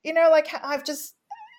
you 0.02 0.12
know, 0.12 0.28
like 0.30 0.48
I've 0.62 0.84
just 0.84 1.14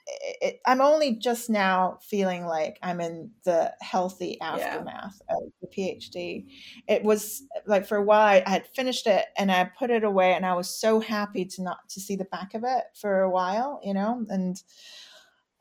it, 0.07 0.61
I'm 0.65 0.81
only 0.81 1.15
just 1.15 1.49
now 1.49 1.99
feeling 2.01 2.45
like 2.45 2.77
I'm 2.81 2.99
in 3.01 3.31
the 3.43 3.73
healthy 3.81 4.39
aftermath 4.41 5.21
yeah. 5.29 5.35
of 5.35 5.51
the 5.61 5.67
PhD. 5.67 6.45
It 6.87 7.03
was 7.03 7.43
like 7.65 7.85
for 7.85 7.97
a 7.97 8.03
while 8.03 8.41
I 8.45 8.49
had 8.49 8.67
finished 8.67 9.07
it 9.07 9.25
and 9.37 9.51
I 9.51 9.69
put 9.77 9.89
it 9.89 10.03
away, 10.03 10.33
and 10.33 10.45
I 10.45 10.53
was 10.53 10.69
so 10.69 10.99
happy 10.99 11.45
to 11.45 11.61
not 11.61 11.89
to 11.89 11.99
see 11.99 12.15
the 12.15 12.25
back 12.25 12.53
of 12.53 12.63
it 12.63 12.83
for 12.95 13.21
a 13.21 13.29
while, 13.29 13.79
you 13.83 13.93
know. 13.93 14.25
And 14.29 14.61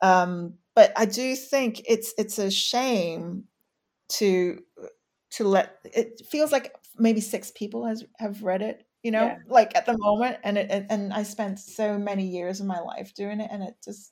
um, 0.01 0.55
but 0.75 0.91
I 0.95 1.05
do 1.05 1.35
think 1.35 1.81
it's 1.87 2.13
it's 2.17 2.39
a 2.39 2.51
shame 2.51 3.45
to 4.09 4.59
to 5.31 5.47
let 5.47 5.79
it 5.85 6.21
feels 6.29 6.51
like 6.51 6.75
maybe 6.97 7.21
six 7.21 7.51
people 7.51 7.85
has 7.85 8.03
have 8.19 8.43
read 8.43 8.61
it 8.61 8.85
you 9.03 9.11
know 9.11 9.23
yeah. 9.23 9.37
like 9.47 9.75
at 9.75 9.85
the 9.85 9.97
moment 9.97 10.37
and 10.43 10.57
it 10.57 10.85
and 10.89 11.13
i 11.13 11.23
spent 11.23 11.57
so 11.57 11.97
many 11.97 12.25
years 12.25 12.59
of 12.59 12.67
my 12.67 12.79
life 12.79 13.13
doing 13.13 13.39
it 13.39 13.49
and 13.51 13.63
it 13.63 13.75
just 13.83 14.11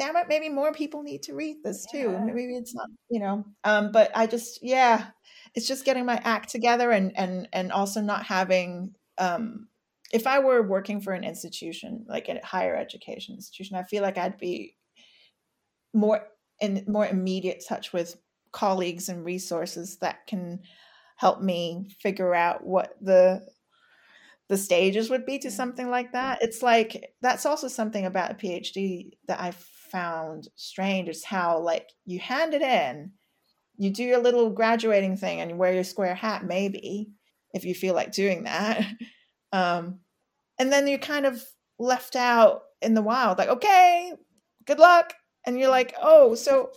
damn 0.00 0.16
it, 0.16 0.28
maybe 0.28 0.48
more 0.48 0.72
people 0.72 1.02
need 1.02 1.22
to 1.24 1.34
read 1.34 1.58
this 1.62 1.86
too. 1.92 2.10
Yeah. 2.12 2.24
Maybe 2.24 2.56
it's 2.56 2.74
not, 2.74 2.88
you 3.10 3.20
know. 3.20 3.44
Um, 3.64 3.92
but 3.92 4.10
I 4.14 4.26
just, 4.26 4.60
yeah, 4.62 5.08
it's 5.54 5.68
just 5.68 5.84
getting 5.84 6.06
my 6.06 6.18
act 6.24 6.48
together 6.48 6.90
and 6.90 7.16
and 7.16 7.48
and 7.52 7.70
also 7.70 8.00
not 8.00 8.24
having. 8.24 8.94
Um, 9.18 9.68
if 10.12 10.26
I 10.26 10.38
were 10.38 10.62
working 10.62 11.00
for 11.02 11.12
an 11.12 11.22
institution 11.22 12.06
like 12.08 12.28
a 12.28 12.40
higher 12.44 12.74
education 12.74 13.34
institution, 13.34 13.76
I 13.76 13.84
feel 13.84 14.02
like 14.02 14.16
I'd 14.16 14.38
be 14.38 14.74
more 15.92 16.26
in 16.60 16.84
more 16.88 17.06
immediate 17.06 17.62
touch 17.68 17.92
with 17.92 18.16
colleagues 18.52 19.10
and 19.10 19.24
resources 19.24 19.98
that 19.98 20.26
can 20.26 20.60
help 21.16 21.42
me 21.42 21.90
figure 22.00 22.34
out 22.34 22.66
what 22.66 22.94
the 23.02 23.46
the 24.50 24.58
stages 24.58 25.08
would 25.10 25.24
be 25.24 25.38
to 25.38 25.50
something 25.50 25.88
like 25.90 26.10
that. 26.10 26.42
It's 26.42 26.60
like 26.60 27.14
that's 27.22 27.46
also 27.46 27.68
something 27.68 28.04
about 28.04 28.32
a 28.32 28.34
PhD 28.34 29.12
that 29.28 29.40
I 29.40 29.52
found 29.92 30.48
strange 30.56 31.08
is 31.08 31.24
how 31.24 31.60
like 31.60 31.88
you 32.04 32.18
hand 32.18 32.52
it 32.52 32.60
in, 32.60 33.12
you 33.76 33.90
do 33.90 34.02
your 34.02 34.18
little 34.18 34.50
graduating 34.50 35.16
thing 35.16 35.40
and 35.40 35.52
you 35.52 35.56
wear 35.56 35.72
your 35.72 35.84
square 35.84 36.16
hat 36.16 36.44
maybe 36.44 37.12
if 37.54 37.64
you 37.64 37.76
feel 37.76 37.94
like 37.94 38.12
doing 38.12 38.44
that. 38.44 38.84
Um, 39.52 39.98
and 40.60 40.72
then 40.72 40.86
you're 40.86 40.98
kind 41.00 41.26
of 41.26 41.42
left 41.76 42.14
out 42.14 42.62
in 42.82 42.94
the 42.94 43.02
wild 43.02 43.36
like 43.36 43.48
okay, 43.48 44.12
good 44.64 44.78
luck. 44.78 45.12
And 45.44 45.58
you're 45.58 45.70
like, 45.70 45.92
"Oh, 46.00 46.36
so 46.36 46.70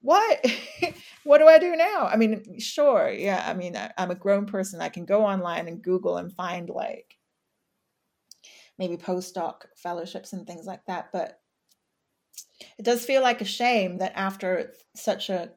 what? 0.00 0.44
What 1.22 1.38
do 1.38 1.48
i 1.48 1.58
do 1.58 1.74
now? 1.74 2.06
I 2.06 2.16
mean 2.16 2.60
sure 2.60 3.10
yeah 3.10 3.44
i 3.48 3.52
mean 3.52 3.76
I, 3.76 3.92
am 3.96 4.12
a 4.12 4.14
grown 4.14 4.46
person 4.46 4.80
i 4.80 4.88
can 4.88 5.04
go 5.04 5.24
online 5.24 5.66
and 5.66 5.82
google 5.82 6.18
and 6.18 6.32
find 6.32 6.68
like 6.70 7.15
maybe 8.78 8.96
postdoc 8.96 9.62
fellowships 9.76 10.32
and 10.32 10.46
things 10.46 10.66
like 10.66 10.84
that. 10.86 11.08
But 11.12 11.40
it 12.78 12.84
does 12.84 13.04
feel 13.04 13.22
like 13.22 13.40
a 13.40 13.46
shame 13.46 13.98
that 13.98 14.12
after 14.14 14.72
such 14.94 15.30
a, 15.30 15.50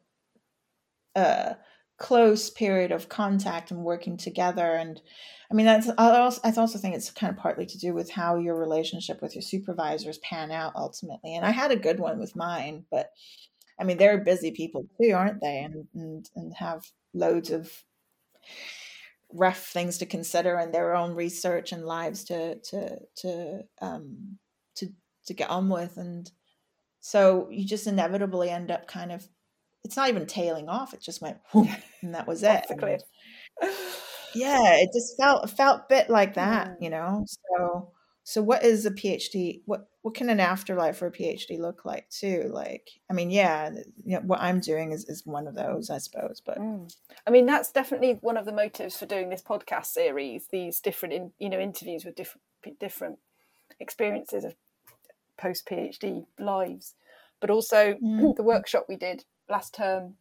a 1.16 1.58
close 1.98 2.50
period 2.50 2.92
of 2.92 3.10
contact 3.10 3.72
and 3.72 3.84
working 3.84 4.16
together 4.16 4.74
and 4.76 5.02
I 5.52 5.54
mean 5.54 5.66
that's 5.66 5.90
I 5.98 6.20
also, 6.20 6.40
I 6.44 6.54
also 6.56 6.78
think 6.80 6.96
it's 6.96 7.12
kind 7.12 7.32
of 7.32 7.38
partly 7.38 7.66
to 7.66 7.78
do 7.78 7.94
with 7.94 8.10
how 8.10 8.38
your 8.38 8.56
relationship 8.56 9.22
with 9.22 9.36
your 9.36 9.42
supervisors 9.42 10.20
pan 10.20 10.52
out 10.52 10.74
ultimately. 10.76 11.36
And 11.36 11.46
I 11.46 11.50
had 11.50 11.72
a 11.72 11.76
good 11.76 12.00
one 12.00 12.20
with 12.20 12.36
mine, 12.36 12.86
but 12.90 13.10
I 13.80 13.84
mean 13.84 13.98
they're 13.98 14.24
busy 14.24 14.52
people 14.52 14.88
too, 15.02 15.12
aren't 15.14 15.42
they? 15.42 15.60
And 15.60 15.88
and, 15.94 16.30
and 16.36 16.54
have 16.54 16.86
loads 17.14 17.50
of 17.50 17.84
rough 19.34 19.68
things 19.68 19.98
to 20.00 20.06
consider 20.06 20.56
and 20.56 20.74
their 20.74 20.96
own 20.96 21.14
research 21.16 21.72
and 21.72 21.86
lives 21.86 22.24
to 22.26 22.56
to 22.60 22.98
to 23.16 23.62
um 23.82 24.38
to 24.76 24.88
to 25.26 25.34
get 25.34 25.50
on 25.50 25.70
with. 25.70 25.98
And 25.98 26.30
so 27.00 27.48
you 27.50 27.66
just 27.66 27.88
inevitably 27.88 28.50
end 28.50 28.72
up 28.72 28.88
kind 28.88 29.12
of 29.12 29.28
it's 29.84 29.96
not 29.96 30.10
even 30.10 30.26
tailing 30.26 30.68
off 30.68 30.94
it 30.94 31.02
just 31.02 31.22
went 31.22 31.38
whoop, 31.54 31.70
and 32.02 32.16
that 32.16 32.28
was 32.28 32.44
it. 32.44 32.66
Yeah 34.36 34.76
it 34.76 34.90
just 34.94 35.18
felt 35.18 35.50
felt 35.50 35.90
bit 35.90 36.10
like 36.10 36.36
that 36.36 36.70
mm. 36.70 36.76
you 36.82 36.90
know? 36.90 37.26
So 37.28 37.92
so 38.30 38.44
what 38.44 38.64
is 38.64 38.86
a 38.86 38.92
phd 38.92 39.62
what 39.66 39.90
what 40.04 40.14
can 40.14 40.30
an 40.30 40.40
afterlife 40.40 40.98
for 40.98 41.08
a 41.08 41.12
phd 41.12 41.58
look 41.58 41.84
like 41.84 42.08
too 42.10 42.48
like 42.54 42.92
i 43.10 43.14
mean 43.14 43.32
yeah 43.32 43.72
you 44.06 44.16
know, 44.16 44.20
what 44.20 44.40
i'm 44.40 44.60
doing 44.60 44.92
is, 44.92 45.04
is 45.06 45.26
one 45.26 45.48
of 45.48 45.56
those 45.56 45.90
i 45.90 45.98
suppose 45.98 46.40
but 46.46 46.60
mm. 46.60 46.88
i 47.26 47.32
mean 47.32 47.48
that's 47.48 47.72
definitely 47.72 48.20
one 48.22 48.38
of 48.38 48.46
the 48.46 48.52
motives 48.52 48.96
for 48.96 49.08
doing 49.08 49.30
this 49.30 49.42
podcast 49.42 49.88
series 49.88 50.46
these 50.52 50.80
different 50.80 51.14
in, 51.14 51.32
you 51.40 51.50
know 51.50 51.60
interviews 51.60 52.06
with 52.06 52.16
different 52.16 52.44
different 52.80 53.18
experiences 53.80 54.44
of 54.44 54.54
post 55.36 55.66
phd 55.66 56.24
lives 56.38 56.94
but 57.40 57.50
also 57.50 57.96
mm. 57.96 58.36
the 58.36 58.44
workshop 58.44 58.86
we 58.88 58.96
did 58.96 59.24
last 59.50 59.74
term 59.74 60.14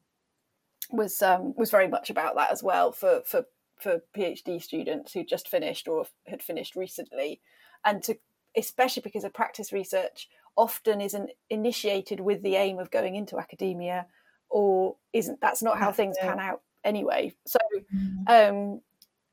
was 0.91 1.21
um, 1.21 1.53
was 1.59 1.71
very 1.71 1.89
much 1.89 2.09
about 2.09 2.35
that 2.37 2.51
as 2.51 2.63
well 2.63 2.91
for 2.91 3.21
for 3.27 3.45
for 3.79 4.01
PhD 4.17 4.61
students 4.61 5.13
who 5.13 5.23
just 5.23 5.47
finished 5.47 5.87
or 5.87 6.07
had 6.27 6.43
finished 6.43 6.75
recently 6.75 7.41
and 7.85 8.03
to 8.03 8.17
especially 8.57 9.03
because 9.03 9.25
a 9.25 9.31
practice 9.31 9.73
research 9.73 10.29
often 10.57 11.01
isn't 11.01 11.31
initiated 11.51 12.21
with 12.21 12.43
the 12.43 12.57
aim 12.57 12.79
of 12.79 12.91
going 12.91 13.15
into 13.15 13.39
academia 13.39 14.07
or 14.51 14.97
isn't 15.13 15.41
that's 15.41 15.63
not 15.63 15.79
how 15.79 15.93
things 15.93 16.17
pan 16.21 16.41
out 16.41 16.63
anyway 16.85 17.33
so 17.47 17.59
mm-hmm. 17.95 18.59
um 18.59 18.81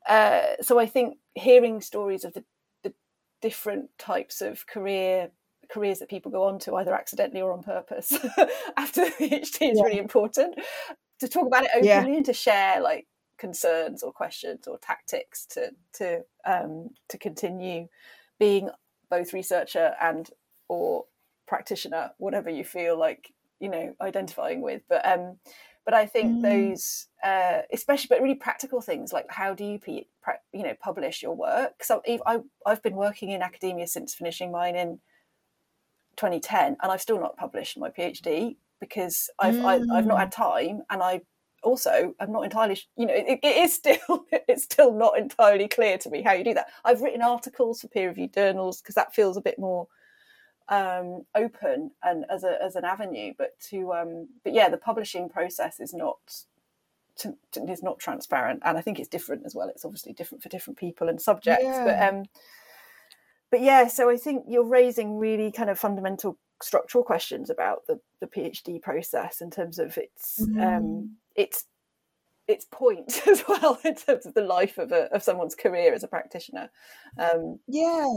uh 0.07 0.41
so 0.61 0.79
i 0.79 0.85
think 0.85 1.17
hearing 1.33 1.81
stories 1.81 2.23
of 2.23 2.33
the, 2.33 2.43
the 2.83 2.93
different 3.41 3.89
types 3.97 4.41
of 4.41 4.67
career 4.67 5.31
careers 5.69 5.99
that 5.99 6.09
people 6.09 6.31
go 6.31 6.43
on 6.43 6.59
to 6.59 6.75
either 6.75 6.93
accidentally 6.93 7.41
or 7.41 7.51
on 7.51 7.63
purpose 7.63 8.13
after 8.77 9.05
the 9.05 9.11
phd 9.19 9.41
is 9.41 9.59
yeah. 9.59 9.83
really 9.83 9.97
important 9.97 10.55
to 11.19 11.27
talk 11.27 11.47
about 11.47 11.63
it 11.63 11.71
openly 11.73 11.87
yeah. 11.87 12.03
and 12.03 12.25
to 12.25 12.33
share 12.33 12.81
like 12.81 13.07
concerns 13.37 14.03
or 14.03 14.11
questions 14.11 14.67
or 14.67 14.77
tactics 14.77 15.45
to 15.45 15.71
to 15.93 16.21
um 16.45 16.89
to 17.09 17.17
continue 17.17 17.87
being 18.39 18.69
both 19.09 19.33
researcher 19.33 19.93
and 20.01 20.29
or 20.67 21.05
practitioner, 21.47 22.11
whatever 22.17 22.49
you 22.49 22.63
feel 22.63 22.97
like 22.97 23.31
you 23.59 23.69
know 23.69 23.93
identifying 24.01 24.61
with. 24.61 24.81
But 24.89 25.05
um, 25.05 25.37
but 25.85 25.93
I 25.93 26.07
think 26.07 26.37
mm. 26.37 26.41
those, 26.41 27.07
uh, 27.23 27.61
especially, 27.71 28.07
but 28.09 28.21
really 28.21 28.35
practical 28.35 28.81
things 28.81 29.13
like 29.13 29.27
how 29.29 29.53
do 29.53 29.63
you, 29.63 29.79
you 29.85 30.63
know, 30.63 30.73
publish 30.81 31.21
your 31.21 31.35
work? 31.35 31.83
So 31.83 32.01
I, 32.25 32.39
I've 32.65 32.81
been 32.81 32.95
working 32.95 33.29
in 33.29 33.43
academia 33.43 33.85
since 33.85 34.15
finishing 34.15 34.51
mine 34.51 34.75
in 34.75 34.99
2010, 36.17 36.77
and 36.81 36.91
I've 36.91 37.01
still 37.01 37.19
not 37.19 37.37
published 37.37 37.77
my 37.77 37.89
PhD 37.89 38.57
because 38.79 39.29
I've 39.37 39.55
mm. 39.55 39.91
I, 39.91 39.95
have 39.95 40.07
not 40.07 40.19
had 40.19 40.31
time, 40.31 40.81
and 40.89 41.03
I 41.03 41.21
also 41.65 42.13
I'm 42.19 42.31
not 42.31 42.43
entirely, 42.43 42.79
you 42.95 43.05
know, 43.07 43.13
it, 43.13 43.39
it 43.43 43.57
is 43.57 43.73
still 43.73 44.25
it's 44.31 44.63
still 44.63 44.93
not 44.93 45.17
entirely 45.17 45.67
clear 45.67 45.97
to 45.99 46.09
me 46.09 46.21
how 46.21 46.33
you 46.33 46.43
do 46.43 46.53
that. 46.53 46.69
I've 46.85 47.01
written 47.01 47.21
articles 47.21 47.81
for 47.81 47.87
peer-reviewed 47.87 48.33
journals 48.33 48.81
because 48.81 48.95
that 48.95 49.13
feels 49.13 49.35
a 49.35 49.41
bit 49.41 49.59
more 49.59 49.87
um, 50.69 51.25
open 51.35 51.91
and 52.03 52.25
as 52.29 52.43
a 52.43 52.57
as 52.63 52.75
an 52.75 52.85
avenue. 52.85 53.33
But 53.37 53.59
to 53.69 53.93
um, 53.93 54.29
but 54.43 54.53
yeah, 54.53 54.69
the 54.69 54.77
publishing 54.77 55.29
process 55.29 55.79
is 55.79 55.93
not 55.93 56.17
to, 57.17 57.35
to, 57.53 57.63
is 57.63 57.83
not 57.83 57.99
transparent, 57.99 58.61
and 58.63 58.77
I 58.77 58.81
think 58.81 58.99
it's 58.99 59.09
different 59.09 59.43
as 59.45 59.55
well. 59.55 59.69
It's 59.69 59.85
obviously 59.85 60.13
different 60.13 60.43
for 60.43 60.49
different 60.49 60.77
people 60.77 61.09
and 61.09 61.21
subjects, 61.21 61.63
yeah. 61.63 61.83
but 61.83 62.13
um, 62.13 62.25
but 63.51 63.61
yeah. 63.61 63.87
So 63.87 64.09
I 64.09 64.17
think 64.17 64.45
you're 64.47 64.67
raising 64.67 65.17
really 65.17 65.51
kind 65.51 65.69
of 65.69 65.79
fundamental 65.79 66.37
structural 66.61 67.03
questions 67.03 67.49
about 67.49 67.85
the 67.87 67.99
the 68.21 68.27
PhD 68.27 68.81
process 68.81 69.41
in 69.41 69.51
terms 69.51 69.79
of 69.79 69.97
its 69.97 70.41
mm. 70.41 70.77
um, 70.77 71.17
its 71.35 71.65
its 72.47 72.65
point 72.71 73.21
as 73.27 73.43
well 73.47 73.79
in 73.83 73.95
terms 73.95 74.25
of 74.25 74.33
the 74.33 74.43
life 74.43 74.77
of 74.77 74.91
a, 74.91 75.13
of 75.13 75.23
someone's 75.23 75.55
career 75.55 75.93
as 75.93 76.03
a 76.03 76.07
practitioner. 76.07 76.69
Um, 77.17 77.59
yeah, 77.67 78.07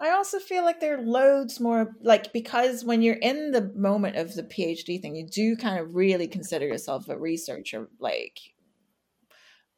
I 0.00 0.10
also 0.10 0.38
feel 0.38 0.64
like 0.64 0.80
there 0.80 0.98
are 0.98 1.02
loads 1.02 1.60
more 1.60 1.94
like 2.02 2.32
because 2.32 2.84
when 2.84 3.02
you're 3.02 3.14
in 3.14 3.52
the 3.52 3.72
moment 3.74 4.16
of 4.16 4.34
the 4.34 4.42
PhD 4.42 5.00
thing, 5.00 5.14
you 5.14 5.26
do 5.26 5.56
kind 5.56 5.78
of 5.78 5.94
really 5.94 6.26
consider 6.26 6.66
yourself 6.66 7.08
a 7.08 7.18
researcher, 7.18 7.88
like 7.98 8.38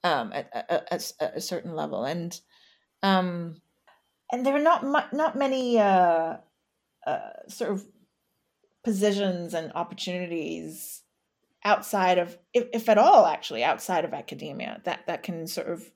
um, 0.03 0.33
at, 0.33 0.49
at, 0.55 1.13
at 1.21 1.37
a 1.37 1.41
certain 1.41 1.75
level, 1.75 2.05
and 2.05 2.39
um, 3.03 3.61
and 4.33 4.45
there 4.45 4.57
are 4.57 4.61
not 4.61 4.83
mu- 4.85 5.17
not 5.19 5.37
many 5.37 5.79
uh, 5.79 6.37
uh, 7.07 7.31
sort 7.49 7.73
of 7.73 7.85
positions 8.83 9.55
and 9.55 9.73
opportunities 9.75 11.04
outside 11.65 12.19
of, 12.19 12.37
if, 12.53 12.67
if 12.73 12.89
at 12.89 12.99
all, 12.99 13.27
actually 13.27 13.65
outside 13.65 14.05
of 14.05 14.13
academia 14.13 14.81
that 14.85 15.07
that 15.07 15.23
can 15.23 15.47
sort 15.47 15.69
of 15.69 15.91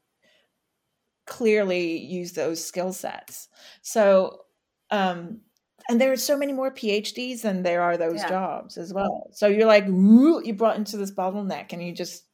clearly 1.26 1.98
use 1.98 2.32
those 2.32 2.64
skill 2.64 2.92
sets. 2.92 3.48
So, 3.82 4.44
um, 4.90 5.40
and 5.88 6.00
there 6.00 6.12
are 6.12 6.16
so 6.16 6.36
many 6.36 6.52
more 6.52 6.70
PhDs 6.70 7.42
than 7.42 7.62
there 7.62 7.82
are 7.82 7.96
those 7.96 8.16
yeah. 8.16 8.28
jobs 8.28 8.76
as 8.76 8.92
well. 8.92 9.28
So 9.32 9.46
you're 9.46 9.66
like, 9.66 9.86
you 9.86 10.54
brought 10.56 10.76
into 10.76 10.96
this 10.96 11.12
bottleneck, 11.12 11.72
and 11.72 11.82
you 11.82 11.92
just 11.92 12.24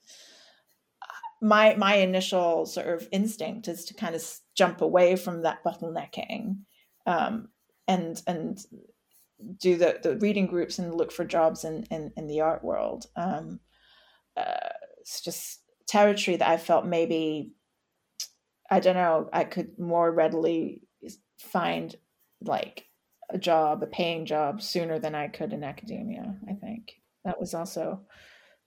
my 1.41 1.74
my 1.76 1.97
initial 1.97 2.66
sort 2.66 2.89
of 2.89 3.09
instinct 3.12 3.68
is 3.68 3.85
to 3.85 3.95
kind 3.95 4.14
of 4.14 4.24
jump 4.55 4.80
away 4.80 5.14
from 5.16 5.43
that 5.43 5.62
bottlenecking, 5.64 6.57
um, 7.07 7.49
and 7.87 8.22
and 8.26 8.59
do 9.59 9.76
the 9.76 9.99
the 10.03 10.16
reading 10.18 10.47
groups 10.47 10.78
and 10.78 10.95
look 10.95 11.12
for 11.12 11.24
jobs 11.24 11.64
in 11.64 11.84
in, 11.90 12.12
in 12.16 12.26
the 12.26 12.40
art 12.40 12.64
world. 12.64 13.07
Um, 13.16 13.61
uh, 14.36 14.70
it's 15.01 15.20
just 15.20 15.61
territory 15.86 16.36
that 16.36 16.49
I 16.49 16.57
felt 16.57 16.86
maybe 16.86 17.53
I 18.70 18.80
don't 18.80 18.97
know, 18.97 19.28
I 19.32 19.45
could 19.45 19.78
more 19.78 20.11
readily 20.11 20.82
find 21.38 21.95
like 22.40 22.86
a 23.30 23.38
job, 23.38 23.82
a 23.82 23.86
paying 23.86 24.26
job 24.26 24.62
sooner 24.62 24.99
than 24.99 25.14
I 25.14 25.28
could 25.28 25.53
in 25.53 25.64
academia. 25.64 26.34
I 26.49 26.55
think 26.55 27.01
that 27.24 27.38
was 27.38 27.55
also 27.55 28.01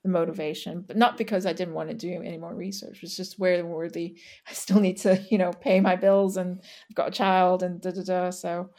the 0.04 0.10
motivation, 0.10 0.84
but 0.88 0.98
not 0.98 1.18
because 1.18 1.46
I 1.46 1.54
didn't 1.54 1.74
want 1.74 1.90
to 1.90 1.96
do 1.96 2.22
any 2.22 2.38
more 2.38 2.54
research. 2.54 3.00
It's 3.02 3.18
just 3.18 3.40
where 3.40 3.66
were 3.66 3.90
the 3.90 4.18
I 4.48 4.54
still 4.54 4.80
need 4.80 4.98
to, 4.98 5.24
you 5.30 5.38
know, 5.38 5.52
pay 5.52 5.80
my 5.80 5.96
bills 5.96 6.38
and 6.38 6.62
I've 6.90 6.96
got 6.96 7.10
a 7.10 7.12
child 7.12 7.64
and 7.64 7.82
da 7.82 7.92
da 7.92 8.04
da. 8.04 8.30
So, 8.30 8.70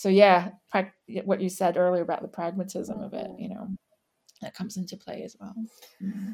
so 0.00 0.08
yeah, 0.08 0.52
what 1.24 1.42
you 1.42 1.50
said 1.50 1.76
earlier 1.76 2.00
about 2.00 2.22
the 2.22 2.28
pragmatism 2.28 3.02
of 3.02 3.12
it, 3.12 3.30
you 3.38 3.50
know, 3.50 3.68
that 4.40 4.54
comes 4.54 4.78
into 4.78 4.96
play 4.96 5.24
as 5.24 5.36
well. 5.38 5.54
Mm-hmm. 6.02 6.32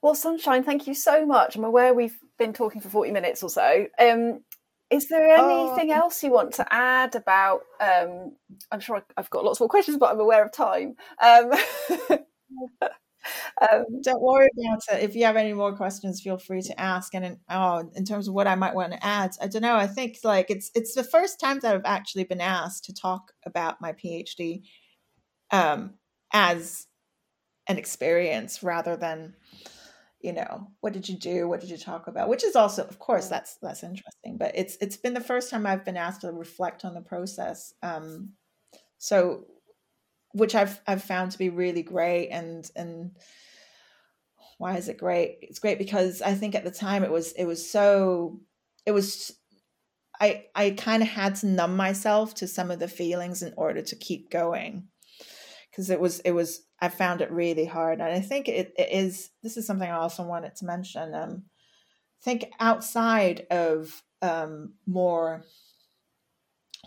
Well, 0.00 0.14
Sunshine, 0.14 0.64
thank 0.64 0.86
you 0.86 0.94
so 0.94 1.26
much. 1.26 1.54
I'm 1.54 1.64
aware 1.64 1.92
we've 1.92 2.18
been 2.38 2.54
talking 2.54 2.80
for 2.80 2.88
40 2.88 3.10
minutes 3.10 3.42
or 3.42 3.50
so. 3.50 3.88
Um, 3.98 4.42
is 4.88 5.06
there 5.10 5.36
anything 5.36 5.90
oh. 5.90 5.96
else 5.96 6.22
you 6.22 6.30
want 6.30 6.54
to 6.54 6.72
add 6.72 7.14
about? 7.14 7.60
Um, 7.78 8.36
I'm 8.72 8.80
sure 8.80 9.04
I've 9.18 9.28
got 9.28 9.44
lots 9.44 9.60
more 9.60 9.68
questions, 9.68 9.98
but 9.98 10.10
I'm 10.10 10.20
aware 10.20 10.42
of 10.42 10.50
time. 10.50 10.94
Um, 11.22 11.52
um, 13.60 13.84
Don't 14.02 14.22
worry 14.22 14.48
about 14.58 14.82
it. 14.92 15.02
If 15.02 15.14
you 15.14 15.24
have 15.24 15.36
any 15.36 15.52
more 15.52 15.74
questions, 15.76 16.20
feel 16.20 16.38
free 16.38 16.62
to 16.62 16.80
ask. 16.80 17.14
And 17.14 17.24
in, 17.24 17.38
oh, 17.50 17.90
in 17.94 18.04
terms 18.04 18.28
of 18.28 18.34
what 18.34 18.46
I 18.46 18.54
might 18.54 18.74
want 18.74 18.92
to 18.92 19.04
add, 19.04 19.32
I 19.40 19.48
don't 19.48 19.62
know. 19.62 19.76
I 19.76 19.86
think 19.86 20.18
like 20.24 20.50
it's 20.50 20.70
it's 20.74 20.94
the 20.94 21.04
first 21.04 21.40
time 21.40 21.60
that 21.60 21.74
I've 21.74 21.82
actually 21.84 22.24
been 22.24 22.40
asked 22.40 22.84
to 22.86 22.94
talk 22.94 23.32
about 23.44 23.80
my 23.80 23.92
PhD 23.92 24.62
um, 25.50 25.94
as 26.32 26.86
an 27.68 27.78
experience 27.78 28.62
rather 28.62 28.96
than 28.96 29.34
you 30.20 30.32
know 30.32 30.68
what 30.80 30.92
did 30.92 31.08
you 31.08 31.16
do 31.16 31.46
what 31.46 31.60
did 31.60 31.70
you 31.70 31.76
talk 31.76 32.08
about 32.08 32.28
which 32.28 32.42
is 32.42 32.56
also 32.56 32.82
of 32.82 32.98
course 32.98 33.28
that's 33.28 33.56
that's 33.62 33.84
interesting 33.84 34.36
but 34.36 34.50
it's 34.56 34.76
it's 34.80 34.96
been 34.96 35.14
the 35.14 35.20
first 35.20 35.50
time 35.50 35.64
i've 35.64 35.84
been 35.84 35.96
asked 35.96 36.22
to 36.22 36.32
reflect 36.32 36.84
on 36.84 36.94
the 36.94 37.00
process 37.00 37.72
um 37.82 38.30
so 38.98 39.44
which 40.38 40.54
i've 40.54 40.80
i've 40.86 41.02
found 41.02 41.30
to 41.30 41.38
be 41.38 41.48
really 41.48 41.82
great 41.82 42.28
and 42.28 42.70
and 42.76 43.12
why 44.58 44.76
is 44.76 44.88
it 44.88 44.98
great 44.98 45.38
it's 45.42 45.58
great 45.58 45.78
because 45.78 46.22
i 46.22 46.34
think 46.34 46.54
at 46.54 46.64
the 46.64 46.70
time 46.70 47.04
it 47.04 47.10
was 47.10 47.32
it 47.32 47.44
was 47.44 47.70
so 47.70 48.40
it 48.86 48.92
was 48.92 49.36
i 50.20 50.44
i 50.54 50.70
kind 50.70 51.02
of 51.02 51.08
had 51.08 51.34
to 51.36 51.46
numb 51.46 51.76
myself 51.76 52.34
to 52.34 52.48
some 52.48 52.70
of 52.70 52.78
the 52.78 52.88
feelings 52.88 53.42
in 53.42 53.52
order 53.56 53.82
to 53.82 53.96
keep 53.96 54.30
going 54.30 54.88
because 55.70 55.90
it 55.90 56.00
was 56.00 56.20
it 56.20 56.32
was 56.32 56.62
I 56.80 56.88
found 56.88 57.20
it 57.20 57.30
really 57.30 57.64
hard, 57.64 58.00
and 58.00 58.12
I 58.12 58.20
think 58.20 58.48
it, 58.48 58.72
it 58.76 58.88
is. 58.90 59.30
This 59.42 59.56
is 59.56 59.66
something 59.66 59.88
I 59.88 59.96
also 59.96 60.22
wanted 60.22 60.54
to 60.56 60.64
mention. 60.64 61.14
Um, 61.14 61.44
think 62.22 62.50
outside 62.60 63.46
of 63.50 64.02
um, 64.22 64.74
more 64.86 65.44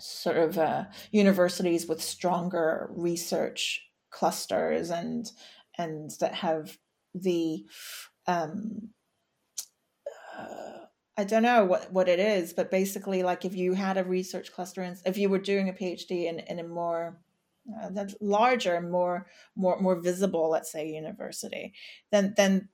sort 0.02 0.38
of 0.38 0.58
uh, 0.58 0.86
universities 1.12 1.88
with 1.88 2.02
stronger 2.02 2.90
research 2.92 3.82
clusters 4.12 4.90
and 4.90 5.32
and 5.78 6.12
that 6.20 6.36
have 6.36 6.78
the 7.14 7.66
um, 8.28 8.90
uh, 10.38 10.86
I 11.18 11.24
don't 11.24 11.44
know 11.44 11.66
what, 11.66 11.92
what 11.92 12.10
it 12.10 12.20
is, 12.20 12.54
but 12.54 12.72
basically, 12.72 13.24
like 13.24 13.46
if 13.46 13.56
you 13.56 13.74
had 13.74 13.98
a 13.98 14.04
research 14.04 14.52
cluster 14.52 14.82
and 14.82 14.98
if 15.06 15.18
you 15.18 15.30
were 15.30 15.40
doing 15.40 15.70
a 15.70 15.74
PhD 15.74 16.26
in, 16.26 16.40
in 16.40 16.60
a 16.60 16.68
more 16.68 17.20
uh, 17.84 18.06
larger, 18.20 18.82
more 18.82 19.28
more 19.56 19.80
more 19.80 20.00
visible, 20.00 20.50
let's 20.50 20.72
say, 20.72 20.88
university, 20.88 21.74
then 22.12 22.34
then 22.38 22.70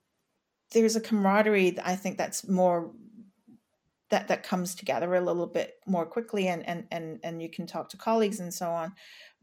there's 0.71 0.95
a 0.95 1.01
camaraderie. 1.01 1.78
I 1.84 1.95
think 1.95 2.17
that's 2.17 2.47
more 2.47 2.93
that 4.10 4.28
that 4.30 4.43
comes 4.43 4.76
together 4.76 5.14
a 5.16 5.22
little 5.22 5.47
bit 5.47 5.76
more 5.86 6.05
quickly, 6.05 6.47
and 6.47 6.68
and 6.68 6.88
and 6.91 7.20
and 7.24 7.41
you 7.41 7.49
can 7.49 7.68
talk 7.68 7.89
to 7.89 7.97
colleagues 7.97 8.39
and 8.39 8.53
so 8.53 8.70
on 8.70 8.93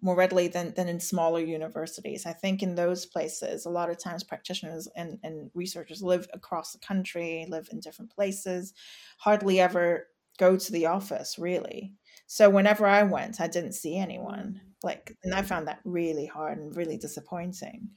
more 0.01 0.17
readily 0.17 0.49
than 0.49 0.75
than 0.75 0.89
in 0.89 1.01
smaller 1.01 1.41
universities. 1.41 2.27
I 2.27 2.33
think 2.33 2.63
in 2.63 2.75
those 2.75 3.07
places, 3.07 3.65
a 3.67 3.71
lot 3.71 3.91
of 3.91 3.99
times 3.99 4.25
practitioners 4.25 4.89
and 4.97 5.19
and 5.23 5.51
researchers 5.55 6.03
live 6.03 6.27
across 6.33 6.73
the 6.73 6.79
country, 6.79 7.47
live 7.49 7.69
in 7.73 7.81
different 7.81 8.11
places, 8.13 8.75
hardly 9.19 9.61
ever 9.61 10.09
go 10.39 10.57
to 10.57 10.73
the 10.73 10.87
office 10.87 11.39
really. 11.39 11.95
So 12.27 12.51
whenever 12.51 12.87
I 12.87 13.03
went, 13.03 13.41
I 13.41 13.47
didn't 13.49 13.73
see 13.73 13.97
anyone 13.97 14.61
like 14.85 15.17
and 15.25 15.35
i 15.35 15.43
found 15.43 15.67
that 15.67 15.81
really 15.85 16.27
hard 16.27 16.59
and 16.59 16.77
really 16.77 16.99
disappointing 16.99 17.89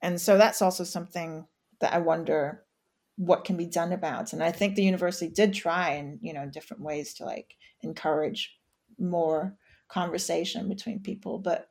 and 0.00 0.20
so 0.20 0.38
that's 0.38 0.62
also 0.62 0.84
something 0.84 1.46
that 1.80 1.92
i 1.92 1.98
wonder 1.98 2.64
what 3.18 3.44
can 3.44 3.56
be 3.56 3.66
done 3.66 3.92
about. 3.92 4.32
And 4.32 4.42
i 4.42 4.52
think 4.52 4.74
the 4.74 4.84
university 4.84 5.30
did 5.30 5.52
try 5.52 5.94
in 5.94 6.18
you 6.22 6.32
know 6.32 6.46
different 6.46 6.82
ways 6.82 7.14
to 7.14 7.24
like 7.24 7.56
encourage 7.82 8.56
more 8.98 9.56
conversation 9.88 10.68
between 10.68 11.00
people 11.00 11.38
but 11.38 11.68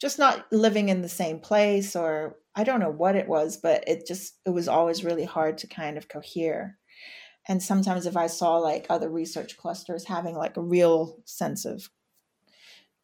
just 0.00 0.18
not 0.18 0.46
living 0.52 0.88
in 0.88 1.02
the 1.02 1.08
same 1.08 1.38
place 1.38 1.94
or 1.94 2.36
i 2.54 2.64
don't 2.64 2.80
know 2.80 2.90
what 2.90 3.16
it 3.16 3.28
was 3.28 3.56
but 3.56 3.84
it 3.86 4.06
just 4.06 4.38
it 4.46 4.50
was 4.50 4.68
always 4.68 5.04
really 5.04 5.24
hard 5.24 5.58
to 5.58 5.66
kind 5.66 5.96
of 5.96 6.08
cohere. 6.08 6.78
And 7.48 7.62
sometimes 7.62 8.06
if 8.06 8.16
i 8.16 8.26
saw 8.26 8.56
like 8.56 8.86
other 8.88 9.10
research 9.10 9.56
clusters 9.56 10.04
having 10.04 10.34
like 10.36 10.56
a 10.56 10.62
real 10.62 11.18
sense 11.24 11.64
of 11.64 11.90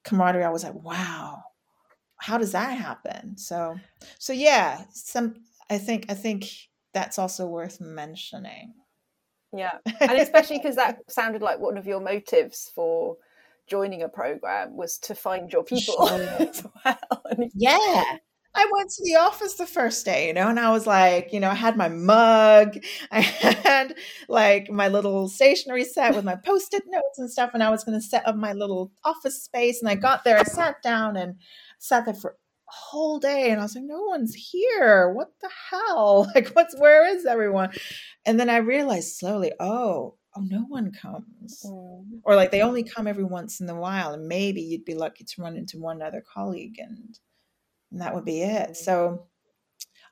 camaraderie 0.05 0.45
i 0.45 0.51
was 0.51 0.65
like 0.65 0.75
wow 0.75 1.43
how 2.21 2.37
does 2.37 2.53
that 2.53 2.77
happen? 2.77 3.37
So 3.39 3.79
so 4.19 4.33
yeah 4.33 4.85
some 4.93 5.35
i 5.71 5.79
think 5.79 6.07
i 6.09 6.15
think 6.15 6.47
that's 6.99 7.19
also 7.19 7.47
worth 7.47 7.81
mentioning 7.81 8.75
yeah 9.57 9.79
and 10.01 10.19
especially 10.19 10.59
because 10.59 10.77
that 10.77 10.99
sounded 11.09 11.43
like 11.43 11.59
one 11.59 11.79
of 11.79 11.87
your 11.87 12.01
motives 12.01 12.71
for 12.75 13.17
joining 13.69 14.03
a 14.03 14.09
program 14.09 14.77
was 14.77 14.99
to 14.99 15.15
find 15.15 15.53
your 15.53 15.63
people 15.63 16.09
sure. 16.09 16.21
as 16.39 16.67
well. 16.85 17.23
yeah 17.55 18.19
I 18.55 18.67
went 18.73 18.91
to 18.91 19.05
the 19.05 19.17
office 19.17 19.55
the 19.55 19.67
first 19.67 20.05
day, 20.05 20.27
you 20.27 20.33
know, 20.33 20.49
and 20.49 20.59
I 20.59 20.71
was 20.71 20.85
like, 20.85 21.33
you 21.33 21.39
know, 21.39 21.51
I 21.51 21.55
had 21.55 21.77
my 21.77 21.89
mug, 21.89 22.79
I 23.13 23.21
had 23.21 23.95
like 24.29 24.69
my 24.71 24.89
little 24.89 25.29
stationery 25.29 25.85
set 25.85 26.17
with 26.17 26.25
my 26.25 26.35
post 26.35 26.75
it 26.75 26.83
notes 26.89 27.19
and 27.19 27.31
stuff, 27.31 27.51
and 27.55 27.63
I 27.63 27.71
was 27.71 27.85
going 27.85 27.99
to 27.99 28.05
set 28.05 28.27
up 28.27 28.37
my 28.37 28.55
little 28.55 28.91
office 29.05 29.45
space. 29.45 29.81
And 29.81 29.89
I 29.89 29.95
got 29.95 30.25
there, 30.25 30.39
I 30.39 30.43
sat 30.43 30.83
down 30.83 31.17
and 31.17 31.37
sat 31.79 32.05
there 32.05 32.15
for 32.15 32.37
whole 32.71 33.19
day, 33.19 33.51
and 33.51 33.61
I 33.61 33.65
was 33.65 33.75
like, 33.75 33.85
no 33.85 34.03
one's 34.03 34.35
here. 34.35 35.13
What 35.13 35.33
the 35.41 35.51
hell? 35.71 36.31
Like, 36.35 36.49
what's 36.51 36.79
where 36.79 37.09
is 37.09 37.27
everyone? 37.27 37.71
And 38.25 38.39
then 38.39 38.51
I 38.51 38.59
realized 38.59 39.17
slowly, 39.17 39.53
oh, 39.61 40.17
oh, 40.37 40.41
no 40.41 40.65
one 40.69 40.93
comes. 40.93 41.63
Mm. 41.65 42.21
Or 42.25 42.37
like 42.37 42.51
they 42.51 42.63
only 42.63 42.83
come 42.83 43.07
every 43.07 43.25
once 43.25 43.61
in 43.61 43.69
a 43.69 43.75
while, 43.75 44.13
and 44.13 44.29
maybe 44.29 44.61
you'd 44.61 44.85
be 44.85 44.95
lucky 44.95 45.25
to 45.25 45.43
run 45.43 45.57
into 45.57 45.79
one 45.79 46.03
other 46.03 46.23
colleague 46.35 46.79
and 46.79 47.19
and 47.91 48.01
that 48.01 48.15
would 48.15 48.25
be 48.25 48.43
it. 48.43 48.77
So 48.77 49.27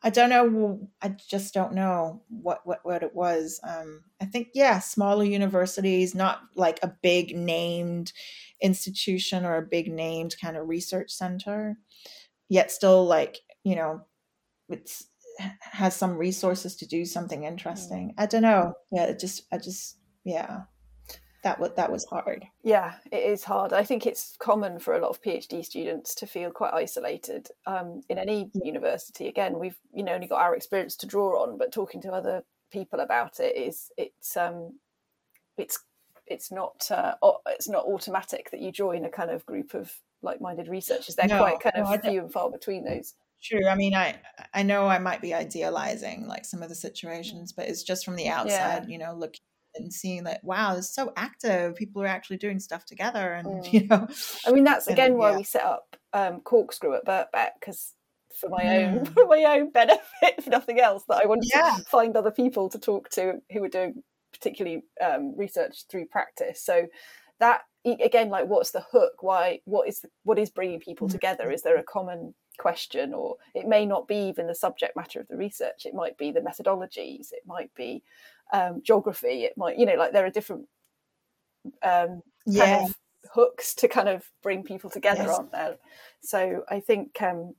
I 0.03 0.11
don't 0.11 0.31
know. 0.31 0.89
I 1.03 1.17
just 1.29 1.55
don't 1.55 1.73
know 1.73 2.23
what 2.29 2.61
what 2.65 2.81
what 2.85 3.03
it 3.03 3.15
was. 3.15 3.61
Um, 3.63 4.05
I 4.21 4.27
think 4.27 4.49
yeah, 4.55 4.79
smaller 4.79 5.25
universities, 5.25 6.15
not 6.15 6.41
like 6.55 6.79
a 6.83 6.95
big 7.03 7.37
named 7.37 8.13
institution 8.63 9.45
or 9.45 9.57
a 9.57 9.63
big 9.63 9.91
named 9.91 10.37
kind 10.41 10.57
of 10.57 10.69
research 10.69 11.11
center, 11.11 11.79
yet 12.49 12.71
still 12.71 13.05
like 13.05 13.41
you 13.65 13.75
know, 13.75 14.03
it's 14.69 15.07
has 15.61 15.95
some 15.95 16.17
resources 16.17 16.77
to 16.77 16.87
do 16.87 17.05
something 17.05 17.45
interesting. 17.45 18.15
I 18.17 18.27
don't 18.27 18.43
know. 18.43 18.75
Yeah, 18.93 19.05
it 19.05 19.19
just 19.19 19.43
I 19.53 19.59
just 19.59 19.99
yeah 20.25 20.61
that 21.47 21.61
was 21.61 21.71
that 21.77 21.93
was 21.93 22.05
hard. 22.07 22.45
Yeah, 22.65 22.95
it 23.13 23.23
is 23.23 23.45
hard. 23.45 23.73
I 23.73 23.85
think 23.85 24.07
it's 24.07 24.37
common 24.39 24.79
for 24.79 24.95
a 24.95 25.01
lot 25.01 25.11
of 25.11 25.23
PhD 25.23 25.65
students 25.65 26.15
to 26.17 26.27
feel 26.27 26.51
quite 26.51 26.75
isolated 26.75 27.49
um, 27.67 28.03
in 28.09 28.19
any 28.19 28.51
university. 28.55 29.29
Again, 29.29 29.59
we've 29.59 29.79
you 29.93 30.03
know 30.03 30.13
only 30.13 30.27
got 30.27 30.41
our 30.41 30.57
experience 30.57 30.97
to 30.97 31.07
draw 31.07 31.43
on, 31.43 31.57
but 31.59 31.73
talking 31.73 32.01
to 32.03 32.13
other 32.13 32.43
people 32.73 33.01
about 33.01 33.39
it 33.39 33.57
is 33.57 33.91
it's 33.97 34.37
um, 34.37 34.79
it's 35.57 35.79
it's 36.27 36.51
not 36.51 36.91
uh, 36.91 37.15
it's 37.47 37.69
not 37.69 37.85
automatic 37.85 38.51
that 38.51 38.61
you 38.61 38.73
join 38.73 39.05
a 39.05 39.11
kind 39.11 39.31
of 39.31 39.47
group 39.47 39.75
of 39.75 39.93
like-minded 40.23 40.69
researchers. 40.69 41.15
They're 41.15 41.29
no, 41.29 41.39
quite 41.39 41.61
kind 41.61 41.77
of 41.77 41.91
no, 41.91 42.11
few 42.11 42.21
and 42.21 42.33
far 42.33 42.51
between 42.51 42.85
those. 42.85 43.15
True. 43.43 43.67
I 43.69 43.75
mean, 43.75 43.95
I 43.95 44.19
I 44.55 44.63
know 44.63 44.87
I 44.87 44.99
might 44.99 45.21
be 45.21 45.35
idealizing 45.35 46.27
like 46.27 46.45
some 46.45 46.63
of 46.63 46.69
the 46.69 46.75
situations, 46.75 47.53
but 47.53 47.69
it's 47.69 47.83
just 47.83 48.05
from 48.05 48.17
the 48.17 48.29
outside, 48.29 48.85
yeah. 48.85 48.87
you 48.87 48.99
know, 48.99 49.15
looking 49.15 49.41
and 49.79 49.93
seeing 49.93 50.25
that 50.25 50.43
wow 50.43 50.77
it's 50.77 50.95
so 50.95 51.13
active 51.17 51.75
people 51.77 52.03
are 52.03 52.07
actually 52.07 52.37
doing 52.37 52.59
stuff 52.59 52.85
together 52.85 53.33
and 53.35 53.47
mm. 53.47 53.73
you 53.73 53.87
know 53.87 54.07
i 54.47 54.53
mean 54.53 54.65
that's 54.65 54.87
again 54.87 55.13
and, 55.13 55.19
why 55.19 55.31
yeah. 55.31 55.37
we 55.37 55.43
set 55.43 55.65
up 55.65 55.97
um, 56.13 56.41
corkscrew 56.41 56.95
at 56.95 57.05
birkbeck 57.05 57.51
because 57.61 57.93
for 58.35 58.49
my 58.49 58.63
mm. 58.63 58.99
own 58.99 59.05
for 59.15 59.27
my 59.27 59.45
own 59.45 59.71
benefit 59.71 60.01
if 60.23 60.47
nothing 60.47 60.81
else 60.81 61.03
that 61.09 61.23
i 61.23 61.27
wanted 61.27 61.49
yeah. 61.55 61.75
to 61.77 61.85
find 61.85 62.17
other 62.17 62.31
people 62.31 62.69
to 62.69 62.79
talk 62.79 63.09
to 63.11 63.35
who 63.53 63.61
were 63.61 63.69
doing 63.69 64.03
particularly 64.33 64.83
um, 65.03 65.35
research 65.37 65.85
through 65.91 66.07
practice 66.07 66.63
so 66.63 66.87
that 67.39 67.63
again 67.93 68.31
like 68.31 68.47
what's 68.47 68.71
the 68.71 68.85
hook? 68.91 69.23
Why 69.23 69.61
what 69.65 69.89
is 69.89 70.05
what 70.25 70.39
is 70.39 70.51
bringing 70.51 70.81
people 70.81 71.09
mm. 71.09 71.13
together? 71.13 71.51
Is 71.51 71.63
there 71.63 71.77
a 71.77 71.83
common 71.83 72.35
question? 72.59 73.15
Or 73.15 73.37
it 73.55 73.67
may 73.67 73.87
not 73.87 74.09
be 74.09 74.17
even 74.29 74.47
the 74.47 74.55
subject 74.55 74.97
matter 74.97 75.21
of 75.21 75.29
the 75.29 75.37
research. 75.37 75.87
It 75.87 75.95
might 75.95 76.19
be 76.19 76.31
the 76.31 76.41
methodologies. 76.41 77.33
It 77.33 77.43
might 77.47 77.75
be 77.75 78.03
um, 78.53 78.83
geography. 78.85 79.45
It 79.45 79.55
might 79.57 79.79
you 79.79 79.87
know 79.87 79.95
like 79.97 80.13
there 80.13 80.27
are 80.27 80.31
different 80.31 80.67
um, 81.83 82.23
yeah. 82.47 82.79
kind 82.79 82.91
of 82.91 82.97
hooks 83.33 83.75
to 83.75 83.89
kind 83.89 84.09
of 84.09 84.25
bring 84.43 84.63
people 84.63 84.91
together 84.91 85.25
yes. 85.25 85.37
aren't 85.37 85.53
there? 85.53 85.77
So 86.21 86.65
i 86.69 86.81
think 86.81 87.21
um, 87.23 87.55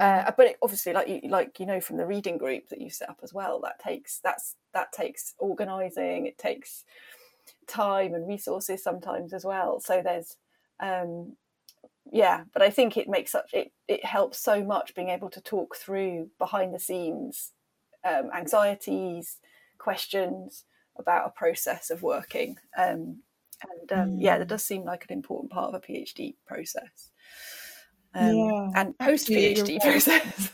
uh, 0.00 0.30
but 0.36 0.46
it, 0.46 0.56
obviously 0.62 0.92
like 0.92 1.08
you 1.08 1.20
like 1.28 1.60
you 1.60 1.66
know 1.66 1.80
from 1.80 1.96
the 1.96 2.06
reading 2.06 2.38
group 2.38 2.68
that 2.68 2.80
you 2.80 2.90
set 2.90 3.08
up 3.08 3.20
as 3.22 3.32
well 3.32 3.60
that 3.60 3.78
takes 3.78 4.18
that's 4.24 4.56
that 4.76 4.92
takes 4.92 5.34
organizing. 5.38 6.26
It 6.26 6.38
takes 6.38 6.84
time 7.66 8.14
and 8.14 8.28
resources 8.28 8.82
sometimes 8.82 9.32
as 9.32 9.44
well 9.44 9.80
so 9.80 10.00
there's 10.02 10.36
um 10.80 11.34
yeah 12.12 12.44
but 12.52 12.62
i 12.62 12.70
think 12.70 12.96
it 12.96 13.08
makes 13.08 13.32
such 13.32 13.52
it 13.52 13.72
it 13.88 14.04
helps 14.04 14.38
so 14.38 14.62
much 14.62 14.94
being 14.94 15.08
able 15.08 15.30
to 15.30 15.40
talk 15.40 15.76
through 15.76 16.28
behind 16.38 16.74
the 16.74 16.78
scenes 16.78 17.52
um, 18.04 18.30
anxieties 18.36 19.38
questions 19.78 20.64
about 20.98 21.26
a 21.26 21.30
process 21.30 21.90
of 21.90 22.02
working. 22.02 22.56
Um, 22.76 23.22
and 23.62 23.92
um, 23.92 24.08
mm. 24.10 24.16
yeah, 24.18 24.38
that 24.38 24.48
does 24.48 24.62
seem 24.62 24.84
like 24.84 25.06
an 25.08 25.14
important 25.14 25.50
part 25.50 25.74
of 25.74 25.82
a 25.82 25.86
PhD 25.86 26.34
process 26.46 27.10
um, 28.14 28.34
yeah, 28.34 28.68
and 28.74 28.98
post 28.98 29.28
PhD 29.28 29.80
process. 29.82 30.50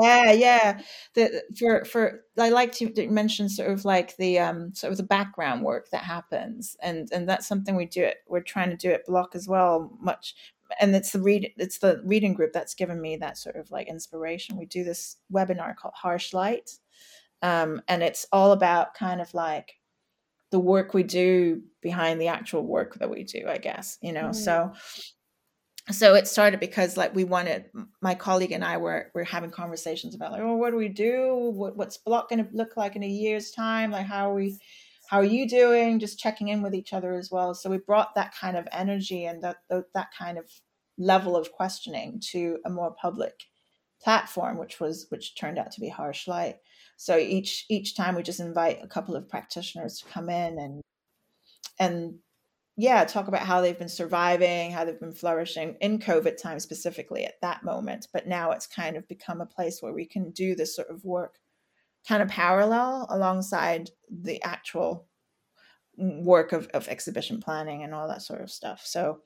Yeah, 0.00 0.32
yeah. 0.32 0.80
The, 1.14 1.42
for 1.58 1.84
for 1.84 2.24
I 2.38 2.48
like 2.48 2.72
to 2.76 3.08
mention 3.08 3.48
sort 3.48 3.70
of 3.70 3.84
like 3.84 4.16
the 4.16 4.38
um 4.38 4.74
sort 4.74 4.92
of 4.92 4.96
the 4.96 5.02
background 5.02 5.62
work 5.62 5.90
that 5.90 6.04
happens, 6.04 6.76
and 6.82 7.08
and 7.12 7.28
that's 7.28 7.46
something 7.46 7.76
we 7.76 7.86
do 7.86 8.02
it. 8.02 8.18
We're 8.28 8.40
trying 8.40 8.70
to 8.70 8.76
do 8.76 8.90
at 8.90 9.06
Bloc 9.06 9.34
as 9.34 9.48
well, 9.48 9.96
much. 10.00 10.34
And 10.80 10.94
it's 10.94 11.12
the 11.12 11.20
read 11.20 11.52
it's 11.56 11.78
the 11.78 12.00
reading 12.04 12.32
group 12.34 12.52
that's 12.52 12.74
given 12.74 13.00
me 13.00 13.16
that 13.16 13.36
sort 13.38 13.56
of 13.56 13.70
like 13.70 13.88
inspiration. 13.88 14.56
We 14.56 14.66
do 14.66 14.84
this 14.84 15.16
webinar 15.32 15.76
called 15.76 15.94
Harsh 15.96 16.32
Light, 16.32 16.70
um, 17.42 17.82
and 17.88 18.02
it's 18.02 18.26
all 18.32 18.52
about 18.52 18.94
kind 18.94 19.20
of 19.20 19.34
like 19.34 19.74
the 20.50 20.60
work 20.60 20.94
we 20.94 21.02
do 21.02 21.62
behind 21.80 22.20
the 22.20 22.28
actual 22.28 22.64
work 22.66 22.98
that 22.98 23.10
we 23.10 23.24
do, 23.24 23.46
I 23.48 23.58
guess, 23.58 23.98
you 24.02 24.12
know. 24.12 24.30
Mm. 24.30 24.34
So 24.34 24.72
so 25.94 26.14
it 26.14 26.28
started 26.28 26.60
because 26.60 26.96
like 26.96 27.14
we 27.14 27.24
wanted 27.24 27.66
my 28.00 28.14
colleague 28.14 28.52
and 28.52 28.64
I 28.64 28.76
were 28.76 29.10
were 29.14 29.24
having 29.24 29.50
conversations 29.50 30.14
about 30.14 30.32
like, 30.32 30.42
oh, 30.42 30.56
what 30.56 30.70
do 30.70 30.76
we 30.76 30.88
do? 30.88 31.50
What, 31.54 31.76
what's 31.76 31.96
Bloc 31.96 32.28
going 32.28 32.44
to 32.44 32.50
look 32.52 32.76
like 32.76 32.96
in 32.96 33.02
a 33.02 33.08
year's 33.08 33.50
time? 33.50 33.90
Like, 33.90 34.06
how 34.06 34.30
are 34.30 34.34
we? 34.34 34.58
How 35.08 35.18
are 35.18 35.24
you 35.24 35.48
doing? 35.48 35.98
Just 35.98 36.18
checking 36.18 36.48
in 36.48 36.62
with 36.62 36.74
each 36.74 36.92
other 36.92 37.14
as 37.14 37.30
well. 37.30 37.54
So 37.54 37.70
we 37.70 37.78
brought 37.78 38.14
that 38.14 38.34
kind 38.34 38.56
of 38.56 38.68
energy 38.72 39.24
and 39.24 39.42
that 39.42 39.56
that 39.94 40.08
kind 40.16 40.38
of 40.38 40.44
level 40.98 41.36
of 41.36 41.50
questioning 41.52 42.20
to 42.30 42.58
a 42.64 42.70
more 42.70 42.94
public 43.00 43.44
platform, 44.02 44.58
which 44.58 44.80
was 44.80 45.06
which 45.08 45.36
turned 45.36 45.58
out 45.58 45.72
to 45.72 45.80
be 45.80 45.88
Harsh 45.88 46.28
Light. 46.28 46.56
So 46.96 47.16
each 47.16 47.66
each 47.68 47.96
time 47.96 48.14
we 48.14 48.22
just 48.22 48.40
invite 48.40 48.80
a 48.82 48.88
couple 48.88 49.16
of 49.16 49.28
practitioners 49.28 49.98
to 49.98 50.08
come 50.08 50.28
in 50.28 50.58
and 50.58 50.82
and 51.78 52.18
yeah, 52.80 53.04
talk 53.04 53.28
about 53.28 53.42
how 53.42 53.60
they've 53.60 53.78
been 53.78 53.90
surviving, 53.90 54.70
how 54.70 54.84
they've 54.84 54.98
been 54.98 55.12
flourishing 55.12 55.76
in 55.82 55.98
COVID 55.98 56.40
time 56.40 56.58
specifically 56.58 57.26
at 57.26 57.40
that 57.42 57.62
moment. 57.62 58.08
But 58.10 58.26
now 58.26 58.52
it's 58.52 58.66
kind 58.66 58.96
of 58.96 59.06
become 59.06 59.42
a 59.42 59.46
place 59.46 59.82
where 59.82 59.92
we 59.92 60.06
can 60.06 60.30
do 60.30 60.54
this 60.54 60.74
sort 60.74 60.88
of 60.88 61.04
work 61.04 61.38
kind 62.08 62.22
of 62.22 62.28
parallel 62.28 63.06
alongside 63.10 63.90
the 64.10 64.42
actual 64.42 65.06
work 65.98 66.52
of, 66.52 66.68
of 66.68 66.88
exhibition 66.88 67.40
planning 67.42 67.82
and 67.82 67.94
all 67.94 68.08
that 68.08 68.22
sort 68.22 68.40
of 68.40 68.50
stuff. 68.50 68.80
So 68.84 69.20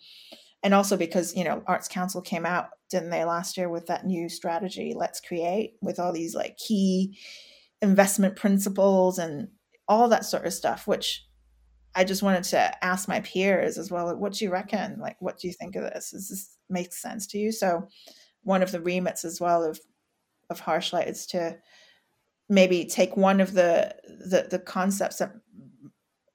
and 0.64 0.74
also 0.74 0.96
because, 0.96 1.36
you 1.36 1.44
know, 1.44 1.62
Arts 1.68 1.86
Council 1.86 2.22
came 2.22 2.44
out, 2.44 2.70
didn't 2.90 3.10
they, 3.10 3.22
last 3.24 3.56
year 3.56 3.68
with 3.68 3.86
that 3.86 4.04
new 4.04 4.28
strategy, 4.28 4.94
Let's 4.96 5.20
Create, 5.20 5.74
with 5.80 6.00
all 6.00 6.12
these 6.12 6.34
like 6.34 6.56
key 6.56 7.18
investment 7.82 8.34
principles 8.34 9.18
and 9.18 9.48
all 9.86 10.08
that 10.08 10.24
sort 10.24 10.44
of 10.44 10.54
stuff, 10.54 10.88
which 10.88 11.24
I 11.94 12.04
just 12.04 12.22
wanted 12.22 12.44
to 12.44 12.84
ask 12.84 13.08
my 13.08 13.20
peers 13.20 13.78
as 13.78 13.90
well. 13.90 14.14
What 14.16 14.32
do 14.32 14.44
you 14.44 14.50
reckon? 14.50 14.98
Like, 14.98 15.16
what 15.20 15.38
do 15.38 15.46
you 15.46 15.52
think 15.52 15.76
of 15.76 15.82
this? 15.82 16.10
Does 16.10 16.28
this 16.28 16.56
make 16.68 16.92
sense 16.92 17.26
to 17.28 17.38
you? 17.38 17.52
So, 17.52 17.88
one 18.42 18.62
of 18.62 18.72
the 18.72 18.80
remits 18.80 19.24
as 19.24 19.40
well 19.40 19.62
of 19.62 19.78
of 20.50 20.60
Harshlight 20.60 21.08
is 21.08 21.26
to 21.26 21.56
maybe 22.48 22.84
take 22.84 23.16
one 23.16 23.40
of 23.40 23.54
the 23.54 23.94
the, 24.06 24.48
the 24.50 24.58
concepts 24.58 25.18
that 25.18 25.32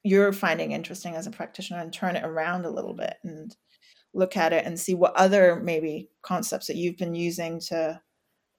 you're 0.04 0.34
finding 0.34 0.72
interesting 0.72 1.16
as 1.16 1.28
a 1.28 1.32
practitioner 1.32 1.80
and 1.80 1.92
turn 1.92 2.16
it 2.16 2.24
around 2.24 2.66
a 2.66 2.72
little 2.72 2.94
bit 2.94 3.16
and 3.24 3.56
look 4.14 4.38
at 4.38 4.54
it 4.54 4.66
and 4.66 4.80
see 4.80 4.96
what 4.96 5.16
other 5.16 5.58
maybe 5.58 6.10
concepts 6.22 6.68
that 6.68 6.78
you've 6.78 6.98
been 6.98 7.14
using 7.14 7.60
to 7.60 8.00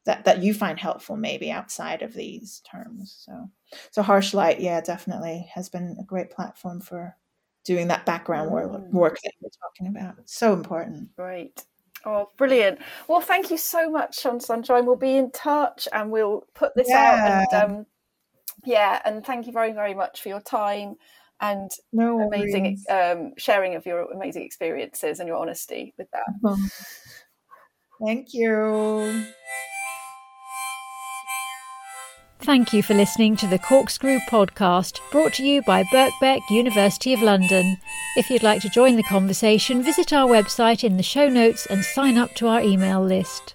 that 0.07 0.25
that 0.25 0.43
you 0.43 0.55
find 0.55 0.79
helpful 0.79 1.17
maybe 1.17 1.51
outside 1.51 2.03
of 2.03 2.15
these 2.15 2.63
terms 2.71 3.23
so. 3.25 3.51
So 3.91 4.03
harsh 4.03 4.35
light 4.35 4.61
yeah 4.61 4.81
definitely 4.81 5.49
has 5.55 5.69
been 5.69 5.97
a 6.01 6.05
great 6.05 6.31
platform 6.31 6.81
for 6.81 7.17
doing 7.65 7.89
that 7.89 8.07
background 8.07 8.51
work, 8.51 8.71
mm. 8.71 8.91
work 8.91 9.19
that 9.23 9.33
you're 9.41 9.51
talking 9.63 9.87
about. 9.87 10.15
It's 10.19 10.35
so 10.35 10.55
important. 10.55 11.15
Great. 11.15 11.65
Oh 12.05 12.31
brilliant. 12.37 12.79
Well 13.09 13.21
thank 13.21 13.51
you 13.51 13.59
so 13.59 13.91
much 13.91 14.19
sean 14.19 14.41
sunshine. 14.41 14.87
We'll 14.87 14.97
be 14.97 15.17
in 15.17 15.31
touch 15.31 15.87
and 15.93 16.11
we'll 16.11 16.47
put 16.55 16.75
this 16.75 16.89
yeah. 16.89 17.45
out 17.53 17.63
and 17.63 17.73
um, 17.73 17.87
yeah 18.65 19.01
and 19.05 19.25
thank 19.25 19.47
you 19.47 19.53
very 19.53 19.73
very 19.73 19.95
much 19.95 20.23
for 20.23 20.31
your 20.31 20.41
time 20.41 20.97
and 21.41 21.71
no 21.93 22.21
amazing 22.21 22.79
um, 22.91 23.33
sharing 23.39 23.75
of 23.75 23.87
your 23.87 24.11
amazing 24.13 24.43
experiences 24.43 25.21
and 25.21 25.29
your 25.29 25.39
honesty 25.39 25.95
with 25.99 26.09
that. 26.13 26.27
Thank 28.05 28.33
you 28.33 29.27
Thank 32.43 32.73
you 32.73 32.83
for 32.83 32.95
listening 32.95 33.37
to 33.37 33.47
the 33.47 33.59
Corkscrew 33.59 34.19
podcast 34.31 34.99
brought 35.13 35.35
to 35.35 35.45
you 35.45 35.61
by 35.63 35.85
Birkbeck, 35.85 36.41
University 36.49 37.13
of 37.13 37.21
London. 37.21 37.77
If 38.17 38.31
you'd 38.31 38.43
like 38.43 38.63
to 38.63 38.71
join 38.71 38.97
the 38.97 39.03
conversation, 39.03 39.83
visit 39.83 40.15
our 40.15 40.27
website 40.27 40.83
in 40.83 40.97
the 40.97 41.03
show 41.03 41.29
notes 41.29 41.67
and 41.67 41.85
sign 41.85 42.17
up 42.17 42.35
to 42.37 42.49
our 42.49 42.63
email 42.63 43.03
list. 43.03 43.55